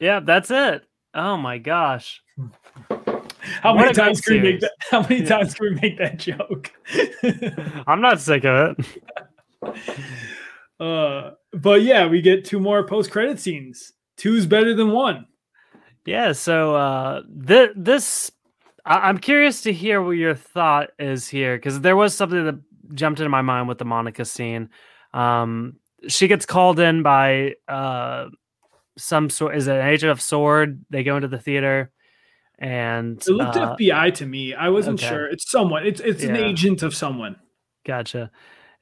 [0.00, 0.84] yeah, that's it.
[1.14, 2.23] Oh my gosh.
[3.62, 4.72] How many times can we make that?
[4.90, 5.28] How many yeah.
[5.28, 6.70] times can we make that joke?
[7.86, 8.76] I'm not sick of
[9.62, 9.76] it.
[10.80, 13.92] Uh, but yeah, we get two more post credit scenes.
[14.16, 15.26] Two's better than one.
[16.04, 16.32] Yeah.
[16.32, 18.30] So uh, th- this,
[18.84, 22.56] I- am curious to hear what your thought is here because there was something that
[22.94, 24.68] jumped into my mind with the Monica scene.
[25.12, 25.76] Um,
[26.08, 28.26] she gets called in by uh,
[28.98, 29.56] some sort.
[29.56, 30.84] Is it an agent of Sword?
[30.90, 31.90] They go into the theater
[32.58, 34.54] and it looked uh, FBI to me.
[34.54, 35.08] I wasn't okay.
[35.08, 35.26] sure.
[35.26, 35.86] It's someone.
[35.86, 36.30] It's it's yeah.
[36.30, 37.36] an agent of someone.
[37.84, 38.30] Gotcha.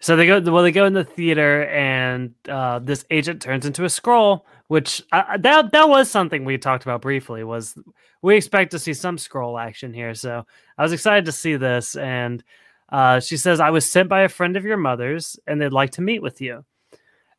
[0.01, 0.63] So they go well.
[0.63, 4.43] They go in the theater, and uh, this agent turns into a Skrull.
[4.67, 7.45] which uh, that that was something we talked about briefly.
[7.45, 7.79] Was
[8.21, 10.15] we expect to see some Skrull action here?
[10.15, 10.45] So
[10.77, 12.43] I was excited to see this, and
[12.89, 15.93] uh, she says, "I was sent by a friend of your mother's, and they'd like
[15.93, 16.65] to meet with you."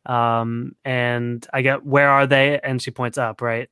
[0.06, 3.70] Um, and I get, "Where are they?" And she points up, right?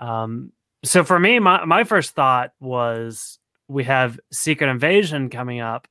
[0.00, 0.50] Um,
[0.84, 5.88] so for me, my, my first thought was we have Secret Invasion coming up.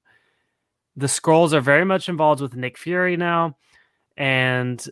[0.96, 3.58] The Skrulls are very much involved with Nick Fury now,
[4.18, 4.86] and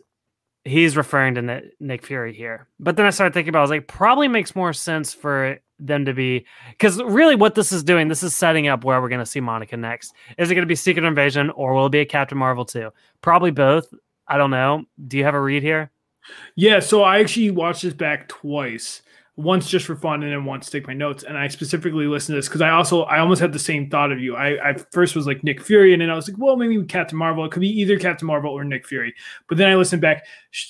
[0.64, 2.68] he's referring to Nick Fury here.
[2.78, 6.04] But then I started thinking about, I was like, probably makes more sense for them
[6.04, 9.20] to be because really what this is doing, this is setting up where we're going
[9.20, 10.12] to see Monica next.
[10.38, 12.90] Is it going to be Secret Invasion or will it be a Captain Marvel too?
[13.22, 13.92] Probably both.
[14.28, 14.84] I don't know.
[15.06, 15.90] Do you have a read here?
[16.54, 19.02] Yeah, so I actually watched this back twice
[19.40, 21.22] once just for fun and then once to take my notes.
[21.22, 24.12] And I specifically listened to this because I also I almost had the same thought
[24.12, 24.36] of you.
[24.36, 27.18] I, I first was like Nick Fury, and then I was like, well, maybe Captain
[27.18, 27.44] Marvel.
[27.44, 29.14] It could be either Captain Marvel or Nick Fury.
[29.48, 30.26] But then I listened back.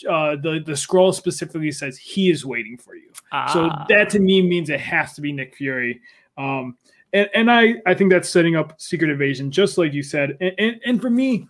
[0.09, 3.11] Uh, the the Skrull specifically says he is waiting for you.
[3.33, 3.53] Ah.
[3.53, 6.01] So that to me means it has to be Nick Fury.
[6.39, 6.77] Um,
[7.13, 10.37] and, and I, I think that's setting up Secret Invasion, just like you said.
[10.41, 11.49] And, and, and for me,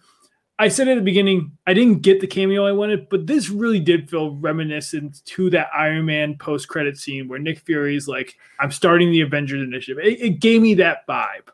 [0.60, 3.80] I said at the beginning, I didn't get the cameo I wanted, but this really
[3.80, 8.70] did feel reminiscent to that Iron Man post credit scene where Nick Fury's like, I'm
[8.70, 10.04] starting the Avengers Initiative.
[10.04, 11.48] It, it, gave me that vibe.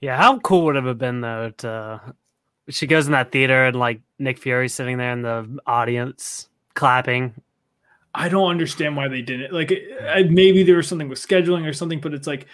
[0.00, 1.98] Yeah, how cool would it have been though to uh,
[2.68, 7.32] she goes in that theater and like Nick Fury sitting there in the audience clapping.
[8.12, 9.52] I don't understand why they didn't.
[9.52, 9.70] Like
[10.28, 12.48] maybe there was something with scheduling or something, but it's like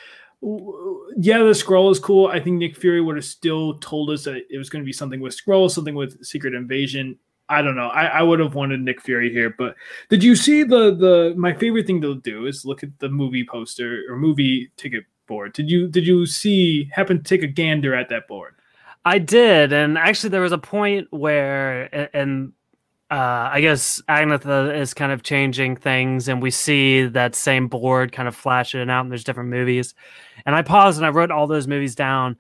[1.16, 2.26] yeah, the Skrull is cool.
[2.26, 4.92] I think Nick Fury would have still told us that it was going to be
[4.92, 7.18] something with Skrull, something with Secret Invasion.
[7.48, 7.88] I don't know.
[7.88, 9.74] I, I would have wanted Nick Fury here, but
[10.08, 11.34] did you see the the?
[11.36, 15.52] My favorite thing to do is look at the movie poster or movie ticket board.
[15.52, 18.54] Did you did you see happen to take a gander at that board?
[19.04, 22.52] I did, and actually there was a point where, and
[23.14, 28.10] uh, I guess Agatha is kind of changing things, and we see that same board
[28.10, 29.94] kind of flashing out, and there's different movies.
[30.44, 32.36] And I paused and I wrote all those movies down.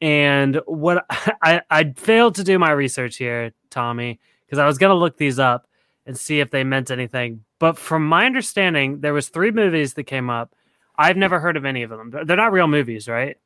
[0.00, 1.04] And what
[1.42, 5.38] I, I failed to do my research here, Tommy, because I was gonna look these
[5.38, 5.68] up
[6.06, 7.44] and see if they meant anything.
[7.58, 10.54] But from my understanding, there was three movies that came up.
[10.96, 12.10] I've never heard of any of them.
[12.24, 13.36] They're not real movies, right?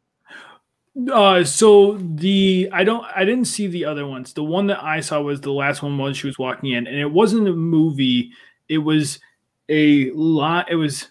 [1.13, 4.33] Uh, so the I don't I didn't see the other ones.
[4.33, 6.97] The one that I saw was the last one when she was walking in, and
[6.97, 8.33] it wasn't a movie.
[8.69, 9.21] It was
[9.69, 10.71] a lot.
[10.71, 11.09] It was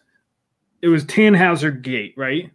[0.81, 2.51] it was Tannhauser Gate, right?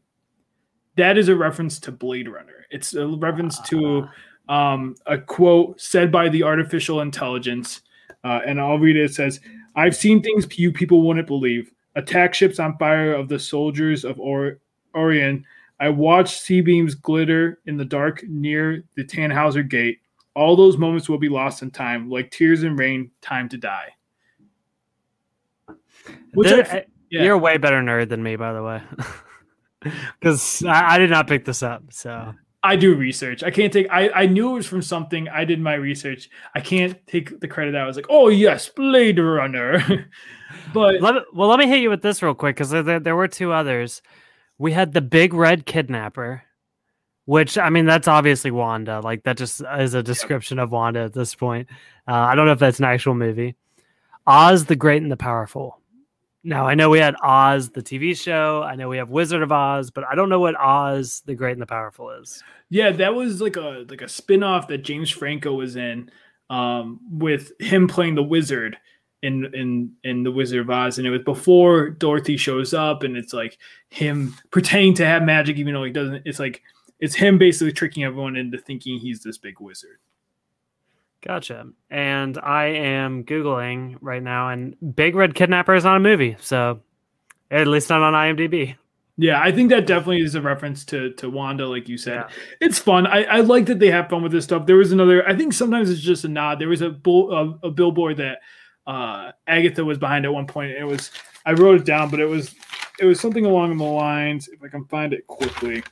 [0.97, 2.67] That is a reference to Blade Runner.
[2.71, 4.09] It's a reference to
[4.49, 7.81] um, a quote said by the artificial intelligence,
[8.25, 9.05] uh, and I'll read it.
[9.05, 9.41] It says,
[9.75, 11.73] "I've seen things you people wouldn't believe.
[11.95, 14.59] Attack ships on fire of the soldiers of or-
[14.95, 15.47] Orion."
[15.83, 19.99] I watched C-beams glitter in the dark near the Tannhauser Gate.
[20.37, 23.89] All those moments will be lost in time, like tears in rain, time to die.
[25.69, 26.81] I, uh,
[27.11, 27.25] yeah.
[27.25, 28.81] You're a way better nerd than me, by the way,
[30.21, 31.83] because I, I, did not pick this up.
[31.91, 33.43] So I do research.
[33.43, 33.89] I can't take.
[33.91, 35.29] I I knew it was from something.
[35.29, 36.31] I did my research.
[36.55, 37.75] I can't take the credit.
[37.75, 40.09] I was like, oh yes, Blade Runner.
[40.73, 43.17] but let me, well, let me hit you with this real quick because there, there
[43.17, 44.01] were two others
[44.63, 46.45] we had the big red kidnapper,
[47.25, 49.01] which I mean that's obviously Wanda.
[49.01, 51.69] Like that just is a description of Wanda at this point.
[52.07, 53.57] Uh, I don't know if that's an actual movie.
[54.25, 55.81] Oz the Great and the Powerful.
[56.45, 58.63] Now I know we had Oz the TV show.
[58.63, 61.53] I know we have Wizard of Oz, but I don't know what Oz the Great
[61.53, 62.41] and the Powerful is.
[62.71, 66.09] Yeah, that was like a like a spin-off that James Franco was in
[66.51, 68.77] um, with him playing the wizard
[69.23, 73.17] in in in the Wizard of Oz, and it was before Dorothy shows up, and
[73.17, 73.59] it's like
[73.89, 76.23] him pretending to have magic even though he doesn't.
[76.25, 76.63] It's like
[76.99, 79.99] it's him basically tricking everyone into thinking he's this big wizard.
[81.23, 81.69] Gotcha.
[81.89, 86.81] And I am googling right now, and Big Red Kidnapper is not a movie, so
[87.51, 88.77] at least not on IMDb.
[89.19, 92.15] Yeah, I think that definitely is a reference to to Wanda, like you said.
[92.15, 92.29] Yeah.
[92.61, 93.07] It's fun.
[93.07, 94.67] I, I like that they have fun with this stuff.
[94.67, 95.27] There was another.
[95.29, 96.59] I think sometimes it's just a nod.
[96.59, 98.39] There was a bull, a, a billboard that
[98.87, 100.73] uh, Agatha was behind at one point.
[100.73, 101.11] It was
[101.45, 102.55] I wrote it down, but it was
[102.99, 104.49] it was something along the lines.
[104.49, 105.83] If I can find it quickly.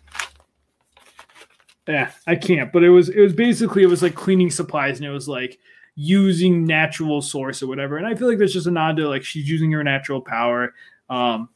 [1.88, 2.72] Yeah, I can't.
[2.72, 5.58] But it was it was basically it was like cleaning supplies, and it was like
[5.96, 7.96] using natural source or whatever.
[7.96, 10.74] And I feel like there's just a nod to like she's using her natural power.
[11.08, 11.48] Um,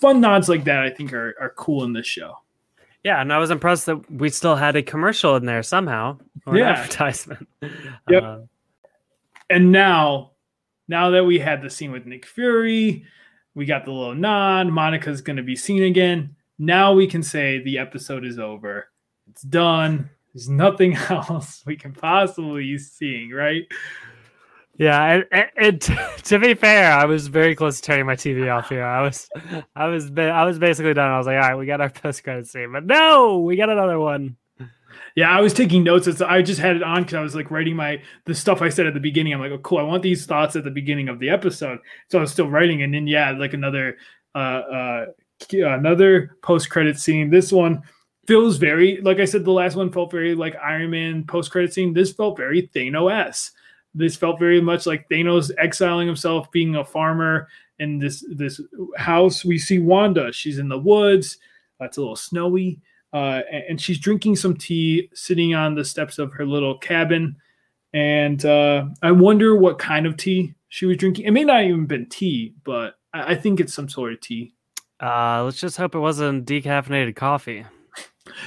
[0.00, 2.38] fun nods like that I think are are cool in this show.
[3.02, 6.56] Yeah, and I was impressed that we still had a commercial in there somehow or
[6.56, 6.70] yeah.
[6.70, 7.48] an advertisement.
[8.08, 8.22] Yep.
[8.22, 8.38] Uh,
[9.50, 10.30] and now
[10.88, 13.04] now that we had the scene with Nick Fury,
[13.54, 14.68] we got the little nod.
[14.68, 16.36] Monica's going to be seen again.
[16.58, 18.88] Now we can say the episode is over.
[19.30, 20.10] It's done.
[20.32, 23.64] There's nothing else we can possibly be seeing, right?
[24.76, 25.80] Yeah, and, and,
[26.24, 28.84] to be fair, I was very close to turning my TV off here.
[28.84, 29.28] I was,
[29.76, 31.10] I was, I was basically done.
[31.10, 33.70] I was like, all right, we got our post credit scene, but no, we got
[33.70, 34.36] another one.
[35.14, 36.08] Yeah, I was taking notes.
[36.08, 38.68] It's, I just had it on because I was like writing my the stuff I
[38.68, 39.32] said at the beginning.
[39.32, 39.78] I'm like, oh, cool.
[39.78, 41.78] I want these thoughts at the beginning of the episode.
[42.10, 43.96] So I was still writing, and then yeah, like another
[44.34, 45.06] uh, uh
[45.52, 47.30] another post credit scene.
[47.30, 47.82] This one
[48.26, 49.44] feels very like I said.
[49.44, 51.92] The last one felt very like Iron Man post credit scene.
[51.92, 53.52] This felt very Thanos.
[53.94, 57.46] This felt very much like Thanos exiling himself, being a farmer
[57.78, 58.60] in this this
[58.96, 59.44] house.
[59.44, 60.32] We see Wanda.
[60.32, 61.38] She's in the woods.
[61.80, 62.80] It's a little snowy
[63.14, 67.36] uh, and she's drinking some tea, sitting on the steps of her little cabin.
[67.92, 71.24] And uh, I wonder what kind of tea she was drinking.
[71.24, 74.52] It may not even been tea, but I, I think it's some sort of tea.
[75.00, 77.64] Uh, let's just hope it wasn't decaffeinated coffee.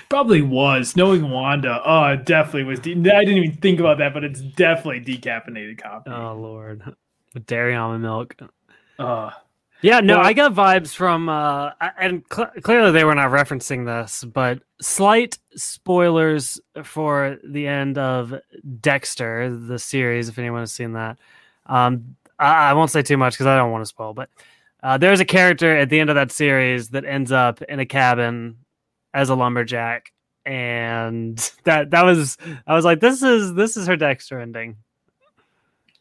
[0.10, 0.98] Probably was.
[0.98, 2.80] Knowing Wanda, oh, it definitely was.
[2.80, 6.10] De- I didn't even think about that, but it's definitely decaffeinated coffee.
[6.10, 6.84] Oh Lord,
[7.34, 8.36] with dairy almond milk.
[9.00, 9.32] Uh,
[9.82, 14.24] yeah, no, I got vibes from, uh, and cl- clearly they were not referencing this,
[14.24, 18.34] but slight spoilers for the end of
[18.80, 21.20] Dexter, the series, if anyone has seen that.
[21.68, 24.30] Um, I, I won't say too much because I don't want to spoil, but
[24.82, 27.86] uh, there's a character at the end of that series that ends up in a
[27.86, 28.58] cabin
[29.14, 30.12] as a lumberjack,
[30.46, 34.78] and that that was I was like, this is this is her Dexter ending.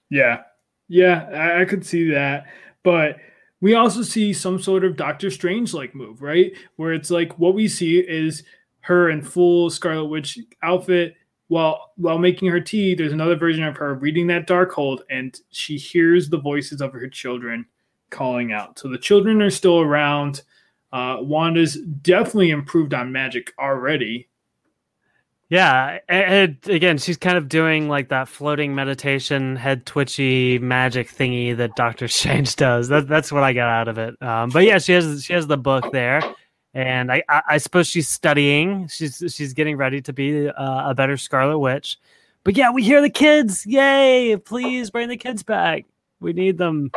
[0.08, 0.42] Yeah,
[0.88, 2.46] yeah, I, I could see that,
[2.82, 3.16] but
[3.60, 6.52] we also see some sort of Doctor Strange like move, right?
[6.76, 8.42] Where it's like what we see is
[8.80, 11.14] her in full Scarlet Witch outfit
[11.48, 12.94] while while making her tea.
[12.94, 17.08] There's another version of her reading that Darkhold, and she hears the voices of her
[17.08, 17.66] children
[18.10, 18.78] calling out.
[18.78, 20.42] So the children are still around.
[20.92, 24.28] Uh, Wanda's definitely improved on magic already.
[25.48, 31.56] Yeah, and again, she's kind of doing like that floating meditation, head twitchy magic thingy
[31.56, 32.88] that Doctor Strange does.
[32.88, 34.20] That, that's what I got out of it.
[34.20, 36.20] Um, but yeah, she has she has the book there,
[36.74, 38.88] and I, I, I suppose she's studying.
[38.88, 41.96] She's she's getting ready to be uh, a better Scarlet Witch.
[42.42, 43.64] But yeah, we hear the kids.
[43.66, 44.36] Yay!
[44.44, 45.84] Please bring the kids back.
[46.18, 46.90] We need them.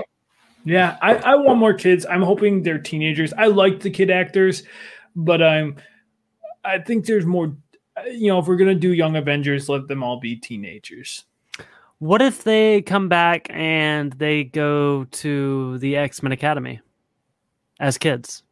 [0.66, 2.06] Yeah, I, I want more kids.
[2.08, 3.32] I'm hoping they're teenagers.
[3.34, 4.64] I like the kid actors,
[5.16, 5.76] but I'm
[6.66, 7.56] I think there's more
[8.08, 11.26] you know, if we're gonna do Young Avengers, let them all be teenagers.
[12.00, 16.82] What if they come back and they go to the X Men Academy
[17.80, 18.44] as kids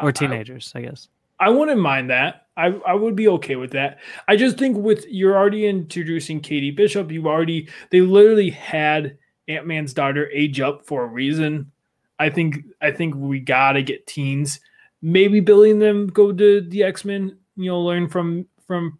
[0.00, 0.72] or teenagers?
[0.74, 1.08] I, I guess
[1.38, 2.46] I wouldn't mind that.
[2.56, 3.98] I, I would be okay with that.
[4.28, 9.18] I just think with you're already introducing Katie Bishop, you already they literally had
[9.48, 11.72] Ant Man's daughter age up for a reason.
[12.18, 14.60] I think I think we gotta get teens.
[15.00, 17.38] Maybe billing them go to the X Men.
[17.56, 18.98] You know, learn from from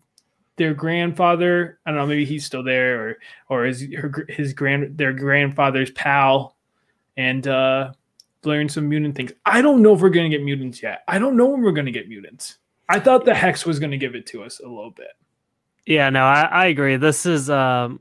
[0.57, 1.79] their grandfather.
[1.87, 2.07] I don't know.
[2.07, 3.19] Maybe he's still there, or
[3.49, 6.57] or his her, his grand their grandfather's pal,
[7.17, 7.93] and uh,
[8.45, 9.33] learn some mutant things.
[9.47, 11.05] I don't know if we're gonna get mutants yet.
[11.09, 12.59] I don't know when we're gonna get mutants.
[12.87, 15.13] I thought the hex was gonna give it to us a little bit.
[15.87, 16.97] Yeah, no, I, I agree.
[16.97, 18.01] This is um,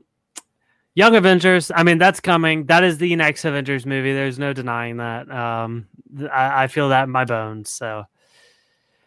[0.94, 1.72] Young Avengers.
[1.74, 2.66] I mean, that's coming.
[2.66, 4.12] That is the next Avengers movie.
[4.12, 5.30] There's no denying that.
[5.30, 5.88] Um,
[6.30, 7.70] I, I feel that in my bones.
[7.70, 8.04] So,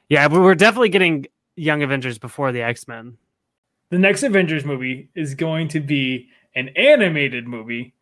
[0.09, 3.17] yeah, we're definitely getting Young Avengers before the X Men.
[3.89, 7.93] The next Avengers movie is going to be an animated movie,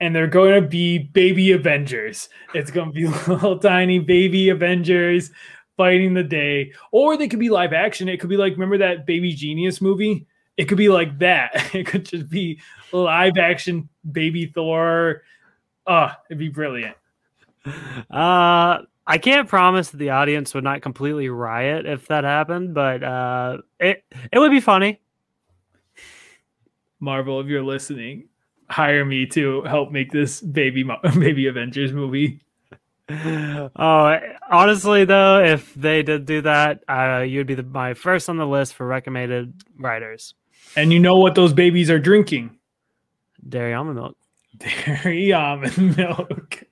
[0.00, 2.28] and they're going to be baby Avengers.
[2.54, 5.30] It's going to be little tiny baby Avengers
[5.76, 8.08] fighting the day, or they could be live action.
[8.08, 10.26] It could be like remember that Baby Genius movie
[10.60, 11.70] it could be like that.
[11.74, 12.60] It could just be
[12.92, 15.22] live action baby Thor.
[15.86, 16.96] Oh, it'd be brilliant.
[18.10, 18.78] Uh
[19.10, 23.58] I can't promise that the audience would not completely riot if that happened, but uh
[23.80, 25.00] it it would be funny.
[27.00, 28.28] Marvel, if you're listening,
[28.68, 30.84] hire me to help make this baby
[31.14, 32.40] baby Avengers movie.
[33.12, 38.36] Oh, honestly though, if they did do that, uh, you'd be the, my first on
[38.36, 40.34] the list for recommended writers.
[40.76, 42.56] And you know what those babies are drinking?
[43.48, 44.16] Dairy almond milk.
[44.58, 46.62] Dairy almond milk.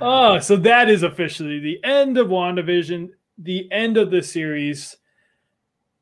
[0.00, 4.96] Oh, so that is officially the end of WandaVision, the end of the series.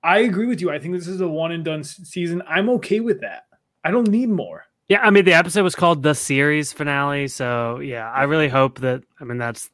[0.02, 0.70] I agree with you.
[0.70, 2.42] I think this is a one and done season.
[2.48, 3.44] I'm okay with that.
[3.84, 4.64] I don't need more.
[4.88, 8.80] Yeah, I mean the episode was called the series finale, so yeah, I really hope
[8.80, 9.70] that I mean that's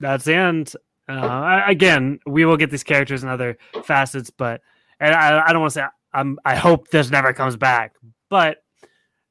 [0.00, 0.74] that's the end.
[1.08, 4.60] Uh, again, we will get these characters in other facets, but
[5.00, 7.94] and I, I don't want to say I'm, I hope this never comes back,
[8.28, 8.62] but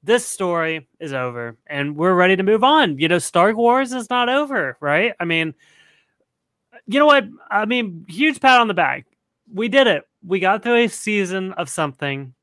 [0.03, 2.97] this story is over and we're ready to move on.
[2.99, 5.13] You know, Stark Wars is not over, right?
[5.19, 5.53] I mean,
[6.87, 7.25] you know what?
[7.51, 9.05] I mean, huge pat on the back.
[9.53, 10.03] We did it.
[10.25, 12.33] We got through a season of something,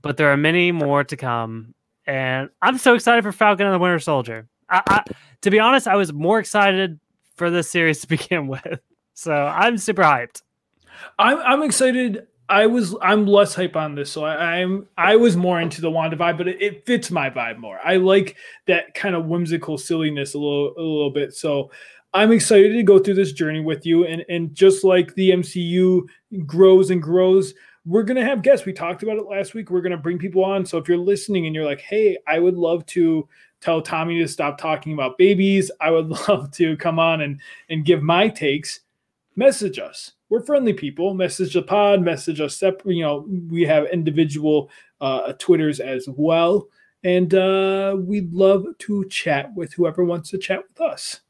[0.00, 1.74] but there are many more to come.
[2.06, 4.48] And I'm so excited for Falcon and the Winter Soldier.
[4.68, 5.04] I, I,
[5.42, 6.98] to be honest, I was more excited
[7.36, 8.80] for this series to begin with.
[9.14, 10.42] So I'm super hyped.
[11.18, 15.38] I'm, I'm excited I was I'm less hype on this, so I, am I was
[15.38, 17.80] more into the Wanda vibe, but it, it, fits my vibe more.
[17.82, 21.32] I like that kind of whimsical silliness a little a little bit.
[21.32, 21.70] So
[22.12, 26.02] I'm excited to go through this journey with you, and and just like the MCU
[26.44, 27.54] grows and grows,
[27.86, 28.66] we're gonna have guests.
[28.66, 29.70] We talked about it last week.
[29.70, 30.66] We're gonna bring people on.
[30.66, 33.26] So if you're listening and you're like, hey, I would love to
[33.62, 35.70] tell Tommy to stop talking about babies.
[35.80, 38.80] I would love to come on and and give my takes.
[39.36, 41.12] Message us we're friendly people.
[41.12, 42.94] Message the pod, message us separate.
[42.94, 46.68] You know, we have individual uh, Twitters as well,
[47.04, 51.20] and uh, we'd love to chat with whoever wants to chat with us.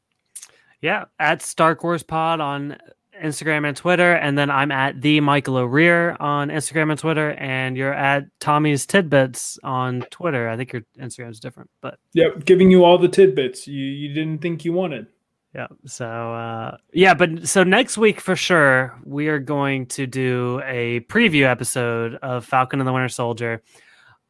[0.79, 2.77] Yeah, at Stark Wars Pod on
[3.21, 7.75] Instagram and Twitter, and then I'm at the Michael O'Rear on Instagram and Twitter, and
[7.75, 10.47] you're at Tommy's Tidbits on Twitter.
[10.47, 14.13] I think your Instagram is different, but yep, giving you all the tidbits you you
[14.13, 15.07] didn't think you wanted.
[15.53, 15.67] Yeah.
[15.85, 21.01] So uh yeah, but so next week for sure we are going to do a
[21.01, 23.61] preview episode of Falcon and the Winter Soldier.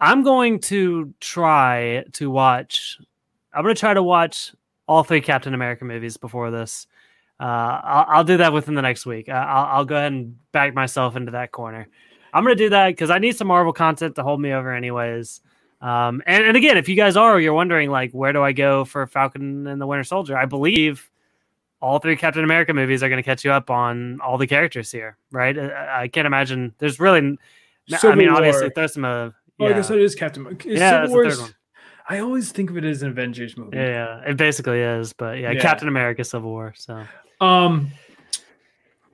[0.02, 2.98] I'm going to try to watch
[3.54, 4.54] I'm going to try to watch
[4.88, 6.88] all three Captain America movies before this.
[7.40, 7.44] Uh
[7.84, 9.30] I'll, I'll do that within the next week.
[9.30, 11.88] I'll, I'll go ahead and back myself into that corner.
[12.34, 14.74] I'm going to do that because I need some Marvel content to hold me over,
[14.74, 15.40] anyways.
[15.82, 18.86] Um, and, and again, if you guys are, you're wondering like, where do I go
[18.86, 20.36] for Falcon and the Winter Soldier?
[20.36, 21.12] I believe
[21.84, 24.90] all three Captain America movies are going to catch you up on all the characters
[24.90, 25.60] here, right?
[25.60, 26.74] I, I can't imagine.
[26.78, 27.38] There's really,
[27.90, 28.38] Civil I mean, War.
[28.38, 29.04] obviously, there's some.
[29.04, 29.32] Uh, yeah.
[29.60, 30.44] Oh, I guess it is Captain.
[30.44, 30.70] America.
[30.70, 31.56] yeah, Civil that's the third one.
[32.08, 33.76] I always think of it as an Avengers movie.
[33.76, 36.74] Yeah, yeah, it basically is, but yeah, yeah, Captain America: Civil War.
[36.78, 37.04] So,
[37.42, 37.92] um,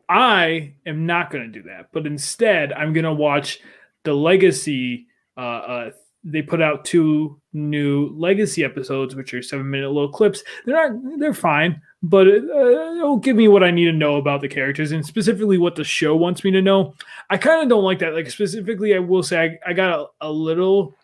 [0.08, 3.62] I am not going to do that, but instead, I'm going to watch
[4.04, 5.92] the Legacy uh, uh,
[6.24, 11.20] they put out two new legacy episodes which are seven minute little clips they're not
[11.20, 14.48] they're fine but it, uh, it'll give me what i need to know about the
[14.48, 16.94] characters and specifically what the show wants me to know
[17.30, 20.28] i kind of don't like that like specifically i will say i, I got a,
[20.28, 20.96] a little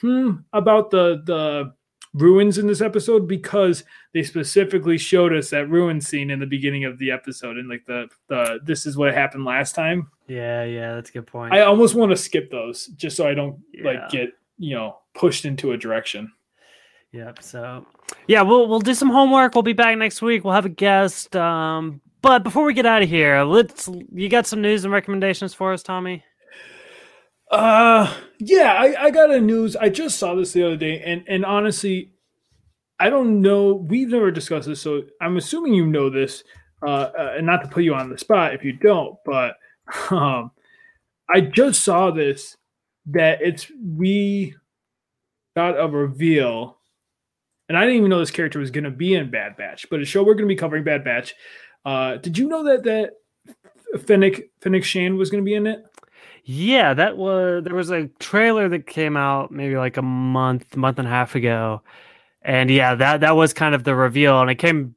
[0.00, 1.74] hmm about the the
[2.14, 3.84] runes in this episode because
[4.14, 7.84] they specifically showed us that rune scene in the beginning of the episode and like
[7.86, 10.10] the the this is what happened last time.
[10.26, 11.52] Yeah, yeah, that's a good point.
[11.52, 13.84] I almost want to skip those just so I don't Yeah.
[13.84, 16.32] like get you know pushed into a direction.
[17.12, 17.42] Yep.
[17.42, 17.86] So,
[18.26, 19.54] yeah, we'll we'll do some homework.
[19.54, 20.44] We'll be back next week.
[20.44, 21.34] We'll have a guest.
[21.36, 23.88] Um, but before we get out of here, let's.
[24.12, 26.24] You got some news and recommendations for us, Tommy?
[27.50, 29.74] Uh yeah, I, I got a news.
[29.74, 32.12] I just saw this the other day, and and honestly,
[33.00, 33.74] I don't know.
[33.74, 36.44] We've never discussed this, so I'm assuming you know this.
[36.86, 39.54] Uh, uh and not to put you on the spot if you don't, but
[40.10, 40.52] um,
[41.28, 42.56] I just saw this
[43.06, 44.54] that it's we
[45.56, 46.77] got a reveal,
[47.68, 50.00] and I didn't even know this character was going to be in Bad Batch, but
[50.00, 51.34] a show we're going to be covering Bad Batch.
[51.84, 53.10] Uh, did you know that that
[54.06, 55.84] Fennec Fennec Shand was going to be in it?
[56.44, 60.98] Yeah, that was there was a trailer that came out maybe like a month, month
[60.98, 61.82] and a half ago,
[62.42, 64.94] and yeah, that that was kind of the reveal, and it came.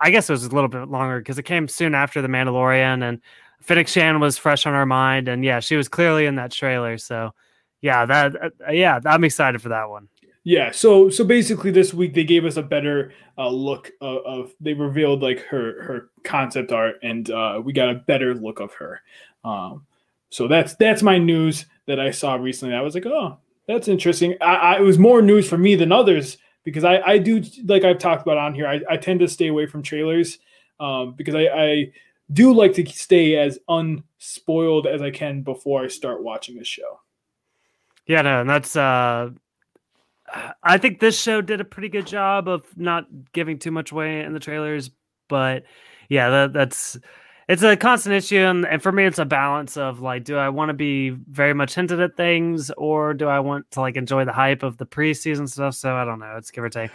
[0.00, 3.06] I guess it was a little bit longer because it came soon after the Mandalorian,
[3.06, 3.20] and
[3.60, 6.98] Fennec Shand was fresh on our mind, and yeah, she was clearly in that trailer.
[6.98, 7.34] So,
[7.80, 10.08] yeah, that uh, yeah, I'm excited for that one.
[10.44, 14.54] Yeah, so so basically this week they gave us a better uh, look of, of
[14.60, 18.72] they revealed like her her concept art and uh, we got a better look of
[18.74, 19.00] her.
[19.44, 19.86] Um,
[20.30, 22.74] so that's that's my news that I saw recently.
[22.74, 23.38] I was like, oh,
[23.68, 24.36] that's interesting.
[24.40, 27.84] I, I, it was more news for me than others because I I do like
[27.84, 28.66] I've talked about on here.
[28.66, 30.38] I, I tend to stay away from trailers
[30.80, 31.92] um, because I, I
[32.32, 37.00] do like to stay as unspoiled as I can before I start watching a show.
[38.06, 39.30] Yeah, no, and that's uh
[40.62, 44.20] I think this show did a pretty good job of not giving too much away
[44.22, 44.90] in the trailers,
[45.28, 45.64] but
[46.08, 46.98] yeah, that, that's
[47.48, 50.48] it's a constant issue and, and for me it's a balance of like do I
[50.48, 54.24] want to be very much hinted at things or do I want to like enjoy
[54.24, 55.74] the hype of the preseason stuff?
[55.74, 56.90] So I don't know, it's give or take.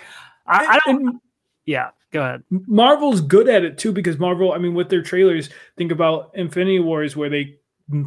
[0.47, 1.19] I, I don't And-
[1.65, 2.43] yeah, go ahead.
[2.49, 6.79] Marvel's good at it too because Marvel, I mean, with their trailers, think about Infinity
[6.79, 7.57] Wars where they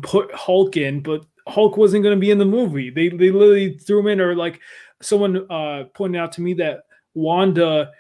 [0.03, 2.89] put Hulk in, but Hulk wasn't going to be in the movie.
[2.89, 4.61] They they literally threw him in, or like
[5.03, 7.91] someone uh, pointed out to me that Wanda,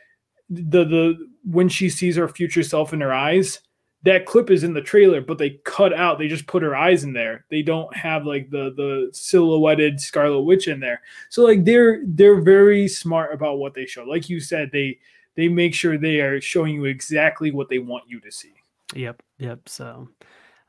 [0.49, 3.61] the the when she sees her future self in her eyes,
[4.03, 6.19] that clip is in the trailer, but they cut out.
[6.19, 7.45] They just put her eyes in there.
[7.51, 11.03] They don't have like the the silhouetted Scarlet Witch in there.
[11.29, 14.05] So like they're they're very smart about what they show.
[14.05, 14.99] Like you said, they
[15.35, 18.55] they make sure they are showing you exactly what they want you to see.
[18.95, 19.69] Yep, yep.
[19.69, 20.09] So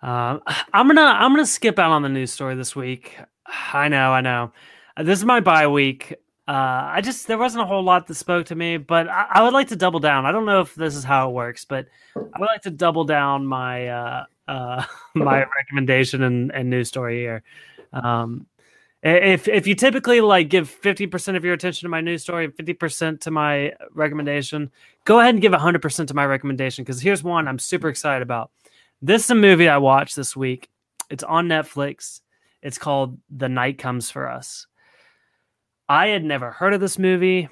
[0.01, 0.39] uh,
[0.73, 3.17] I'm gonna I'm gonna skip out on the news story this week.
[3.73, 4.51] I know, I know.
[4.97, 6.15] Uh, This is my bye week.
[6.47, 9.43] Uh, I just there wasn't a whole lot that spoke to me, but I, I
[9.43, 10.25] would like to double down.
[10.25, 13.05] I don't know if this is how it works, but I would like to double
[13.05, 14.83] down my uh, uh,
[15.15, 17.43] my recommendation and, and news story here.
[17.93, 18.47] Um,
[19.03, 22.45] if if you typically like give fifty percent of your attention to my news story
[22.45, 24.71] and fifty percent to my recommendation,
[25.05, 28.23] go ahead and give hundred percent to my recommendation because here's one I'm super excited
[28.23, 28.51] about.
[29.01, 30.69] This is a movie I watched this week.
[31.09, 32.21] It's on Netflix.
[32.61, 34.67] It's called The Night Comes for Us.
[35.91, 37.49] I had never heard of this movie.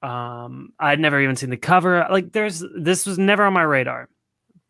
[0.00, 2.06] Um, I'd never even seen the cover.
[2.08, 4.08] Like, there's this was never on my radar,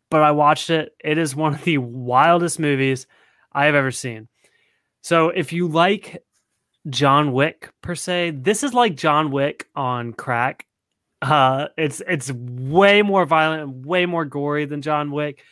[0.09, 0.95] but I watched it.
[1.03, 3.05] It is one of the wildest movies
[3.53, 4.27] I have ever seen.
[5.03, 6.23] So, if you like
[6.89, 10.65] John Wick per se, this is like John Wick on crack.
[11.21, 15.43] Uh, it's it's way more violent, way more gory than John Wick,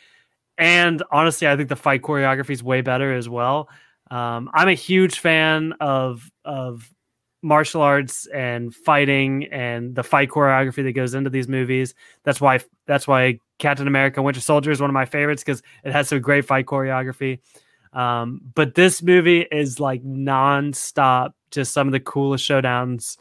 [0.56, 3.68] and honestly, I think the fight choreography is way better as well.
[4.10, 6.92] Um, I'm a huge fan of of
[7.42, 11.94] martial arts and fighting and the fight choreography that goes into these movies.
[12.24, 15.92] That's why that's why Captain America: Winter Soldier is one of my favorites because it
[15.92, 17.40] has some great fight choreography.
[17.92, 23.16] Um, but this movie is like nonstop, just some of the coolest showdowns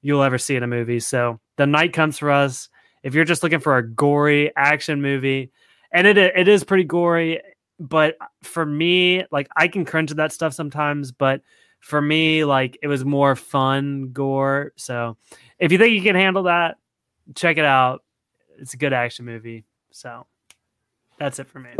[0.00, 1.00] you'll ever see in a movie.
[1.00, 2.68] So the night comes for us.
[3.02, 5.50] If you're just looking for a gory action movie,
[5.92, 7.40] and it it is pretty gory,
[7.80, 11.40] but for me, like I can cringe at that stuff sometimes, but
[11.82, 14.72] for me, like it was more fun gore.
[14.76, 15.16] So
[15.58, 16.78] if you think you can handle that,
[17.34, 18.02] check it out.
[18.58, 19.64] It's a good action movie.
[19.90, 20.26] So
[21.18, 21.70] that's it for me.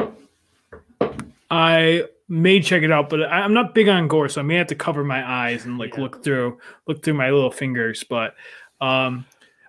[1.51, 4.69] I may check it out, but I'm not big on gore, so I may have
[4.69, 6.03] to cover my eyes and like Yeah.
[6.03, 8.05] look through look through my little fingers.
[8.05, 8.35] But
[8.81, 9.25] um,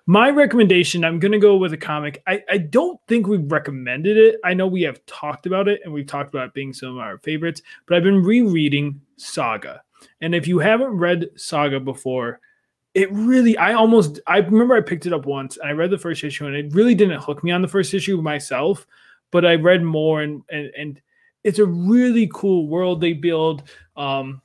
[0.05, 2.23] my recommendation, I'm gonna go with a comic.
[2.25, 4.39] I, I don't think we've recommended it.
[4.43, 6.97] I know we have talked about it and we've talked about it being some of
[6.97, 9.83] our favorites, but I've been rereading Saga.
[10.21, 12.39] And if you haven't read Saga before,
[12.93, 15.97] it really I almost I remember I picked it up once and I read the
[15.97, 18.85] first issue and it really didn't hook me on the first issue myself,
[19.31, 21.01] but I read more and and and
[21.43, 23.63] it's a really cool world they build.
[23.97, 24.41] Um,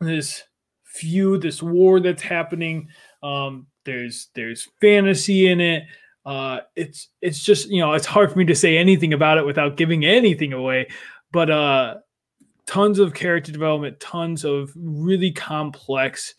[0.00, 0.42] this
[0.84, 2.88] feud, this war that's happening.
[3.22, 5.84] Um, there's there's fantasy in it.
[6.26, 9.46] Uh, it's it's just you know it's hard for me to say anything about it
[9.46, 10.88] without giving anything away.
[11.32, 11.96] But uh,
[12.70, 16.36] tons of character development, tons of really complex,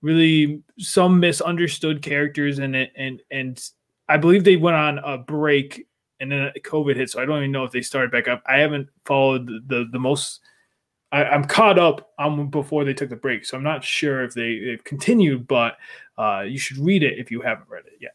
[0.00, 3.62] really some misunderstood characters in it, and and
[4.08, 5.86] I believe they went on a break
[6.18, 8.42] and then COVID hit, so I don't even know if they started back up.
[8.46, 10.40] I haven't followed the the, the most.
[11.12, 14.32] I, am caught up on before they took the break, so I'm not sure if
[14.32, 15.76] they they've continued, but
[16.16, 18.14] uh, you should read it if you haven't read it yet.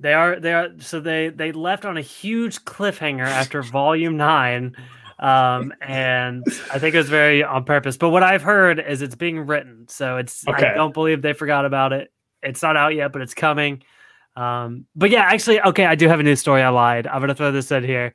[0.00, 4.74] They are they are so they they left on a huge cliffhanger after volume nine.
[5.18, 7.96] Um, and I think it was very on purpose.
[7.96, 10.68] But what I've heard is it's being written, so it's okay.
[10.68, 12.12] I don't believe they forgot about it.
[12.42, 13.82] It's not out yet, but it's coming.
[14.36, 16.62] Um, but yeah, actually, okay, I do have a new story.
[16.62, 17.06] I lied.
[17.06, 18.12] I'm gonna throw this in here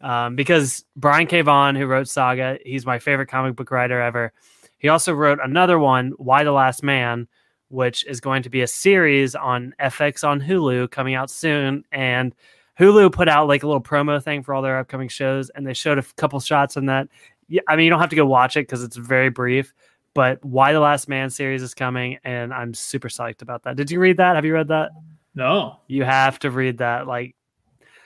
[0.00, 1.40] um, because Brian K.
[1.40, 4.32] Vaughan, who wrote Saga, he's my favorite comic book writer ever.
[4.78, 7.26] He also wrote another one, Y the Last Man,
[7.68, 11.84] which is going to be a series on FX on Hulu coming out soon.
[11.90, 12.34] And
[12.78, 15.74] Hulu put out like a little promo thing for all their upcoming shows, and they
[15.74, 17.08] showed a couple shots on that.
[17.48, 19.72] Yeah, I mean, you don't have to go watch it because it's very brief.
[20.14, 23.76] But Y the Last Man series is coming, and I'm super psyched about that.
[23.76, 24.36] Did you read that?
[24.36, 24.90] Have you read that?
[25.34, 25.80] No.
[25.88, 27.06] You have to read that.
[27.06, 27.34] Like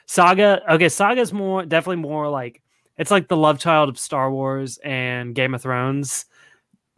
[0.07, 0.63] Saga.
[0.75, 2.63] Okay, Saga's more definitely more like
[2.97, 6.27] it's like the love child of Star Wars and Game of Thrones.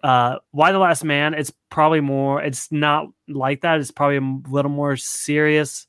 [0.03, 1.35] Uh, Y the Last Man?
[1.35, 2.43] It's probably more.
[2.43, 3.81] It's not like that.
[3.81, 5.87] It's probably a little more serious.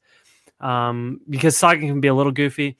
[0.61, 2.77] Um, because Saga can be a little goofy,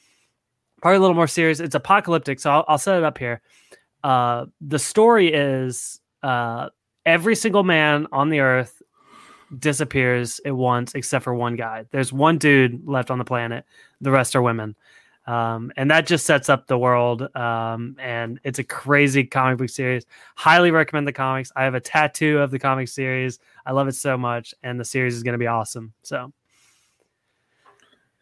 [0.82, 1.60] probably a little more serious.
[1.60, 3.42] It's apocalyptic, so I'll, I'll set it up here.
[4.04, 6.70] Uh, the story is uh,
[7.06, 8.82] every single man on the earth
[9.60, 11.86] disappears at once except for one guy.
[11.92, 13.66] There's one dude left on the planet.
[14.00, 14.76] The rest are women.
[15.28, 17.28] Um, and that just sets up the world.
[17.36, 20.06] Um, and it's a crazy comic book series.
[20.36, 21.52] Highly recommend the comics.
[21.56, 23.40] I have a tattoo of the comic series.
[23.66, 25.94] I love it so much, and the series is going to be awesome.
[26.02, 26.34] So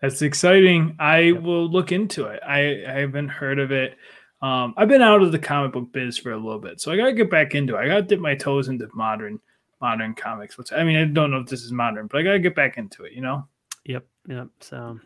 [0.01, 0.95] that's exciting.
[0.99, 1.41] I yep.
[1.41, 2.39] will look into it.
[2.45, 3.97] I, I haven't heard of it.
[4.41, 6.97] Um, I've been out of the comic book biz for a little bit, so I
[6.97, 7.79] gotta get back into it.
[7.79, 9.39] I gotta dip my toes into modern
[9.81, 10.57] modern comics.
[10.57, 12.77] Which I mean, I don't know if this is modern, but I gotta get back
[12.77, 13.11] into it.
[13.11, 13.47] You know.
[13.85, 14.05] Yep.
[14.29, 14.47] Yep.
[14.61, 14.99] So,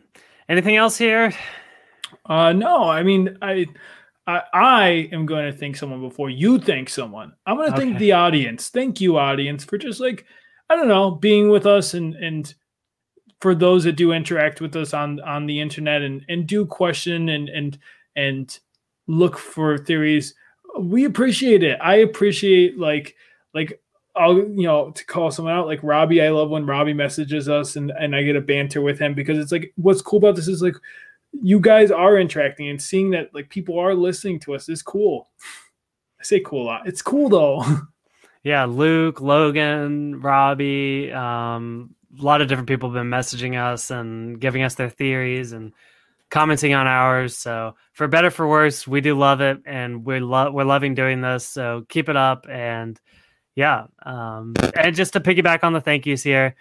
[0.49, 1.33] anything else here?
[2.25, 2.83] Uh, no.
[2.89, 3.65] I mean, I.
[4.25, 7.33] I, I am going to thank someone before you thank someone.
[7.45, 7.87] I'm going to okay.
[7.87, 8.69] thank the audience.
[8.69, 10.23] Thank you, audience, for just like
[10.69, 12.53] I don't know, being with us and and
[13.43, 17.27] for those that do interact with us on on the internet and and do question
[17.27, 17.77] and and
[18.15, 18.57] and
[19.07, 20.33] look for theories.
[20.79, 21.77] We appreciate it.
[21.81, 23.17] I appreciate like
[23.53, 23.81] like
[24.15, 26.21] I'll you know to call someone out like Robbie.
[26.21, 29.37] I love when Robbie messages us and and I get a banter with him because
[29.37, 30.77] it's like what's cool about this is like
[31.41, 35.27] you guys are interacting and seeing that like people are listening to us is cool.
[36.17, 36.87] I say cool a lot.
[36.87, 37.65] It's cool though.
[38.45, 44.39] Yeah, Luke, Logan, Robbie, um, a lot of different people have been messaging us and
[44.39, 45.73] giving us their theories and
[46.29, 47.37] commenting on ours.
[47.37, 51.21] So for better for worse, we do love it and we love we're loving doing
[51.21, 51.47] this.
[51.47, 52.99] So keep it up and
[53.55, 53.85] yeah.
[54.03, 56.55] Um, and just to piggyback on the thank yous here,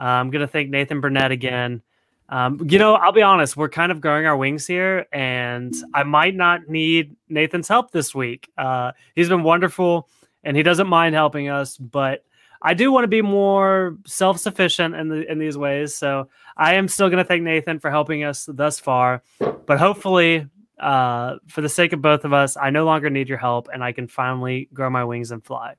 [0.00, 1.82] uh, I'm to thank Nathan Burnett again.
[2.28, 6.02] Um, you know, I'll be honest, we're kind of growing our wings here, and I
[6.02, 8.50] might not need Nathan's help this week.
[8.56, 10.08] Uh, he's been wonderful,
[10.42, 12.24] and he doesn't mind helping us, but
[12.64, 15.94] I do want to be more self sufficient in the, in these ways.
[15.94, 19.22] So I am still going to thank Nathan for helping us thus far,
[19.66, 20.46] but hopefully,
[20.78, 23.84] uh, for the sake of both of us, I no longer need your help, and
[23.84, 25.74] I can finally grow my wings and fly.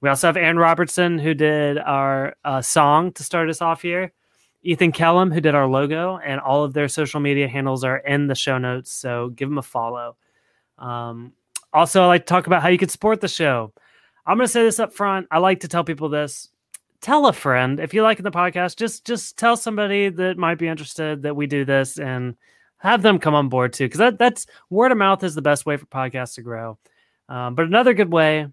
[0.00, 4.12] We also have Aaron Robertson, who did our uh, song to start us off here.
[4.64, 8.26] Ethan Kellum, who did our logo, and all of their social media handles are in
[8.26, 8.92] the show notes.
[8.92, 10.16] So give them a follow.
[10.78, 11.32] Um,
[11.72, 13.72] also, I like to talk about how you can support the show.
[14.26, 15.26] I'm going to say this up front.
[15.30, 16.48] I like to tell people this.
[17.00, 18.76] Tell a friend if you like the podcast.
[18.76, 22.36] Just just tell somebody that might be interested that we do this and
[22.78, 23.86] have them come on board too.
[23.86, 26.78] Because that, that's word of mouth is the best way for podcasts to grow.
[27.28, 28.46] Um, but another good way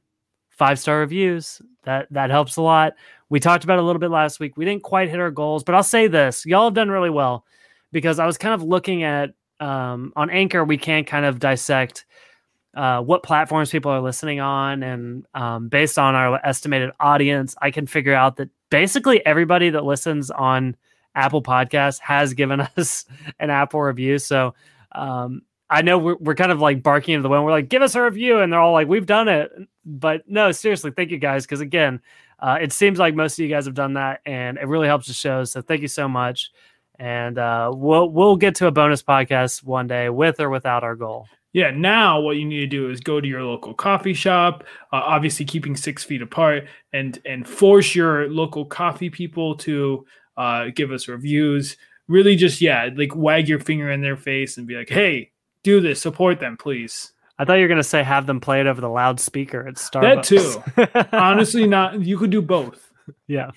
[0.60, 1.62] five star reviews.
[1.84, 2.94] That that helps a lot.
[3.30, 4.58] We talked about a little bit last week.
[4.58, 7.46] We didn't quite hit our goals, but I'll say this: y'all have done really well
[7.92, 10.64] because I was kind of looking at um, on Anchor.
[10.64, 12.06] We can kind of dissect
[12.76, 17.72] uh, what platforms people are listening on, and um, based on our estimated audience, I
[17.72, 20.76] can figure out that basically everybody that listens on
[21.16, 23.06] Apple Podcasts has given us
[23.40, 24.20] an Apple review.
[24.20, 24.54] So
[24.92, 27.44] um, I know we're, we're kind of like barking into the wind.
[27.46, 28.40] We're like, give us a review.
[28.40, 29.52] And they're all like, we've done it.
[29.86, 31.46] But no, seriously, thank you guys.
[31.46, 32.02] Because again,
[32.40, 35.08] uh, it seems like most of you guys have done that and it really helps
[35.08, 35.44] the show.
[35.44, 36.52] So thank you so much.
[36.98, 40.96] And uh, we'll we'll get to a bonus podcast one day with or without our
[40.96, 41.28] goal.
[41.52, 44.64] Yeah, now what you need to do is go to your local coffee shop,
[44.94, 50.06] uh, obviously keeping six feet apart, and and force your local coffee people to
[50.38, 51.76] uh, give us reviews.
[52.08, 55.32] Really, just yeah, like wag your finger in their face and be like, "Hey,
[55.64, 58.68] do this, support them, please." I thought you were gonna say have them play it
[58.68, 60.76] over the loudspeaker at Starbucks.
[60.76, 61.08] That too.
[61.18, 62.02] Honestly, not.
[62.02, 62.92] You could do both.
[63.28, 63.52] Yeah.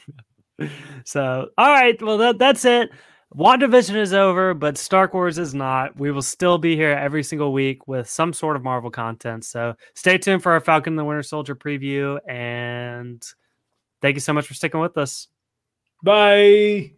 [1.04, 2.00] So, all right.
[2.00, 2.90] Well, that that's it.
[3.36, 5.98] WandaVision is over, but Stark Wars is not.
[5.98, 9.44] We will still be here every single week with some sort of Marvel content.
[9.44, 12.18] So stay tuned for our Falcon and the Winter Soldier preview.
[12.28, 13.22] And
[14.02, 15.28] thank you so much for sticking with us.
[16.02, 16.92] Bye.